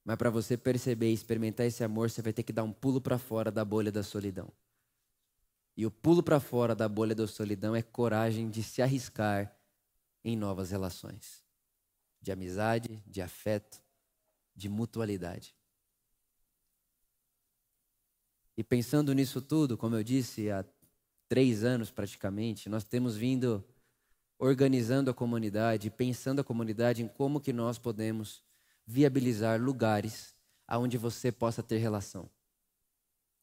Mas 0.04 0.16
para 0.16 0.30
você 0.30 0.56
perceber 0.56 1.10
e 1.10 1.14
experimentar 1.14 1.66
esse 1.66 1.84
amor, 1.84 2.10
você 2.10 2.22
vai 2.22 2.32
ter 2.32 2.42
que 2.42 2.52
dar 2.52 2.62
um 2.62 2.72
pulo 2.72 3.00
para 3.00 3.18
fora 3.18 3.50
da 3.50 3.64
bolha 3.64 3.92
da 3.92 4.02
solidão. 4.02 4.50
E 5.76 5.84
o 5.84 5.90
pulo 5.90 6.22
para 6.22 6.40
fora 6.40 6.74
da 6.74 6.88
bolha 6.88 7.14
da 7.14 7.26
solidão 7.26 7.74
é 7.74 7.82
coragem 7.82 8.48
de 8.48 8.62
se 8.62 8.80
arriscar 8.80 9.54
em 10.24 10.36
novas 10.36 10.70
relações 10.70 11.46
de 12.20 12.32
amizade, 12.32 13.02
de 13.06 13.22
afeto, 13.22 13.82
de 14.54 14.68
mutualidade. 14.68 15.54
E 18.56 18.64
pensando 18.64 19.12
nisso 19.14 19.40
tudo, 19.40 19.78
como 19.78 19.94
eu 19.94 20.02
disse, 20.02 20.50
há 20.50 20.64
três 21.28 21.62
anos 21.62 21.90
praticamente, 21.90 22.68
nós 22.68 22.84
temos 22.84 23.16
vindo 23.16 23.64
organizando 24.38 25.10
a 25.10 25.14
comunidade, 25.14 25.90
pensando 25.90 26.40
a 26.40 26.44
comunidade 26.44 27.02
em 27.02 27.08
como 27.08 27.40
que 27.40 27.52
nós 27.52 27.76
podemos 27.76 28.42
viabilizar 28.86 29.60
lugares 29.60 30.34
aonde 30.66 30.96
você 30.96 31.32
possa 31.32 31.62
ter 31.62 31.78
relação. 31.78 32.28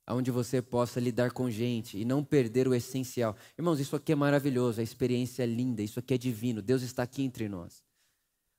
Aonde 0.08 0.32
você 0.32 0.62
possa 0.62 1.00
lidar 1.00 1.32
com 1.32 1.50
gente 1.50 1.98
e 1.98 2.06
não 2.06 2.24
perder 2.24 2.68
o 2.68 2.74
essencial. 2.74 3.36
Irmãos, 3.58 3.80
isso 3.80 3.96
aqui 3.96 4.12
é 4.12 4.16
maravilhoso, 4.16 4.80
a 4.80 4.84
experiência 4.84 5.44
é 5.44 5.48
linda, 5.48 5.82
isso 5.82 6.00
aqui 6.00 6.14
é 6.14 6.18
divino, 6.18 6.62
Deus 6.62 6.82
está 6.84 7.04
aqui 7.04 7.24
entre 7.24 7.50
nós. 7.50 7.84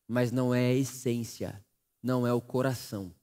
Mas 0.06 0.30
não 0.30 0.54
é 0.54 0.66
a 0.66 0.74
essência, 0.74 1.64
não 2.02 2.26
é 2.26 2.32
o 2.32 2.40
coração. 2.40 3.14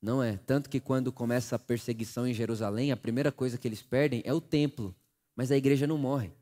Não 0.00 0.22
é. 0.22 0.38
Tanto 0.38 0.70
que 0.70 0.80
quando 0.80 1.12
começa 1.12 1.56
a 1.56 1.58
perseguição 1.58 2.26
em 2.26 2.32
Jerusalém, 2.32 2.90
a 2.90 2.96
primeira 2.96 3.30
coisa 3.30 3.58
que 3.58 3.68
eles 3.68 3.82
perdem 3.82 4.22
é 4.24 4.32
o 4.32 4.40
templo. 4.40 4.94
Mas 5.36 5.50
a 5.50 5.56
igreja 5.56 5.86
não 5.86 5.98
morre. 5.98 6.32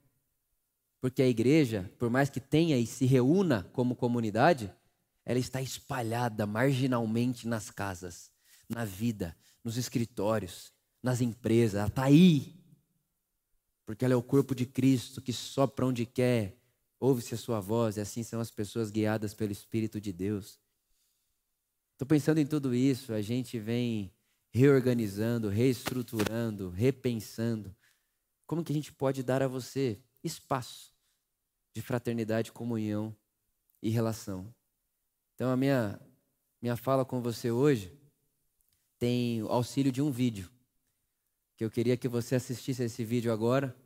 Porque 1.00 1.22
a 1.22 1.28
igreja, 1.28 1.90
por 1.98 2.10
mais 2.10 2.30
que 2.30 2.40
tenha 2.40 2.78
e 2.78 2.86
se 2.86 3.06
reúna 3.06 3.68
como 3.72 3.96
comunidade, 3.96 4.72
ela 5.24 5.38
está 5.38 5.60
espalhada 5.60 6.46
marginalmente 6.46 7.46
nas 7.46 7.70
casas, 7.70 8.30
na 8.68 8.84
vida, 8.84 9.36
nos 9.62 9.76
escritórios, 9.76 10.72
nas 11.02 11.20
empresas. 11.20 11.78
Ela 11.78 11.88
está 11.88 12.04
aí. 12.04 12.54
Porque 13.84 14.04
ela 14.04 14.14
é 14.14 14.16
o 14.16 14.22
corpo 14.22 14.54
de 14.54 14.66
Cristo 14.66 15.20
que 15.20 15.32
sopra 15.32 15.86
onde 15.86 16.04
quer, 16.04 16.56
ouve-se 16.98 17.34
a 17.34 17.38
sua 17.38 17.60
voz, 17.60 17.96
e 17.96 18.00
assim 18.00 18.22
são 18.22 18.40
as 18.40 18.50
pessoas 18.50 18.90
guiadas 18.90 19.34
pelo 19.34 19.52
Espírito 19.52 20.00
de 20.00 20.12
Deus. 20.12 20.58
Estou 21.98 22.06
pensando 22.06 22.38
em 22.38 22.46
tudo 22.46 22.76
isso, 22.76 23.12
a 23.12 23.20
gente 23.20 23.58
vem 23.58 24.12
reorganizando, 24.50 25.48
reestruturando, 25.48 26.70
repensando. 26.70 27.74
Como 28.46 28.62
que 28.62 28.70
a 28.70 28.74
gente 28.76 28.92
pode 28.92 29.20
dar 29.20 29.42
a 29.42 29.48
você 29.48 30.00
espaço 30.22 30.94
de 31.74 31.82
fraternidade, 31.82 32.52
comunhão 32.52 33.12
e 33.82 33.90
relação? 33.90 34.54
Então 35.34 35.50
a 35.50 35.56
minha 35.56 36.00
minha 36.62 36.76
fala 36.76 37.04
com 37.04 37.20
você 37.20 37.50
hoje 37.50 37.92
tem 38.96 39.42
o 39.42 39.48
auxílio 39.48 39.90
de 39.90 40.00
um 40.00 40.12
vídeo 40.12 40.48
que 41.56 41.64
eu 41.64 41.70
queria 41.70 41.96
que 41.96 42.06
você 42.06 42.36
assistisse 42.36 42.84
esse 42.84 43.04
vídeo 43.04 43.32
agora 43.32 43.76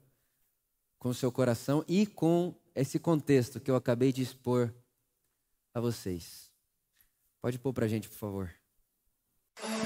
com 0.98 1.14
seu 1.14 1.32
coração 1.32 1.82
e 1.88 2.06
com 2.06 2.54
esse 2.74 2.98
contexto 2.98 3.58
que 3.58 3.70
eu 3.70 3.74
acabei 3.74 4.12
de 4.12 4.20
expor 4.20 4.70
a 5.72 5.80
vocês. 5.80 6.51
Pode 7.42 7.58
pôr 7.58 7.72
para 7.72 7.86
a 7.86 7.88
gente, 7.88 8.08
por 8.08 8.16
favor. 8.16 8.61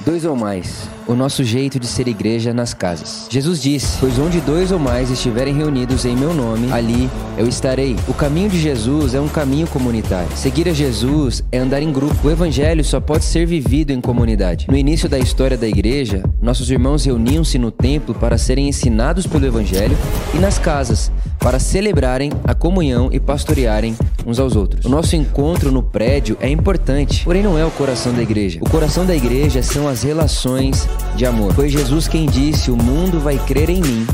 Dois 0.05 0.25
ou 0.25 0.37
mais, 0.37 0.89
o 1.07 1.15
nosso 1.15 1.43
jeito 1.43 1.81
de 1.81 1.87
ser 1.87 2.07
igreja 2.07 2.53
nas 2.53 2.75
casas. 2.75 3.27
Jesus 3.31 3.63
disse: 3.63 3.99
Pois 3.99 4.19
onde 4.19 4.41
dois 4.41 4.71
ou 4.71 4.79
mais 4.79 5.11
estiverem 5.11 5.55
reunidos 5.55 6.05
em 6.05 6.15
meu 6.15 6.35
nome, 6.35 6.71
ali 6.71 7.09
eu 7.39 7.49
estarei. 7.49 7.97
O 8.07 8.15
caminho 8.15 8.51
de 8.51 8.61
Jesus 8.61 9.15
é 9.15 9.21
um 9.21 9.29
caminho 9.29 9.67
comunitário. 9.67 10.29
Seguir 10.37 10.69
a 10.69 10.73
Jesus 10.73 11.43
é 11.51 11.59
andar 11.59 11.83
em 11.83 11.93
grupo. 11.93 12.29
O 12.29 12.31
evangelho 12.31 12.85
só 12.85 13.01
pode 13.01 13.25
ser 13.25 13.47
vivido 13.47 13.91
em 13.91 14.01
comunidade. 14.01 14.67
No 14.69 14.77
início 14.77 15.09
da 15.09 15.19
história 15.19 15.57
da 15.57 15.67
igreja, 15.67 16.23
nossos 16.41 16.71
irmãos 16.71 17.05
reuniam-se 17.05 17.59
no 17.59 17.71
templo 17.71 18.15
para 18.15 18.39
serem 18.39 18.69
ensinados 18.69 19.27
pelo 19.27 19.47
evangelho 19.47 19.97
e 20.35 20.39
nas 20.39 20.59
casas 20.59 21.11
para 21.47 21.59
celebrarem 21.61 22.33
a 22.45 22.55
comunhão 22.55 23.09
e 23.13 23.21
pastorearem 23.21 23.97
uns 24.27 24.41
aos 24.41 24.57
outros. 24.57 24.85
O 24.85 24.89
nosso 24.89 25.15
encontro 25.15 25.71
no 25.71 25.81
prédio 25.81 26.37
é 26.41 26.49
importante, 26.49 27.25
porém 27.25 27.43
não 27.43 27.57
é 27.57 27.65
o 27.65 27.71
coração 27.71 28.13
da 28.13 28.21
igreja. 28.21 28.59
O 28.61 28.69
coração 28.69 29.07
da 29.07 29.15
igreja 29.15 29.63
são 29.63 29.86
as 29.89 30.03
relações 30.03 30.89
de 31.15 31.25
amor. 31.27 31.53
Foi 31.55 31.69
Jesus 31.69 32.09
quem 32.09 32.27
disse: 32.27 32.71
O 32.71 32.77
mundo 32.77 33.21
vai 33.21 33.39
crer 33.39 33.71
em 33.71 33.81
mim 33.81 34.07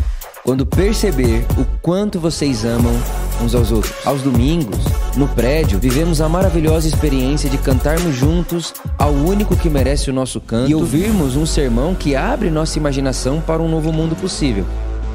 quando 0.45 0.67
perceber 0.67 1.47
o 1.57 1.65
quanto 1.81 2.19
vocês 2.19 2.65
amam 2.65 2.93
uns 3.41 3.55
aos 3.55 3.71
outros. 3.71 3.95
Aos 4.05 4.23
domingos, 4.23 4.79
no 5.17 5.29
prédio, 5.29 5.79
vivemos 5.79 6.21
a 6.21 6.29
maravilhosa 6.29 6.89
experiência 6.89 7.49
de 7.49 7.59
cantarmos 7.59 8.15
juntos 8.15 8.75
ao 8.99 9.13
único 9.13 9.57
que 9.57 9.71
merece 9.71 10.11
o 10.11 10.13
nosso 10.13 10.41
canto 10.41 10.71
e 10.71 10.75
ouvirmos 10.75 11.37
um 11.37 11.47
sermão 11.47 11.95
que 11.95 12.17
abre 12.17 12.51
nossa 12.51 12.79
imaginação 12.79 13.41
para 13.41 13.63
um 13.63 13.69
novo 13.69 13.93
mundo 13.93 14.17
possível. 14.17 14.65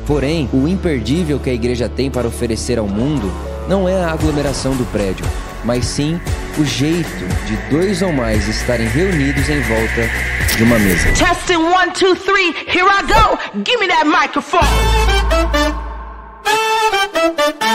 Porém, 0.05 0.49
o 0.53 0.67
imperdível 0.67 1.39
que 1.39 1.49
a 1.49 1.53
igreja 1.53 1.89
tem 1.89 2.09
para 2.09 2.27
oferecer 2.27 2.79
ao 2.79 2.87
mundo 2.87 3.29
não 3.67 3.89
é 3.89 4.01
a 4.01 4.11
aglomeração 4.11 4.73
do 4.75 4.85
prédio, 4.85 5.25
mas 5.63 5.85
sim 5.85 6.19
o 6.57 6.65
jeito 6.65 7.25
de 7.45 7.55
dois 7.69 8.01
ou 8.01 8.11
mais 8.11 8.47
estarem 8.47 8.87
reunidos 8.87 9.49
em 9.49 9.61
volta 9.61 10.09
de 10.55 10.63
uma 10.63 10.79
mesa. 10.79 11.09
Testing 11.13 11.57
one, 11.57 11.91
two, 11.91 12.15
three, 12.15 12.53
here 12.67 12.87
I 12.87 13.03
go. 13.03 13.37
Give 13.63 13.79
me 13.79 13.87
that 13.87 14.05
microphone. 14.05 14.67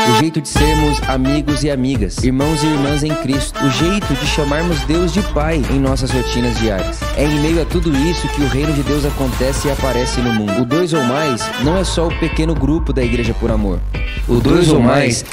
O 0.09 0.18
jeito 0.18 0.41
de 0.41 0.49
sermos 0.49 1.01
amigos 1.09 1.62
e 1.62 1.70
amigas, 1.70 2.18
irmãos 2.24 2.62
e 2.62 2.66
irmãs 2.66 3.05
em 3.05 3.14
Cristo. 3.16 3.64
O 3.64 3.70
jeito 3.70 4.14
de 4.14 4.26
chamarmos 4.26 4.80
Deus 4.85 5.12
de 5.12 5.22
Pai 5.33 5.62
em 5.70 5.78
nossas 5.78 6.11
rotinas 6.11 6.59
diárias. 6.59 7.01
É 7.16 7.24
em 7.24 7.41
meio 7.41 7.62
a 7.62 7.64
tudo 7.64 7.95
isso 7.97 8.26
que 8.28 8.43
o 8.43 8.49
reino 8.49 8.72
de 8.72 8.83
Deus 8.83 9.05
acontece 9.05 9.68
e 9.68 9.70
aparece 9.70 10.20
no 10.20 10.33
mundo. 10.33 10.62
O 10.62 10.64
dois 10.64 10.93
ou 10.93 11.03
mais 11.05 11.43
não 11.62 11.76
é 11.76 11.85
só 11.85 12.09
o 12.09 12.18
pequeno 12.18 12.55
grupo 12.55 12.93
da 12.93 13.03
igreja 13.03 13.35
por 13.35 13.51
amor. 13.51 13.80
O 14.26 14.41
dois 14.41 14.68
ou 14.68 14.80
mais 14.80 15.24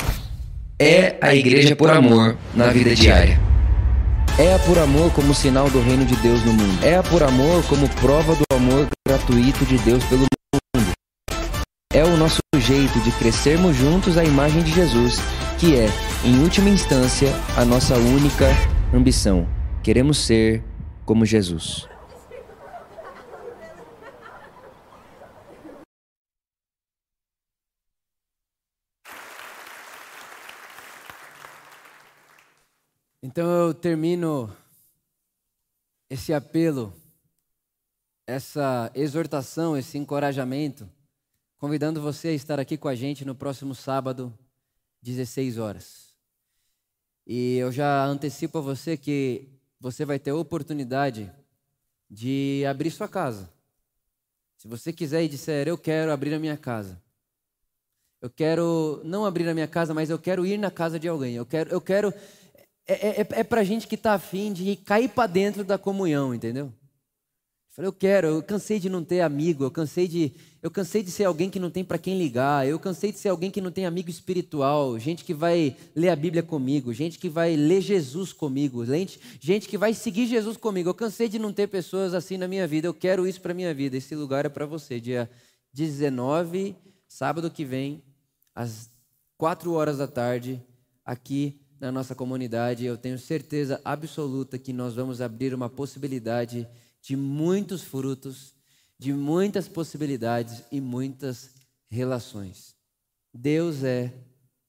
é 0.80 1.18
a 1.20 1.36
igreja 1.36 1.76
por 1.76 1.90
amor 1.90 2.38
na 2.56 2.68
vida 2.68 2.96
diária. 2.96 3.38
É 4.38 4.58
por 4.60 4.80
amor 4.80 5.12
como 5.12 5.34
sinal 5.34 5.70
do 5.70 5.82
reino 5.82 6.06
de 6.06 6.16
Deus 6.18 6.42
no 6.46 6.54
mundo. 6.54 6.82
É 6.82 7.02
por 7.02 7.22
amor 7.22 7.62
como 7.66 7.90
prova 7.96 8.34
do 8.34 8.56
amor 8.56 8.88
gratuito 9.06 9.66
de 9.66 9.78
Deus 9.80 10.02
pelo 10.06 10.22
mundo. 10.22 10.92
É 11.92 12.06
o 12.06 12.16
nosso 12.16 12.40
jeito 12.58 12.98
de 13.02 13.12
crescermos 13.12 13.76
juntos 13.76 14.18
à 14.18 14.24
imagem 14.24 14.64
de 14.64 14.72
Jesus, 14.72 15.20
que 15.58 15.76
é, 15.76 15.90
em 16.24 16.42
última 16.42 16.70
instância, 16.70 17.34
a 17.58 17.66
nossa 17.66 17.96
única 17.96 18.48
ambição. 18.94 19.46
Queremos 19.84 20.20
ser 20.20 20.64
como 21.04 21.26
Jesus. 21.26 21.89
Então 33.22 33.50
eu 33.50 33.74
termino 33.74 34.50
esse 36.10 36.34
apelo, 36.34 36.94
essa 38.26 38.90
exortação, 38.96 39.76
esse 39.76 39.98
encorajamento, 39.98 40.90
convidando 41.58 42.02
você 42.02 42.30
a 42.30 42.34
estar 42.34 42.62
aqui 42.62 42.78
com 42.78 42.88
a 42.88 42.96
gente 42.96 43.26
no 43.26 43.36
próximo 43.36 43.76
sábado, 43.76 44.34
16 45.02 45.58
horas. 45.58 46.16
E 47.28 47.58
eu 47.58 47.74
já 47.74 48.06
antecipo 48.06 48.60
a 48.60 48.62
você 48.62 48.96
que 48.96 49.50
você 49.82 50.06
vai 50.06 50.18
ter 50.18 50.32
a 50.32 50.36
oportunidade 50.36 51.30
de 52.10 52.64
abrir 52.70 52.90
sua 52.90 53.10
casa. 53.10 53.52
Se 54.56 54.66
você 54.66 54.94
quiser 54.94 55.24
e 55.24 55.28
disser, 55.28 55.68
eu 55.68 55.78
quero 55.78 56.14
abrir 56.14 56.34
a 56.34 56.40
minha 56.40 56.58
casa. 56.58 57.02
Eu 58.22 58.30
quero 58.30 59.02
não 59.04 59.26
abrir 59.26 59.48
a 59.48 59.54
minha 59.54 59.68
casa, 59.68 59.94
mas 59.94 60.10
eu 60.10 60.20
quero 60.20 60.46
ir 60.46 60.58
na 60.58 60.72
casa 60.72 60.98
de 60.98 61.08
alguém. 61.08 61.36
Eu 61.36 61.46
quero, 61.46 61.70
eu 61.70 61.80
quero 61.80 62.14
é, 62.90 62.94
é, 62.94 63.22
é, 63.22 63.28
é 63.30 63.44
para 63.44 63.64
gente 63.64 63.88
que 63.88 63.94
está 63.94 64.14
afim 64.14 64.52
de 64.52 64.76
cair 64.76 65.10
para 65.10 65.28
dentro 65.28 65.64
da 65.64 65.78
comunhão, 65.78 66.34
entendeu? 66.34 66.66
Eu 66.66 66.74
falei, 67.76 67.88
eu 67.88 67.94
quero, 67.94 68.28
eu 68.28 68.44
cansei 68.44 68.80
de 68.80 68.90
não 68.90 69.04
ter 69.04 69.22
amigo, 69.22 69.64
eu 69.64 69.70
cansei 69.70 70.08
de, 70.08 70.34
eu 70.60 70.72
cansei 70.72 71.04
de 71.04 71.12
ser 71.12 71.26
alguém 71.26 71.52
que 71.52 71.60
não 71.60 71.70
tem 71.70 71.86
para 71.86 72.00
quem 72.00 72.18
ligar, 72.18 72.68
eu 72.68 72.80
cansei 72.80 73.12
de 73.12 73.20
ser 73.20 73.30
alguém 73.30 73.52
que 73.52 73.62
não 73.62 73.72
tem 73.72 73.86
amigo 73.86 74.10
espiritual, 74.10 74.98
gente 74.98 75.24
que 75.24 75.36
vai 75.36 75.78
ler 75.96 76.10
a 76.10 76.16
Bíblia 76.16 76.42
comigo, 76.42 76.92
gente 76.92 77.20
que 77.20 77.30
vai 77.30 77.56
ler 77.56 77.80
Jesus 77.80 78.34
comigo, 78.34 78.84
gente, 78.84 79.20
gente 79.40 79.68
que 79.68 79.78
vai 79.78 79.94
seguir 79.94 80.26
Jesus 80.26 80.58
comigo. 80.58 80.90
Eu 80.90 80.96
cansei 80.96 81.30
de 81.30 81.38
não 81.38 81.54
ter 81.54 81.68
pessoas 81.68 82.16
assim 82.16 82.38
na 82.38 82.48
minha 82.48 82.66
vida, 82.66 82.88
eu 82.88 82.94
quero 82.94 83.28
isso 83.28 83.40
para 83.40 83.54
minha 83.54 83.74
vida. 83.74 83.98
Esse 83.98 84.16
lugar 84.16 84.48
é 84.48 84.50
para 84.50 84.66
você, 84.66 85.00
dia 85.00 85.30
19, 85.72 86.76
sábado 87.08 87.52
que 87.52 87.64
vem, 87.64 88.02
às 88.56 88.90
4 89.38 89.72
horas 89.74 90.00
da 90.00 90.08
tarde, 90.08 90.60
aqui 91.06 91.62
na 91.80 91.92
nossa 91.92 92.14
comunidade, 92.14 92.86
eu 92.86 92.98
tenho 92.98 93.18
certeza 93.18 93.80
absoluta 93.86 94.60
que 94.60 94.74
nós 94.74 94.94
vamos 94.94 95.22
abrir 95.22 95.54
uma 95.54 95.70
possibilidade 95.70 96.68
de 97.02 97.16
muitos 97.16 97.84
frutos, 97.84 98.54
de 98.98 99.14
muitas 99.14 99.68
possibilidades 99.68 100.64
e 100.72 100.82
muitas 100.82 101.52
relações. 101.90 102.76
Deus 103.34 103.84
é 103.84 104.14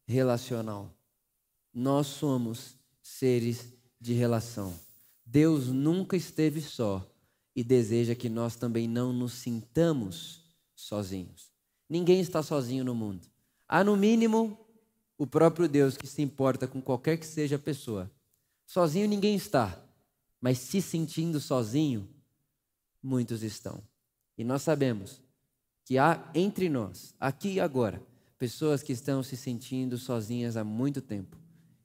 relacional. 0.07 0.95
Nós 1.75 2.07
somos 2.07 2.77
seres 3.03 3.73
de 4.01 4.13
relação. 4.13 4.73
Deus 5.27 5.69
nunca 5.69 6.17
esteve 6.17 6.61
só 6.61 7.07
e 7.55 7.65
deseja 7.65 8.15
que 8.15 8.29
nós 8.29 8.57
também 8.57 8.89
não 8.89 9.13
nos 9.13 9.35
sintamos 9.35 10.45
sozinhos. 10.75 11.51
Ninguém 11.89 12.21
está 12.21 12.43
sozinho 12.43 12.85
no 12.85 12.95
mundo. 12.95 13.27
Há 13.69 13.83
no 13.83 13.97
mínimo 13.97 14.59
o 15.21 15.27
próprio 15.27 15.69
Deus 15.69 15.99
que 15.99 16.07
se 16.07 16.23
importa 16.23 16.67
com 16.67 16.81
qualquer 16.81 17.19
que 17.19 17.27
seja 17.27 17.57
a 17.57 17.59
pessoa. 17.59 18.11
Sozinho 18.65 19.07
ninguém 19.07 19.37
está, 19.37 19.79
mas 20.41 20.57
se 20.57 20.81
sentindo 20.81 21.39
sozinho, 21.39 22.09
muitos 23.03 23.43
estão. 23.43 23.83
E 24.39 24.43
nós 24.43 24.63
sabemos 24.63 25.21
que 25.85 25.99
há 25.99 26.27
entre 26.35 26.71
nós, 26.71 27.15
aqui 27.21 27.53
e 27.53 27.61
agora, 27.61 28.03
pessoas 28.39 28.83
que 28.83 28.95
estão 28.95 29.23
se 29.23 29.37
sentindo 29.37 29.99
sozinhas 29.99 30.57
há 30.57 30.65
muito 30.65 31.03
tempo 31.03 31.37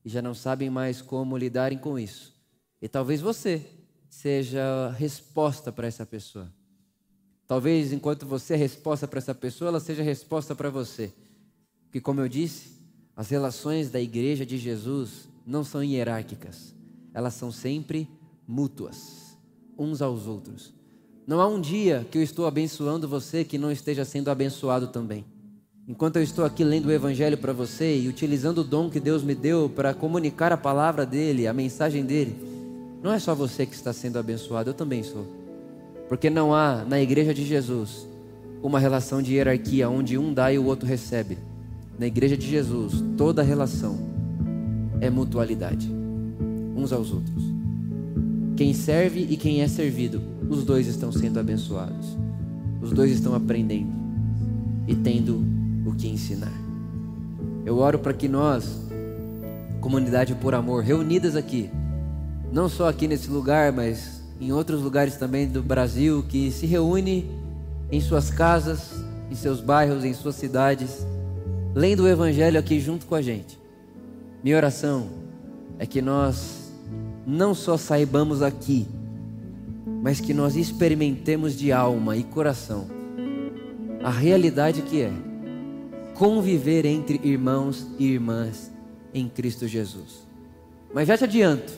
e 0.06 0.08
já 0.08 0.22
não 0.22 0.34
sabem 0.34 0.70
mais 0.70 1.02
como 1.02 1.38
lidarem 1.38 1.78
com 1.78 2.00
isso. 2.00 2.34
E 2.82 2.88
talvez 2.88 3.20
você 3.20 3.70
seja 4.10 4.64
a 4.64 4.92
resposta 4.92 5.74
para 5.74 5.88
essa 5.88 6.06
pessoa. 6.06 6.50
Talvez 7.46 7.92
enquanto 7.92 8.26
você 8.26 8.54
é 8.54 8.58
resposta 8.58 9.06
para 9.10 9.20
essa 9.20 9.36
pessoa, 9.36 9.68
ela 9.68 9.82
seja 9.82 10.02
resposta 10.02 10.56
para 10.56 10.70
você. 10.70 11.14
Porque, 11.84 12.00
como 12.00 12.22
eu 12.22 12.30
disse, 12.30 12.75
as 13.16 13.30
relações 13.30 13.90
da 13.90 14.00
igreja 14.02 14.46
de 14.46 14.58
Jesus 14.58 15.30
não 15.46 15.64
são 15.64 15.84
hierárquicas, 15.84 16.74
elas 17.14 17.34
são 17.34 17.52
sempre 17.52 18.10
mútuas, 18.48 19.38
uns 19.78 20.02
aos 20.02 20.28
outros. 20.28 20.74
Não 21.26 21.40
há 21.40 21.48
um 21.48 21.62
dia 21.62 22.06
que 22.12 22.18
eu 22.18 22.22
estou 22.22 22.46
abençoando 22.46 23.08
você 23.08 23.44
que 23.44 23.58
não 23.58 23.72
esteja 23.72 24.04
sendo 24.04 24.30
abençoado 24.30 24.88
também. 24.88 25.24
Enquanto 25.88 26.18
eu 26.18 26.24
estou 26.24 26.44
aqui 26.44 26.64
lendo 26.64 26.88
o 26.88 26.92
Evangelho 26.92 27.38
para 27.38 27.54
você 27.54 27.98
e 27.98 28.08
utilizando 28.08 28.60
o 28.60 28.64
dom 28.64 28.90
que 28.90 29.00
Deus 29.00 29.24
me 29.24 29.34
deu 29.34 29.70
para 29.70 29.94
comunicar 29.94 30.52
a 30.52 30.58
palavra 30.58 31.06
dele, 31.06 31.48
a 31.48 31.54
mensagem 31.54 32.04
dele, 32.04 32.36
não 33.02 33.14
é 33.14 33.20
só 33.20 33.34
você 33.34 33.66
que 33.66 33.76
está 33.76 33.94
sendo 33.94 34.20
abençoado, 34.20 34.72
eu 34.72 34.74
também 34.74 35.04
sou. 35.04 35.26
Porque 36.10 36.30
não 36.30 36.54
há 36.54 36.84
na 36.84 37.00
igreja 37.00 37.34
de 37.34 37.46
Jesus 37.46 38.08
uma 38.62 38.80
relação 38.80 39.22
de 39.22 39.36
hierarquia 39.36 39.90
onde 39.90 40.18
um 40.18 40.34
dá 40.34 40.52
e 40.52 40.58
o 40.58 40.66
outro 40.66 40.88
recebe. 40.88 41.38
Na 41.98 42.08
igreja 42.08 42.36
de 42.36 42.46
Jesus, 42.46 43.02
toda 43.18 43.42
relação 43.42 43.98
é 45.00 45.10
mutualidade, 45.10 45.90
uns 46.76 46.92
aos 46.92 47.12
outros. 47.12 47.44
Quem 48.58 48.74
serve 48.74 49.22
e 49.30 49.38
quem 49.38 49.62
é 49.62 49.68
servido, 49.68 50.22
os 50.50 50.66
dois 50.66 50.88
estão 50.88 51.12
sendo 51.12 51.40
abençoados. 51.40 52.18
Os 52.82 52.92
dois 52.92 53.12
estão 53.12 53.34
aprendendo 53.34 53.94
e 54.88 54.94
tendo 54.94 55.42
o 55.86 55.94
que 55.96 56.08
ensinar. 56.08 56.54
Eu 57.66 57.78
oro 57.78 57.98
para 57.98 58.14
que 58.14 58.28
nós, 58.28 58.78
comunidade 59.80 60.36
por 60.36 60.54
amor, 60.54 60.84
reunidas 60.84 61.36
aqui, 61.36 61.70
não 62.52 62.68
só 62.68 62.90
aqui 62.90 63.08
nesse 63.08 63.30
lugar, 63.30 63.72
mas 63.72 64.22
em 64.40 64.52
outros 64.52 64.82
lugares 64.82 65.16
também 65.16 65.48
do 65.48 65.64
Brasil, 65.64 66.24
que 66.28 66.52
se 66.52 66.66
reúne 66.66 67.30
em 67.90 68.02
suas 68.02 68.30
casas, 68.30 69.04
em 69.32 69.36
seus 69.36 69.62
bairros, 69.62 70.04
em 70.04 70.14
suas 70.14 70.36
cidades, 70.36 71.06
lendo 71.76 72.04
o 72.04 72.08
Evangelho 72.08 72.58
aqui 72.58 72.80
junto 72.80 73.06
com 73.06 73.14
a 73.14 73.22
gente. 73.22 73.60
Minha 74.42 74.56
oração 74.56 75.10
é 75.78 75.86
que 75.86 76.02
nós 76.02 76.72
não 77.28 77.54
só 77.54 77.76
saibamos 77.76 78.42
aqui, 78.42 78.88
mas 80.02 80.22
que 80.22 80.34
nós 80.34 80.56
experimentemos 80.56 81.56
de 81.56 81.72
alma 81.72 82.16
e 82.16 82.24
coração 82.24 82.96
a 84.06 84.12
realidade 84.12 84.84
que 84.84 85.02
é 85.02 85.12
conviver 86.14 86.86
entre 86.86 87.20
irmãos 87.24 87.88
e 87.98 88.06
irmãs 88.06 88.72
em 89.12 89.28
Cristo 89.28 89.68
Jesus. 89.68 90.28
Mas 90.94 91.08
já 91.08 91.18
te 91.18 91.24
adianto, 91.24 91.74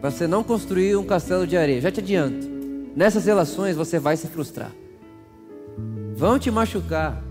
para 0.00 0.10
você 0.10 0.26
não 0.26 0.42
construir 0.42 0.96
um 0.96 1.04
castelo 1.04 1.46
de 1.46 1.56
areia, 1.56 1.80
já 1.80 1.92
te 1.92 2.00
adianto, 2.00 2.48
nessas 2.96 3.26
relações 3.26 3.76
você 3.76 4.00
vai 4.00 4.16
se 4.16 4.26
frustrar, 4.26 4.72
vão 6.16 6.36
te 6.36 6.50
machucar, 6.50 7.22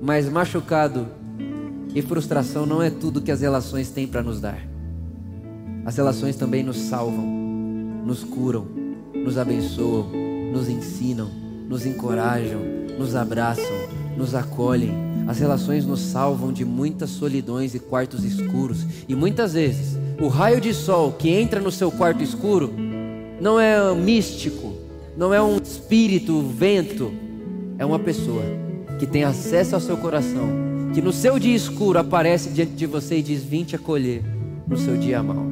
mas 0.00 0.28
machucado 0.28 1.06
e 1.94 2.02
frustração 2.02 2.66
não 2.66 2.82
é 2.82 2.90
tudo 2.90 3.22
que 3.22 3.30
as 3.30 3.40
relações 3.40 3.90
têm 3.90 4.06
para 4.06 4.22
nos 4.22 4.40
dar. 4.40 4.58
As 5.84 5.96
relações 5.96 6.34
também 6.36 6.62
nos 6.62 6.76
salvam, 6.76 7.24
nos 8.04 8.24
curam, 8.24 8.66
nos 9.14 9.38
abençoam, 9.38 10.10
nos 10.52 10.68
ensinam, 10.68 11.30
nos 11.68 11.86
encorajam, 11.86 12.60
nos 12.98 13.14
abraçam, 13.14 13.64
nos 14.16 14.34
acolhem. 14.34 14.92
As 15.26 15.38
relações 15.38 15.86
nos 15.86 16.00
salvam 16.00 16.52
de 16.52 16.64
muitas 16.64 17.10
solidões 17.10 17.74
e 17.74 17.78
quartos 17.78 18.24
escuros. 18.24 18.84
E 19.08 19.14
muitas 19.14 19.54
vezes, 19.54 19.98
o 20.20 20.28
raio 20.28 20.60
de 20.60 20.74
sol 20.74 21.12
que 21.12 21.30
entra 21.30 21.60
no 21.60 21.70
seu 21.70 21.90
quarto 21.90 22.22
escuro 22.22 22.72
não 23.40 23.58
é 23.58 23.94
místico, 23.94 24.74
não 25.16 25.32
é 25.32 25.42
um 25.42 25.56
espírito, 25.56 26.42
vento, 26.42 27.12
é 27.78 27.84
uma 27.84 27.98
pessoa 27.98 28.42
que 28.98 29.06
tem 29.06 29.24
acesso 29.24 29.74
ao 29.74 29.80
seu 29.80 29.96
coração, 29.96 30.48
que 30.94 31.02
no 31.02 31.12
seu 31.12 31.38
dia 31.38 31.54
escuro 31.54 31.98
aparece 31.98 32.50
diante 32.50 32.72
de 32.72 32.86
você 32.86 33.18
e 33.18 33.22
diz: 33.22 33.42
Vim 33.42 33.64
te 33.64 33.76
acolher 33.76 34.22
no 34.66 34.76
seu 34.76 34.96
dia 34.96 35.22
mau. 35.22 35.46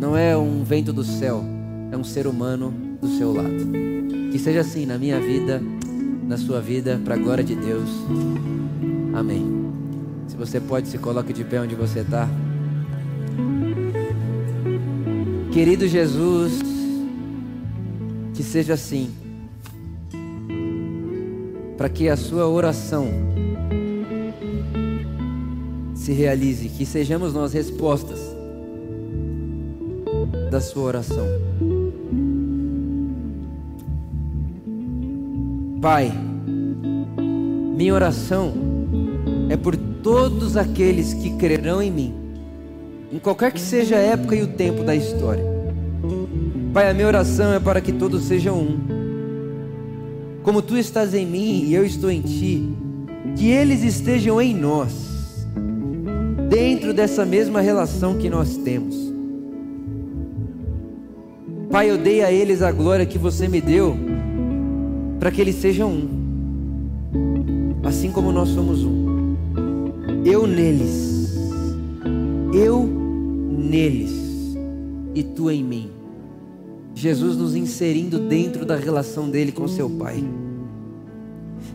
Não 0.00 0.16
é 0.16 0.36
um 0.36 0.64
vento 0.64 0.92
do 0.92 1.04
céu, 1.04 1.44
é 1.90 1.96
um 1.96 2.04
ser 2.04 2.26
humano 2.26 2.72
do 3.00 3.08
seu 3.16 3.32
lado. 3.32 3.70
Que 4.30 4.38
seja 4.38 4.60
assim 4.60 4.86
na 4.86 4.98
minha 4.98 5.20
vida, 5.20 5.62
na 6.26 6.36
sua 6.36 6.60
vida, 6.60 7.00
para 7.04 7.14
a 7.14 7.18
glória 7.18 7.44
de 7.44 7.54
Deus. 7.54 7.88
Amém. 9.14 9.62
Se 10.26 10.36
você 10.36 10.58
pode, 10.58 10.88
se 10.88 10.98
coloque 10.98 11.32
de 11.32 11.44
pé 11.44 11.60
onde 11.60 11.74
você 11.74 12.00
está. 12.00 12.28
Querido 15.52 15.86
Jesus, 15.86 16.58
que 18.32 18.42
seja 18.42 18.72
assim 18.72 19.10
para 21.82 21.88
que 21.88 22.08
a 22.08 22.16
sua 22.16 22.46
oração 22.46 23.08
se 25.96 26.12
realize, 26.12 26.68
que 26.68 26.86
sejamos 26.86 27.34
nós 27.34 27.52
respostas 27.52 28.20
da 30.48 30.60
sua 30.60 30.84
oração. 30.84 31.26
Pai, 35.80 36.12
minha 37.76 37.92
oração 37.92 38.52
é 39.50 39.56
por 39.56 39.76
todos 39.76 40.56
aqueles 40.56 41.12
que 41.12 41.36
crerão 41.36 41.82
em 41.82 41.90
mim, 41.90 42.14
em 43.10 43.18
qualquer 43.18 43.50
que 43.50 43.60
seja 43.60 43.96
a 43.96 44.00
época 44.00 44.36
e 44.36 44.42
o 44.42 44.46
tempo 44.46 44.84
da 44.84 44.94
história. 44.94 45.42
Pai, 46.72 46.88
a 46.88 46.94
minha 46.94 47.08
oração 47.08 47.52
é 47.52 47.58
para 47.58 47.80
que 47.80 47.92
todos 47.92 48.22
sejam 48.22 48.56
um 48.56 49.01
como 50.42 50.60
tu 50.60 50.76
estás 50.76 51.14
em 51.14 51.24
mim 51.24 51.64
e 51.64 51.74
eu 51.74 51.84
estou 51.84 52.10
em 52.10 52.20
ti, 52.20 52.68
que 53.36 53.48
eles 53.48 53.82
estejam 53.82 54.40
em 54.40 54.54
nós, 54.54 55.46
dentro 56.48 56.92
dessa 56.92 57.24
mesma 57.24 57.60
relação 57.60 58.18
que 58.18 58.28
nós 58.28 58.56
temos. 58.56 58.96
Pai, 61.70 61.90
eu 61.90 61.96
dei 61.96 62.22
a 62.22 62.30
eles 62.30 62.60
a 62.60 62.70
glória 62.70 63.06
que 63.06 63.16
você 63.16 63.48
me 63.48 63.60
deu, 63.60 63.96
para 65.18 65.30
que 65.30 65.40
eles 65.40 65.54
sejam 65.54 65.90
um, 65.90 67.74
assim 67.84 68.10
como 68.10 68.32
nós 68.32 68.48
somos 68.48 68.84
um. 68.84 69.36
Eu 70.24 70.46
neles, 70.46 71.34
eu 72.52 72.84
neles 72.84 74.12
e 75.14 75.22
tu 75.22 75.50
em 75.50 75.62
mim. 75.62 75.91
Jesus 77.02 77.36
nos 77.36 77.56
inserindo 77.56 78.16
dentro 78.16 78.64
da 78.64 78.76
relação 78.76 79.28
dele 79.28 79.50
com 79.50 79.66
seu 79.66 79.90
Pai. 79.90 80.22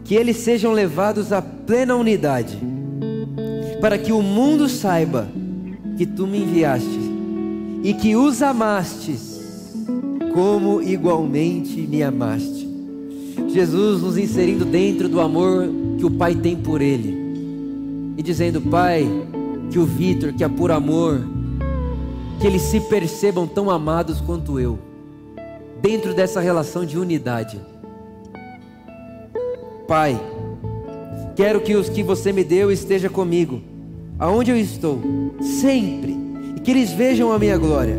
Que 0.06 0.16
eles 0.16 0.38
sejam 0.38 0.72
levados 0.72 1.34
à 1.34 1.42
plena 1.42 1.98
unidade, 1.98 2.58
para 3.82 3.98
que 3.98 4.14
o 4.14 4.22
mundo 4.22 4.70
saiba 4.70 5.28
que 5.98 6.06
tu 6.06 6.26
me 6.26 6.44
enviaste 6.44 7.12
e 7.84 7.94
que 7.94 8.16
os 8.16 8.42
amastes 8.42 9.74
como 10.34 10.82
igualmente 10.82 11.82
me 11.82 12.02
amaste. 12.02 12.66
Jesus 13.50 14.04
nos 14.04 14.18
inserindo 14.18 14.64
dentro 14.64 15.10
do 15.10 15.20
amor 15.20 15.68
que 15.98 16.06
o 16.06 16.12
Pai 16.12 16.36
tem 16.36 16.56
por 16.56 16.80
ele 16.82 18.16
e 18.16 18.24
dizendo: 18.24 18.62
Pai, 18.62 19.06
que 19.70 19.78
o 19.78 19.86
Vitor, 19.86 20.32
que 20.32 20.46
é 20.46 20.48
por 20.48 20.72
amor, 20.72 21.20
que 22.40 22.48
eles 22.48 22.62
se 22.62 22.80
percebam 22.80 23.46
tão 23.46 23.70
amados 23.70 24.22
quanto 24.22 24.58
eu 24.58 24.87
dentro 25.82 26.14
dessa 26.14 26.40
relação 26.40 26.86
de 26.86 26.98
unidade. 26.98 27.60
Pai, 29.88 30.20
quero 31.36 31.62
que 31.62 31.76
os 31.76 31.88
que 31.88 32.04
você 32.04 32.34
me 32.34 32.44
deu 32.44 32.72
esteja 32.72 33.10
comigo, 33.10 33.62
aonde 34.20 34.52
eu 34.52 34.58
estou, 34.58 35.00
sempre, 35.42 36.18
e 36.56 36.60
que 36.60 36.72
eles 36.72 36.92
vejam 36.92 37.32
a 37.32 37.40
minha 37.40 37.58
glória, 37.58 37.98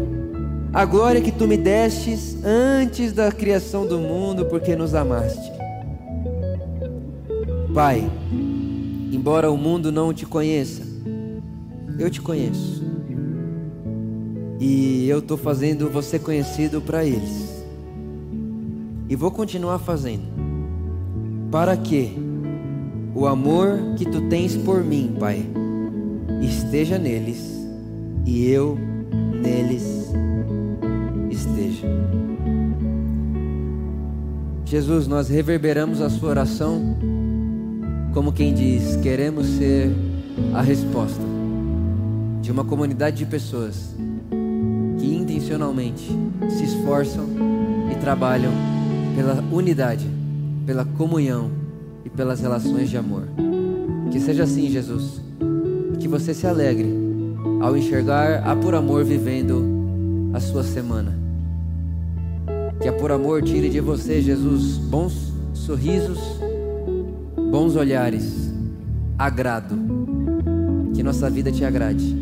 a 0.72 0.84
glória 0.84 1.20
que 1.20 1.32
tu 1.32 1.48
me 1.48 1.56
destes 1.56 2.36
antes 2.44 3.12
da 3.12 3.32
criação 3.32 3.86
do 3.86 3.98
mundo, 3.98 4.44
porque 4.46 4.76
nos 4.76 4.94
amaste. 4.94 5.50
Pai, 7.72 8.10
embora 9.10 9.50
o 9.50 9.56
mundo 9.56 9.90
não 9.90 10.12
te 10.12 10.26
conheça, 10.26 10.82
eu 11.98 12.10
te 12.10 12.20
conheço. 12.20 12.84
E 14.60 15.08
eu 15.08 15.20
estou 15.20 15.36
fazendo 15.36 15.88
você 15.88 16.18
conhecido 16.18 16.80
para 16.80 17.04
eles. 17.04 17.47
E 19.08 19.16
vou 19.16 19.30
continuar 19.30 19.78
fazendo. 19.78 20.24
Para 21.50 21.76
que 21.76 22.16
o 23.14 23.26
amor 23.26 23.78
que 23.96 24.04
tu 24.04 24.28
tens 24.28 24.56
por 24.56 24.84
mim, 24.84 25.16
Pai, 25.18 25.44
esteja 26.42 26.98
neles 26.98 27.66
e 28.26 28.46
eu 28.48 28.78
neles 29.42 30.12
esteja. 31.30 31.86
Jesus, 34.64 35.06
nós 35.06 35.28
reverberamos 35.28 36.02
a 36.02 36.10
sua 36.10 36.28
oração 36.28 36.96
como 38.12 38.32
quem 38.32 38.52
diz: 38.52 38.96
queremos 38.96 39.46
ser 39.46 39.90
a 40.52 40.60
resposta 40.60 41.22
de 42.42 42.52
uma 42.52 42.64
comunidade 42.64 43.16
de 43.16 43.26
pessoas 43.26 43.94
que 44.98 45.14
intencionalmente 45.14 46.10
se 46.50 46.64
esforçam 46.64 47.26
e 47.90 47.94
trabalham 47.96 48.52
pela 49.18 49.42
unidade, 49.50 50.06
pela 50.64 50.84
comunhão 50.84 51.50
e 52.04 52.08
pelas 52.08 52.38
relações 52.38 52.88
de 52.88 52.96
amor. 52.96 53.24
Que 54.12 54.20
seja 54.20 54.44
assim, 54.44 54.70
Jesus. 54.70 55.20
Que 55.98 56.06
você 56.06 56.32
se 56.32 56.46
alegre 56.46 56.88
ao 57.60 57.76
enxergar 57.76 58.48
a 58.48 58.54
Por 58.54 58.76
Amor 58.76 59.04
vivendo 59.04 60.30
a 60.32 60.38
sua 60.38 60.62
semana. 60.62 61.18
Que 62.80 62.86
a 62.86 62.92
Por 62.92 63.10
Amor 63.10 63.42
tire 63.42 63.68
de 63.68 63.80
você, 63.80 64.22
Jesus, 64.22 64.78
bons 64.78 65.32
sorrisos, 65.52 66.20
bons 67.50 67.74
olhares, 67.74 68.52
agrado. 69.18 69.74
Que 70.94 71.02
nossa 71.02 71.28
vida 71.28 71.50
te 71.50 71.64
agrade. 71.64 72.16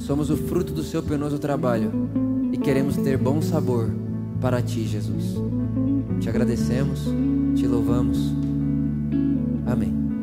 Somos 0.00 0.28
o 0.28 0.36
fruto 0.36 0.74
do 0.74 0.82
seu 0.82 1.02
penoso 1.02 1.38
trabalho 1.38 1.90
e 2.52 2.58
queremos 2.58 2.98
ter 2.98 3.16
bom 3.16 3.40
sabor 3.40 3.88
para 4.40 4.62
ti, 4.62 4.86
Jesus. 4.86 5.36
Te 6.20 6.30
agradecemos, 6.30 7.04
te 7.54 7.68
louvamos. 7.68 8.18
Amém. 9.66 9.99